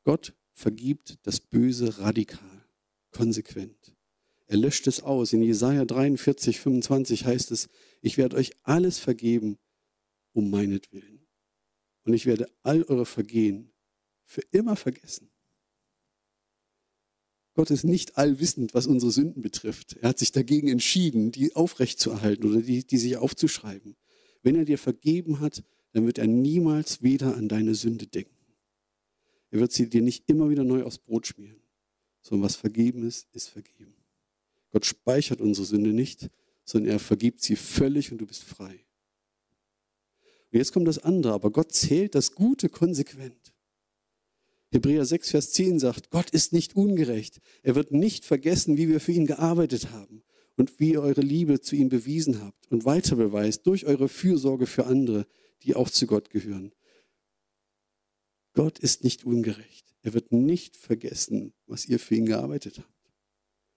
Gott 0.03 0.35
vergibt 0.53 1.17
das 1.23 1.39
Böse 1.39 2.01
radikal, 2.01 2.67
konsequent. 3.13 3.95
Er 4.47 4.57
löscht 4.57 4.89
es 4.89 5.01
aus. 5.01 5.33
In 5.33 5.43
Jesaja 5.43 5.85
43, 5.85 6.59
25 6.59 7.25
heißt 7.25 7.53
es, 7.53 7.69
ich 8.03 8.19
werde 8.19 8.37
euch 8.37 8.51
alles 8.65 8.99
vergeben 8.99 9.59
um 10.33 10.51
meinetwillen. 10.51 11.29
Und 12.03 12.15
ich 12.15 12.27
werde 12.27 12.51
all 12.65 12.83
eure 12.83 13.07
Vergehen 13.07 13.73
für 14.25 14.43
immer 14.51 14.75
vergessen. 14.75 15.31
Gott 17.55 17.71
ist 17.71 17.85
nicht 17.85 18.19
allwissend, 18.19 18.75
was 18.75 18.89
unsere 18.89 19.13
Sünden 19.13 19.41
betrifft. 19.41 19.97
Er 20.01 20.09
hat 20.09 20.19
sich 20.19 20.33
dagegen 20.33 20.67
entschieden, 20.67 21.31
die 21.31 21.55
aufrechtzuerhalten 21.55 22.51
oder 22.51 22.61
die, 22.61 22.85
die 22.85 22.99
sich 22.99 23.17
aufzuschreiben. 23.17 23.97
Wenn 24.43 24.57
er 24.57 24.65
dir 24.65 24.79
vergeben 24.79 25.39
hat, 25.39 25.63
dann 25.99 26.07
wird 26.07 26.19
er 26.19 26.29
niemals 26.29 27.03
wieder 27.03 27.37
an 27.37 27.49
deine 27.49 27.75
Sünde 27.75 28.07
denken. 28.07 28.31
Er 29.51 29.59
wird 29.59 29.73
sie 29.73 29.91
dir 29.91 30.01
nicht 30.01 30.31
immer 30.31 30.49
wieder 30.49 30.63
neu 30.63 30.85
aufs 30.85 30.99
Brot 30.99 31.27
schmieren, 31.27 31.61
sondern 32.23 32.45
was 32.45 32.55
vergeben 32.55 33.05
ist, 33.05 33.27
ist 33.33 33.49
vergeben. 33.49 33.97
Gott 34.71 34.87
speichert 34.87 35.41
unsere 35.41 35.67
Sünde 35.67 35.91
nicht, 35.91 36.31
sondern 36.65 36.93
er 36.93 37.01
vergibt 37.01 37.43
sie 37.43 37.57
völlig 37.57 38.13
und 38.13 38.19
du 38.19 38.27
bist 38.27 38.45
frei. 38.45 38.85
Und 40.53 40.59
jetzt 40.59 40.73
kommt 40.73 40.87
das 40.87 41.01
andere, 41.01 41.33
aber 41.33 41.51
Gott 41.51 41.73
zählt 41.73 42.15
das 42.15 42.31
Gute 42.31 42.69
konsequent. 42.69 43.53
Hebräer 44.71 45.05
6, 45.05 45.31
Vers 45.31 45.51
10 45.51 45.81
sagt, 45.81 46.11
Gott 46.11 46.31
ist 46.31 46.53
nicht 46.53 46.77
ungerecht. 46.77 47.41
Er 47.65 47.75
wird 47.75 47.91
nicht 47.91 48.25
vergessen, 48.25 48.77
wie 48.77 48.89
wir 48.89 49.01
für 49.01 49.11
ihn 49.11 49.27
gearbeitet 49.27 49.91
haben 49.91 50.23
und 50.57 50.79
wie 50.79 50.93
ihr 50.93 51.03
eure 51.03 51.23
Liebe 51.23 51.61
zu 51.61 51.75
ihm 51.75 51.89
bewiesen 51.89 52.41
habt 52.41 52.71
und 52.71 52.85
weiter 52.85 53.17
beweist 53.17 53.67
durch 53.67 53.85
eure 53.85 54.09
Fürsorge 54.09 54.67
für 54.67 54.87
andere, 54.87 55.27
die 55.63 55.75
auch 55.75 55.91
zu 55.91 56.07
Gott 56.07 56.31
gehören. 56.31 56.73
Gott 58.55 58.79
ist 58.79 59.05
nicht 59.05 59.25
ungerecht. 59.25 59.95
Er 60.03 60.15
wird 60.15 60.33
nicht 60.33 60.77
vergessen, 60.77 61.55
was 61.67 61.87
ihr 61.87 61.99
für 61.99 62.15
ihn 62.15 62.27
gearbeitet 62.27 62.79
habt. 62.79 63.13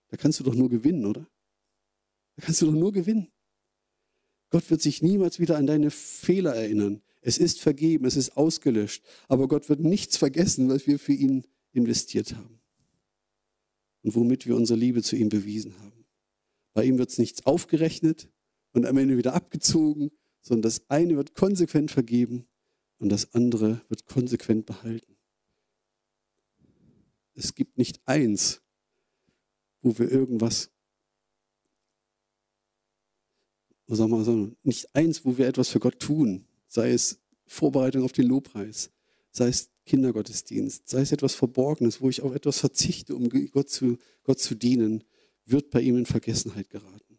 Da 0.10 0.18
kannst 0.18 0.40
du 0.40 0.44
doch 0.44 0.56
nur 0.56 0.70
gewinnen, 0.70 1.06
oder? 1.06 1.28
Da 2.36 2.46
kannst 2.46 2.62
du 2.62 2.66
doch 2.66 2.74
nur 2.74 2.92
gewinnen. 2.92 3.32
Gott 4.50 4.70
wird 4.70 4.82
sich 4.82 5.02
niemals 5.02 5.40
wieder 5.40 5.58
an 5.58 5.68
deine 5.68 5.92
Fehler 5.92 6.56
erinnern. 6.56 7.02
Es 7.22 7.38
ist 7.38 7.62
vergeben, 7.62 8.06
es 8.06 8.18
ist 8.18 8.36
ausgelöscht. 8.36 9.04
Aber 9.28 9.48
Gott 9.48 9.70
wird 9.70 9.80
nichts 9.80 10.18
vergessen, 10.18 10.70
was 10.70 10.88
wir 10.88 11.00
für 11.00 11.14
ihn 11.14 11.46
investiert 11.72 12.36
haben. 12.36 12.62
Und 14.04 14.16
womit 14.16 14.48
wir 14.48 14.56
unsere 14.56 14.80
Liebe 14.80 15.04
zu 15.04 15.16
ihm 15.16 15.30
bewiesen 15.30 15.78
haben. 15.80 16.06
Bei 16.74 16.84
ihm 16.84 16.98
wird 16.98 17.10
es 17.10 17.18
nichts 17.18 17.46
aufgerechnet 17.46 18.30
und 18.74 18.86
am 18.86 18.98
Ende 18.98 19.18
wieder 19.18 19.34
abgezogen, 19.34 20.12
sondern 20.42 20.64
das 20.64 20.90
eine 20.90 21.18
wird 21.18 21.36
konsequent 21.36 21.92
vergeben 21.92 22.48
und 22.98 23.10
das 23.10 23.34
andere 23.34 23.82
wird 23.90 24.06
konsequent 24.06 24.66
behalten. 24.66 25.18
Es 27.34 27.56
gibt 27.56 27.78
nicht 27.78 28.02
eins, 28.06 28.62
wo 29.82 29.98
wir 29.98 30.12
irgendwas 30.12 30.70
wir 33.88 34.24
so, 34.24 34.52
nicht 34.64 34.96
eins, 34.96 35.26
wo 35.26 35.38
wir 35.38 35.48
etwas 35.48 35.70
für 35.70 35.80
Gott 35.80 36.00
tun, 36.00 36.46
sei 36.68 36.92
es 36.92 37.20
Vorbereitung 37.46 38.04
auf 38.04 38.14
den 38.14 38.28
Lobpreis, 38.28 38.90
sei 39.32 39.50
es 39.50 39.70
Kindergottesdienst, 39.86 40.88
sei 40.88 41.02
es 41.02 41.12
etwas 41.12 41.36
Verborgenes, 41.36 42.00
wo 42.00 42.10
ich 42.10 42.22
auf 42.22 42.34
etwas 42.34 42.60
verzichte, 42.60 43.16
um 43.16 43.30
Gott 43.30 43.70
zu, 43.70 43.98
Gott 44.24 44.40
zu 44.40 44.56
dienen, 44.56 45.04
wird 45.46 45.72
bei 45.72 45.82
ihm 45.82 45.98
in 45.98 46.06
Vergessenheit 46.06 46.70
geraten. 46.70 47.11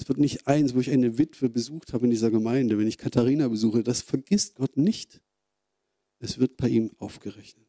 Es 0.00 0.08
wird 0.08 0.18
nicht 0.18 0.46
eins, 0.46 0.74
wo 0.74 0.80
ich 0.80 0.90
eine 0.90 1.18
Witwe 1.18 1.50
besucht 1.50 1.92
habe 1.92 2.06
in 2.06 2.10
dieser 2.10 2.30
Gemeinde, 2.30 2.78
wenn 2.78 2.86
ich 2.86 2.96
Katharina 2.96 3.48
besuche, 3.48 3.82
das 3.82 4.00
vergisst 4.00 4.54
Gott 4.54 4.78
nicht. 4.78 5.20
Es 6.20 6.38
wird 6.38 6.56
bei 6.56 6.70
ihm 6.70 6.92
aufgerechnet. 6.96 7.68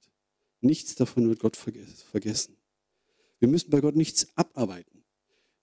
Nichts 0.62 0.96
davon 0.96 1.28
wird 1.28 1.40
Gott 1.40 1.58
vergessen. 1.58 2.56
Wir 3.40 3.50
müssen 3.50 3.70
bei 3.70 3.82
Gott 3.82 3.98
nichts 3.98 4.30
abarbeiten. 4.38 5.04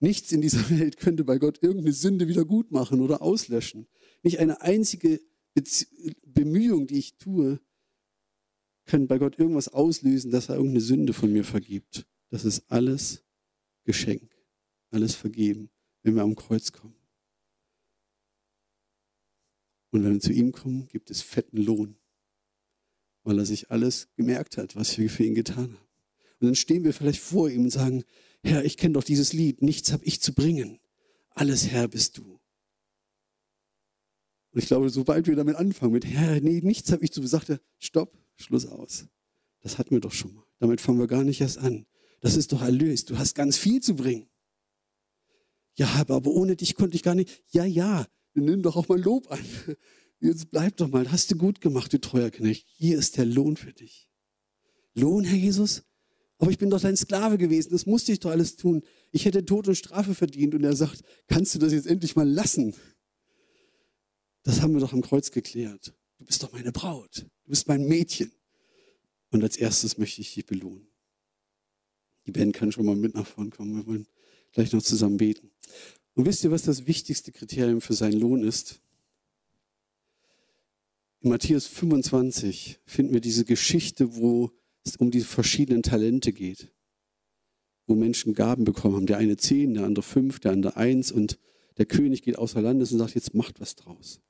Nichts 0.01 0.31
in 0.31 0.43
dieser 0.43 0.69
Welt 0.79 0.99
könnte 0.99 1.25
bei 1.25 1.39
Gott 1.39 1.63
irgendeine 1.63 1.95
Sünde 1.95 2.29
wieder 2.29 2.45
gut 2.45 2.71
machen 2.71 3.01
oder 3.01 3.23
auslöschen. 3.23 3.89
Nicht 4.23 4.39
eine 4.39 4.61
einzige 4.61 5.23
Bemühung, 6.27 6.87
die 6.87 6.99
ich 6.99 7.17
tue, 7.17 7.61
kann 8.85 9.07
bei 9.07 9.17
Gott 9.17 9.39
irgendwas 9.39 9.69
auslösen, 9.69 10.31
dass 10.31 10.51
er 10.51 10.57
irgendeine 10.57 10.83
Sünde 10.83 11.15
von 11.15 11.33
mir 11.33 11.45
vergibt. 11.45 12.07
Das 12.29 12.45
ist 12.45 12.71
alles 12.71 13.25
Geschenk, 13.85 14.37
alles 14.91 15.15
vergeben, 15.15 15.71
wenn 16.09 16.16
wir 16.16 16.23
am 16.23 16.37
Kreuz 16.37 16.73
kommen. 16.73 16.94
Und 19.90 20.05
wenn 20.05 20.14
wir 20.14 20.21
zu 20.21 20.33
ihm 20.33 20.53
kommen, 20.53 20.88
gibt 20.88 21.11
es 21.11 21.21
fetten 21.21 21.59
Lohn, 21.59 21.97
weil 23.25 23.38
er 23.38 23.44
sich 23.44 23.71
alles 23.71 24.09
gemerkt 24.16 24.57
hat, 24.57 24.75
was 24.75 24.97
wir 24.97 25.11
für 25.11 25.25
ihn 25.25 25.35
getan 25.35 25.75
haben. 25.75 25.88
Und 26.40 26.47
dann 26.47 26.55
stehen 26.55 26.85
wir 26.85 26.94
vielleicht 26.94 27.21
vor 27.21 27.51
ihm 27.51 27.64
und 27.64 27.71
sagen, 27.71 28.05
Herr, 28.42 28.64
ich 28.64 28.77
kenne 28.77 28.94
doch 28.94 29.05
dieses 29.05 29.33
Lied, 29.33 29.61
nichts 29.61 29.92
habe 29.92 30.05
ich 30.05 30.23
zu 30.23 30.33
bringen. 30.33 30.79
Alles 31.31 31.68
Herr 31.68 31.88
bist 31.88 32.16
du. 32.16 32.40
Und 34.53 34.62
ich 34.62 34.66
glaube, 34.66 34.88
sobald 34.88 35.27
wir 35.27 35.37
damit 35.37 35.57
anfangen, 35.57 35.92
mit 35.92 36.07
Herr, 36.07 36.40
nee, 36.40 36.61
nichts 36.62 36.90
habe 36.90 37.05
ich 37.05 37.12
zu 37.12 37.27
sagt 37.27 37.51
er, 37.51 37.61
stopp, 37.79 38.16
Schluss 38.37 38.66
aus. 38.66 39.07
Das 39.61 39.77
hatten 39.77 39.90
wir 39.90 40.01
doch 40.01 40.12
schon 40.12 40.35
mal. 40.35 40.44
Damit 40.59 40.81
fangen 40.81 40.99
wir 40.99 41.07
gar 41.07 41.25
nicht 41.25 41.40
erst 41.40 41.59
an. 41.59 41.87
Das 42.21 42.37
ist 42.37 42.53
doch 42.53 42.62
erlöst. 42.62 43.11
Du 43.11 43.18
hast 43.18 43.35
ganz 43.35 43.59
viel 43.59 43.81
zu 43.83 43.94
bringen. 43.94 44.28
Ja, 45.79 46.05
aber 46.09 46.33
ohne 46.33 46.57
dich 46.57 46.75
konnte 46.75 46.97
ich 46.97 47.05
gar 47.05 47.14
nicht. 47.14 47.45
Ja, 47.51 47.64
ja, 47.64 48.05
nimm 48.35 48.62
doch 48.62 48.75
auch 48.75 48.88
mal 48.88 49.01
Lob 49.01 49.31
an. 49.31 49.45
Jetzt 50.21 50.51
bleib 50.51 50.77
doch 50.77 50.88
mal. 50.88 51.12
Hast 51.12 51.31
du 51.31 51.37
gut 51.37 51.61
gemacht, 51.61 51.93
du 51.93 52.01
treuer 52.01 52.31
Knecht. 52.31 52.67
Hier 52.69 52.99
ist 52.99 53.17
der 53.17 53.25
Lohn 53.25 53.57
für 53.57 53.73
dich. 53.73 54.11
Lohn, 54.95 55.23
Herr 55.23 55.37
Jesus? 55.38 55.85
Aber 56.38 56.51
ich 56.51 56.59
bin 56.59 56.69
doch 56.69 56.81
dein 56.81 56.97
Sklave 56.97 57.38
gewesen, 57.38 57.71
das 57.71 57.87
musste 57.87 58.11
ich 58.11 58.19
doch 58.19 58.31
alles 58.31 58.57
tun. 58.57 58.83
Ich 59.12 59.25
hätte 59.25 59.45
Tod 59.45 59.69
und 59.69 59.77
Strafe 59.77 60.17
verdient. 60.17 60.57
Und 60.57 60.64
er 60.64 60.75
sagt, 60.75 61.03
kannst 61.29 61.55
du 61.55 61.61
das 61.61 61.73
jetzt 61.73 61.87
endlich 61.87 62.17
mal 62.17 62.29
lassen? 62.29 62.75
Das 64.43 64.61
haben 64.61 64.73
wir 64.73 64.81
doch 64.81 64.93
am 64.93 65.03
Kreuz 65.03 65.31
geklärt. 65.31 65.95
Du 66.19 66.25
bist 66.25 66.43
doch 66.43 66.53
meine 66.53 66.73
Braut. 66.73 67.19
Du 67.45 67.51
bist 67.51 67.69
mein 67.69 67.87
Mädchen. 67.87 68.33
Und 69.31 69.45
als 69.45 69.57
erstes 69.57 69.97
möchte 69.97 70.23
ich 70.23 70.35
dich 70.35 70.47
belohnen. 70.47 70.88
Die 72.27 72.33
Band 72.33 72.53
kann 72.55 72.73
schon 72.73 72.85
mal 72.85 72.97
mit 72.97 73.14
nach 73.14 73.27
vorne 73.27 73.51
kommen. 73.51 73.77
Wir 73.77 73.87
wollen 73.87 74.09
gleich 74.53 74.73
noch 74.73 74.83
zusammen 74.83 75.17
beten. 75.17 75.51
Und 76.15 76.27
wisst 76.27 76.43
ihr, 76.45 76.51
was 76.51 76.63
das 76.63 76.87
wichtigste 76.87 77.33
Kriterium 77.33 77.81
für 77.81 77.95
seinen 77.95 78.19
Lohn 78.19 78.43
ist? 78.43 78.81
In 81.21 81.31
Matthäus 81.31 81.67
25 81.67 82.81
finden 82.87 83.13
wir 83.13 83.21
diese 83.21 83.45
Geschichte, 83.45 84.17
wo 84.17 84.51
es 84.85 84.97
um 84.97 85.11
die 85.11 85.21
verschiedenen 85.21 85.83
Talente 85.83 86.33
geht, 86.33 86.73
wo 87.87 87.95
Menschen 87.95 88.35
Gaben 88.35 88.65
bekommen 88.65 88.97
haben. 88.97 89.07
Der 89.07 89.19
eine 89.19 89.37
zehn, 89.37 89.75
der 89.75 89.85
andere 89.85 90.03
fünf, 90.03 90.41
der 90.41 90.53
andere 90.53 90.77
eins 90.77 91.11
und 91.11 91.39
der 91.77 91.87
König 91.87 92.23
geht 92.23 92.39
außer 92.39 92.61
Landes 92.61 92.93
und 92.93 92.99
sagt, 92.99 93.15
jetzt 93.15 93.35
macht 93.35 93.61
was 93.61 93.77
draus. 93.77 94.21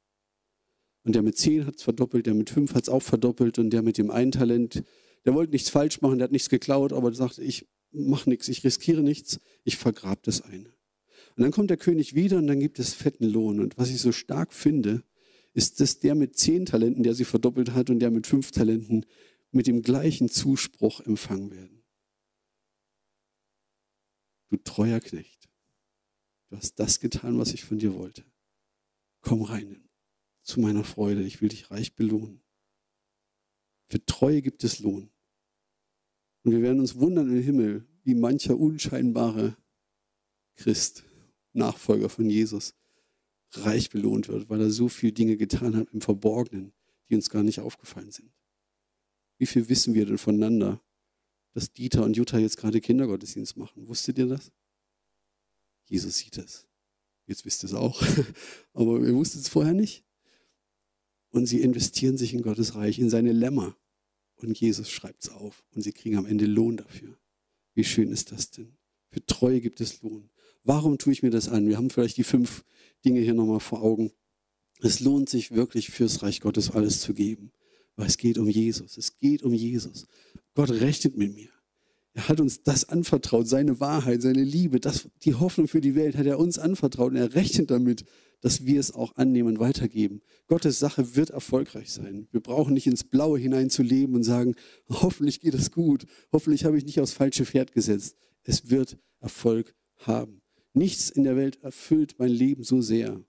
Und 1.04 1.14
der 1.14 1.22
mit 1.22 1.38
zehn 1.38 1.66
hat 1.66 1.76
es 1.76 1.82
verdoppelt, 1.82 2.26
der 2.26 2.34
mit 2.34 2.50
fünf 2.50 2.74
hat 2.74 2.82
es 2.82 2.88
auch 2.88 3.02
verdoppelt 3.02 3.58
und 3.58 3.70
der 3.70 3.82
mit 3.82 3.96
dem 3.96 4.10
einen 4.10 4.32
Talent, 4.32 4.82
der 5.24 5.34
wollte 5.34 5.52
nichts 5.52 5.70
falsch 5.70 6.00
machen, 6.00 6.18
der 6.18 6.24
hat 6.24 6.32
nichts 6.32 6.50
geklaut, 6.50 6.92
aber 6.92 7.12
sagt, 7.14 7.38
ich 7.38 7.66
mache 7.92 8.28
nichts, 8.28 8.48
ich 8.48 8.64
riskiere 8.64 9.02
nichts, 9.02 9.40
ich 9.64 9.76
vergrab 9.76 10.22
das 10.22 10.42
eine. 10.42 10.72
Und 11.36 11.42
dann 11.42 11.52
kommt 11.52 11.70
der 11.70 11.76
König 11.76 12.14
wieder 12.14 12.38
und 12.38 12.46
dann 12.46 12.60
gibt 12.60 12.78
es 12.78 12.94
fetten 12.94 13.26
Lohn. 13.26 13.60
Und 13.60 13.78
was 13.78 13.90
ich 13.90 14.00
so 14.00 14.12
stark 14.12 14.52
finde, 14.52 15.04
ist, 15.54 15.80
dass 15.80 15.98
der 16.00 16.14
mit 16.14 16.36
zehn 16.36 16.66
Talenten, 16.66 17.02
der 17.02 17.14
sie 17.14 17.24
verdoppelt 17.24 17.72
hat, 17.72 17.90
und 17.90 18.00
der 18.00 18.10
mit 18.10 18.26
fünf 18.26 18.50
Talenten, 18.50 19.06
mit 19.50 19.66
dem 19.66 19.82
gleichen 19.82 20.28
Zuspruch 20.28 21.00
empfangen 21.00 21.50
werden. 21.50 21.82
Du 24.50 24.56
treuer 24.56 25.00
Knecht, 25.00 25.48
du 26.48 26.56
hast 26.56 26.78
das 26.78 27.00
getan, 27.00 27.38
was 27.38 27.52
ich 27.52 27.64
von 27.64 27.78
dir 27.78 27.94
wollte. 27.94 28.24
Komm 29.20 29.42
rein 29.42 29.88
zu 30.48 30.60
meiner 30.60 30.82
Freude, 30.82 31.22
ich 31.22 31.42
will 31.42 31.50
dich 31.50 31.70
reich 31.70 31.94
belohnen. 31.94 32.42
Für 33.84 34.04
Treue 34.04 34.40
gibt 34.40 34.64
es 34.64 34.78
Lohn. 34.78 35.10
Und 36.48 36.54
wir 36.54 36.62
werden 36.62 36.80
uns 36.80 36.94
wundern 36.94 37.28
im 37.28 37.42
Himmel, 37.42 37.86
wie 38.04 38.14
mancher 38.14 38.58
unscheinbare 38.58 39.54
Christ, 40.56 41.04
Nachfolger 41.52 42.08
von 42.08 42.30
Jesus, 42.30 42.72
reich 43.50 43.90
belohnt 43.90 44.28
wird, 44.28 44.48
weil 44.48 44.62
er 44.62 44.70
so 44.70 44.88
viele 44.88 45.12
Dinge 45.12 45.36
getan 45.36 45.76
hat 45.76 45.92
im 45.92 46.00
Verborgenen, 46.00 46.72
die 47.10 47.16
uns 47.16 47.28
gar 47.28 47.42
nicht 47.42 47.60
aufgefallen 47.60 48.12
sind. 48.12 48.32
Wie 49.36 49.44
viel 49.44 49.68
wissen 49.68 49.92
wir 49.92 50.06
denn 50.06 50.16
voneinander, 50.16 50.80
dass 51.52 51.74
Dieter 51.74 52.02
und 52.02 52.16
Jutta 52.16 52.38
jetzt 52.38 52.56
gerade 52.56 52.80
Kindergottesdienst 52.80 53.58
machen? 53.58 53.86
Wusstet 53.86 54.16
ihr 54.16 54.28
das? 54.28 54.50
Jesus 55.84 56.16
sieht 56.16 56.38
es. 56.38 56.66
Jetzt 57.26 57.44
wisst 57.44 57.62
ihr 57.62 57.66
es 57.66 57.74
auch. 57.74 58.02
Aber 58.72 59.02
wir 59.02 59.14
wussten 59.14 59.40
es 59.40 59.50
vorher 59.50 59.74
nicht. 59.74 60.02
Und 61.28 61.44
sie 61.44 61.60
investieren 61.60 62.16
sich 62.16 62.32
in 62.32 62.40
Gottes 62.40 62.74
Reich, 62.74 62.98
in 62.98 63.10
seine 63.10 63.32
Lämmer. 63.32 63.76
Und 64.42 64.58
Jesus 64.58 64.90
schreibt 64.90 65.24
es 65.24 65.30
auf. 65.30 65.64
Und 65.74 65.82
sie 65.82 65.92
kriegen 65.92 66.16
am 66.16 66.26
Ende 66.26 66.46
Lohn 66.46 66.76
dafür. 66.76 67.18
Wie 67.74 67.84
schön 67.84 68.10
ist 68.10 68.32
das 68.32 68.50
denn? 68.50 68.76
Für 69.10 69.24
Treue 69.24 69.60
gibt 69.60 69.80
es 69.80 70.02
Lohn. 70.02 70.30
Warum 70.64 70.98
tue 70.98 71.12
ich 71.12 71.22
mir 71.22 71.30
das 71.30 71.48
an? 71.48 71.66
Wir 71.68 71.76
haben 71.76 71.90
vielleicht 71.90 72.16
die 72.16 72.24
fünf 72.24 72.64
Dinge 73.04 73.20
hier 73.20 73.34
nochmal 73.34 73.60
vor 73.60 73.82
Augen. 73.82 74.12
Es 74.80 75.00
lohnt 75.00 75.28
sich 75.28 75.52
wirklich 75.52 75.90
fürs 75.90 76.22
Reich 76.22 76.40
Gottes 76.40 76.70
alles 76.70 77.00
zu 77.00 77.14
geben. 77.14 77.52
Aber 77.96 78.06
es 78.06 78.16
geht 78.16 78.38
um 78.38 78.48
Jesus. 78.48 78.96
Es 78.96 79.18
geht 79.18 79.42
um 79.42 79.52
Jesus. 79.52 80.06
Gott 80.54 80.70
rechnet 80.70 81.16
mit 81.16 81.34
mir. 81.34 81.50
Er 82.14 82.28
hat 82.28 82.40
uns 82.40 82.62
das 82.64 82.88
anvertraut, 82.88 83.46
seine 83.46 83.78
Wahrheit, 83.78 84.22
seine 84.22 84.42
Liebe, 84.42 84.80
das, 84.80 85.08
die 85.22 85.34
Hoffnung 85.34 85.68
für 85.68 85.80
die 85.80 85.94
Welt 85.94 86.16
hat 86.16 86.26
er 86.26 86.40
uns 86.40 86.58
anvertraut 86.58 87.12
und 87.12 87.16
er 87.16 87.34
rechnet 87.34 87.70
damit, 87.70 88.04
dass 88.40 88.66
wir 88.66 88.78
es 88.78 88.94
auch 88.94 89.16
annehmen 89.16 89.48
und 89.48 89.58
weitergeben. 89.58 90.20
Gottes 90.46 90.78
Sache 90.78 91.16
wird 91.16 91.30
erfolgreich 91.30 91.92
sein. 91.92 92.28
Wir 92.30 92.40
brauchen 92.40 92.74
nicht 92.74 92.86
ins 92.86 93.04
Blaue 93.04 93.38
hineinzuleben 93.38 94.14
und 94.14 94.22
sagen, 94.22 94.54
hoffentlich 94.88 95.40
geht 95.40 95.54
es 95.54 95.70
gut, 95.70 96.06
hoffentlich 96.32 96.64
habe 96.64 96.78
ich 96.78 96.84
nicht 96.84 97.00
aufs 97.00 97.12
falsche 97.12 97.44
Pferd 97.44 97.72
gesetzt. 97.72 98.16
Es 98.42 98.70
wird 98.70 98.98
Erfolg 99.20 99.74
haben. 99.96 100.42
Nichts 100.72 101.10
in 101.10 101.24
der 101.24 101.36
Welt 101.36 101.62
erfüllt 101.62 102.16
mein 102.18 102.30
Leben 102.30 102.62
so 102.62 102.80
sehr 102.80 103.24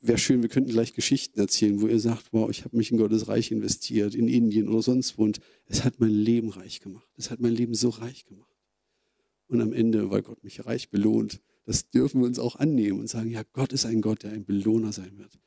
wäre 0.00 0.18
schön, 0.18 0.42
wir 0.42 0.48
könnten 0.48 0.70
gleich 0.70 0.94
Geschichten 0.94 1.38
erzählen, 1.40 1.80
wo 1.80 1.86
ihr 1.88 2.00
sagt, 2.00 2.32
wow, 2.32 2.50
ich 2.50 2.64
habe 2.64 2.76
mich 2.76 2.90
in 2.90 2.98
Gottes 2.98 3.28
Reich 3.28 3.50
investiert, 3.50 4.14
in 4.14 4.28
Indien 4.28 4.68
oder 4.68 4.82
sonst 4.82 5.18
wo. 5.18 5.24
Und 5.24 5.40
es 5.66 5.84
hat 5.84 6.00
mein 6.00 6.10
Leben 6.10 6.50
reich 6.50 6.80
gemacht. 6.80 7.08
Es 7.16 7.30
hat 7.30 7.40
mein 7.40 7.54
Leben 7.54 7.74
so 7.74 7.88
reich 7.88 8.24
gemacht. 8.24 8.48
Und 9.48 9.60
am 9.60 9.72
Ende, 9.72 10.10
weil 10.10 10.22
Gott 10.22 10.44
mich 10.44 10.64
reich 10.66 10.90
belohnt, 10.90 11.40
das 11.68 11.90
dürfen 11.90 12.22
wir 12.22 12.26
uns 12.26 12.38
auch 12.38 12.56
annehmen 12.56 12.98
und 12.98 13.10
sagen, 13.10 13.28
ja, 13.28 13.42
Gott 13.52 13.74
ist 13.74 13.84
ein 13.84 14.00
Gott, 14.00 14.22
der 14.22 14.32
ein 14.32 14.46
Belohner 14.46 14.90
sein 14.90 15.18
wird. 15.18 15.38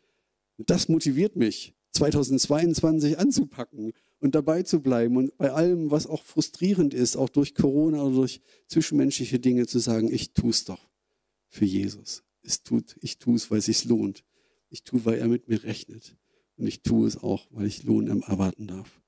Und 0.57 0.69
das 0.69 0.87
motiviert 0.87 1.35
mich, 1.35 1.73
2022 1.93 3.17
anzupacken 3.17 3.93
und 4.19 4.35
dabei 4.35 4.61
zu 4.61 4.83
bleiben 4.83 5.17
und 5.17 5.35
bei 5.39 5.51
allem, 5.51 5.89
was 5.89 6.05
auch 6.05 6.23
frustrierend 6.23 6.93
ist, 6.93 7.15
auch 7.15 7.29
durch 7.29 7.55
Corona 7.55 8.03
oder 8.03 8.17
durch 8.17 8.39
zwischenmenschliche 8.67 9.39
Dinge 9.39 9.65
zu 9.65 9.79
sagen, 9.79 10.13
ich 10.13 10.33
tue 10.33 10.51
es 10.51 10.63
doch 10.63 10.91
für 11.47 11.65
Jesus. 11.65 12.21
Es 12.43 12.61
tut, 12.61 12.97
ich 13.01 13.17
tue 13.17 13.33
es, 13.33 13.49
weil 13.49 13.57
es 13.57 13.65
sich 13.65 13.85
lohnt. 13.85 14.23
Ich 14.69 14.83
tue, 14.83 15.03
weil 15.05 15.17
er 15.17 15.27
mit 15.27 15.47
mir 15.47 15.63
rechnet. 15.63 16.15
Und 16.55 16.67
ich 16.67 16.83
tue 16.83 17.07
es 17.07 17.17
auch, 17.17 17.47
weil 17.49 17.65
ich 17.65 17.81
Lohn 17.81 18.21
erwarten 18.21 18.67
darf. 18.67 19.00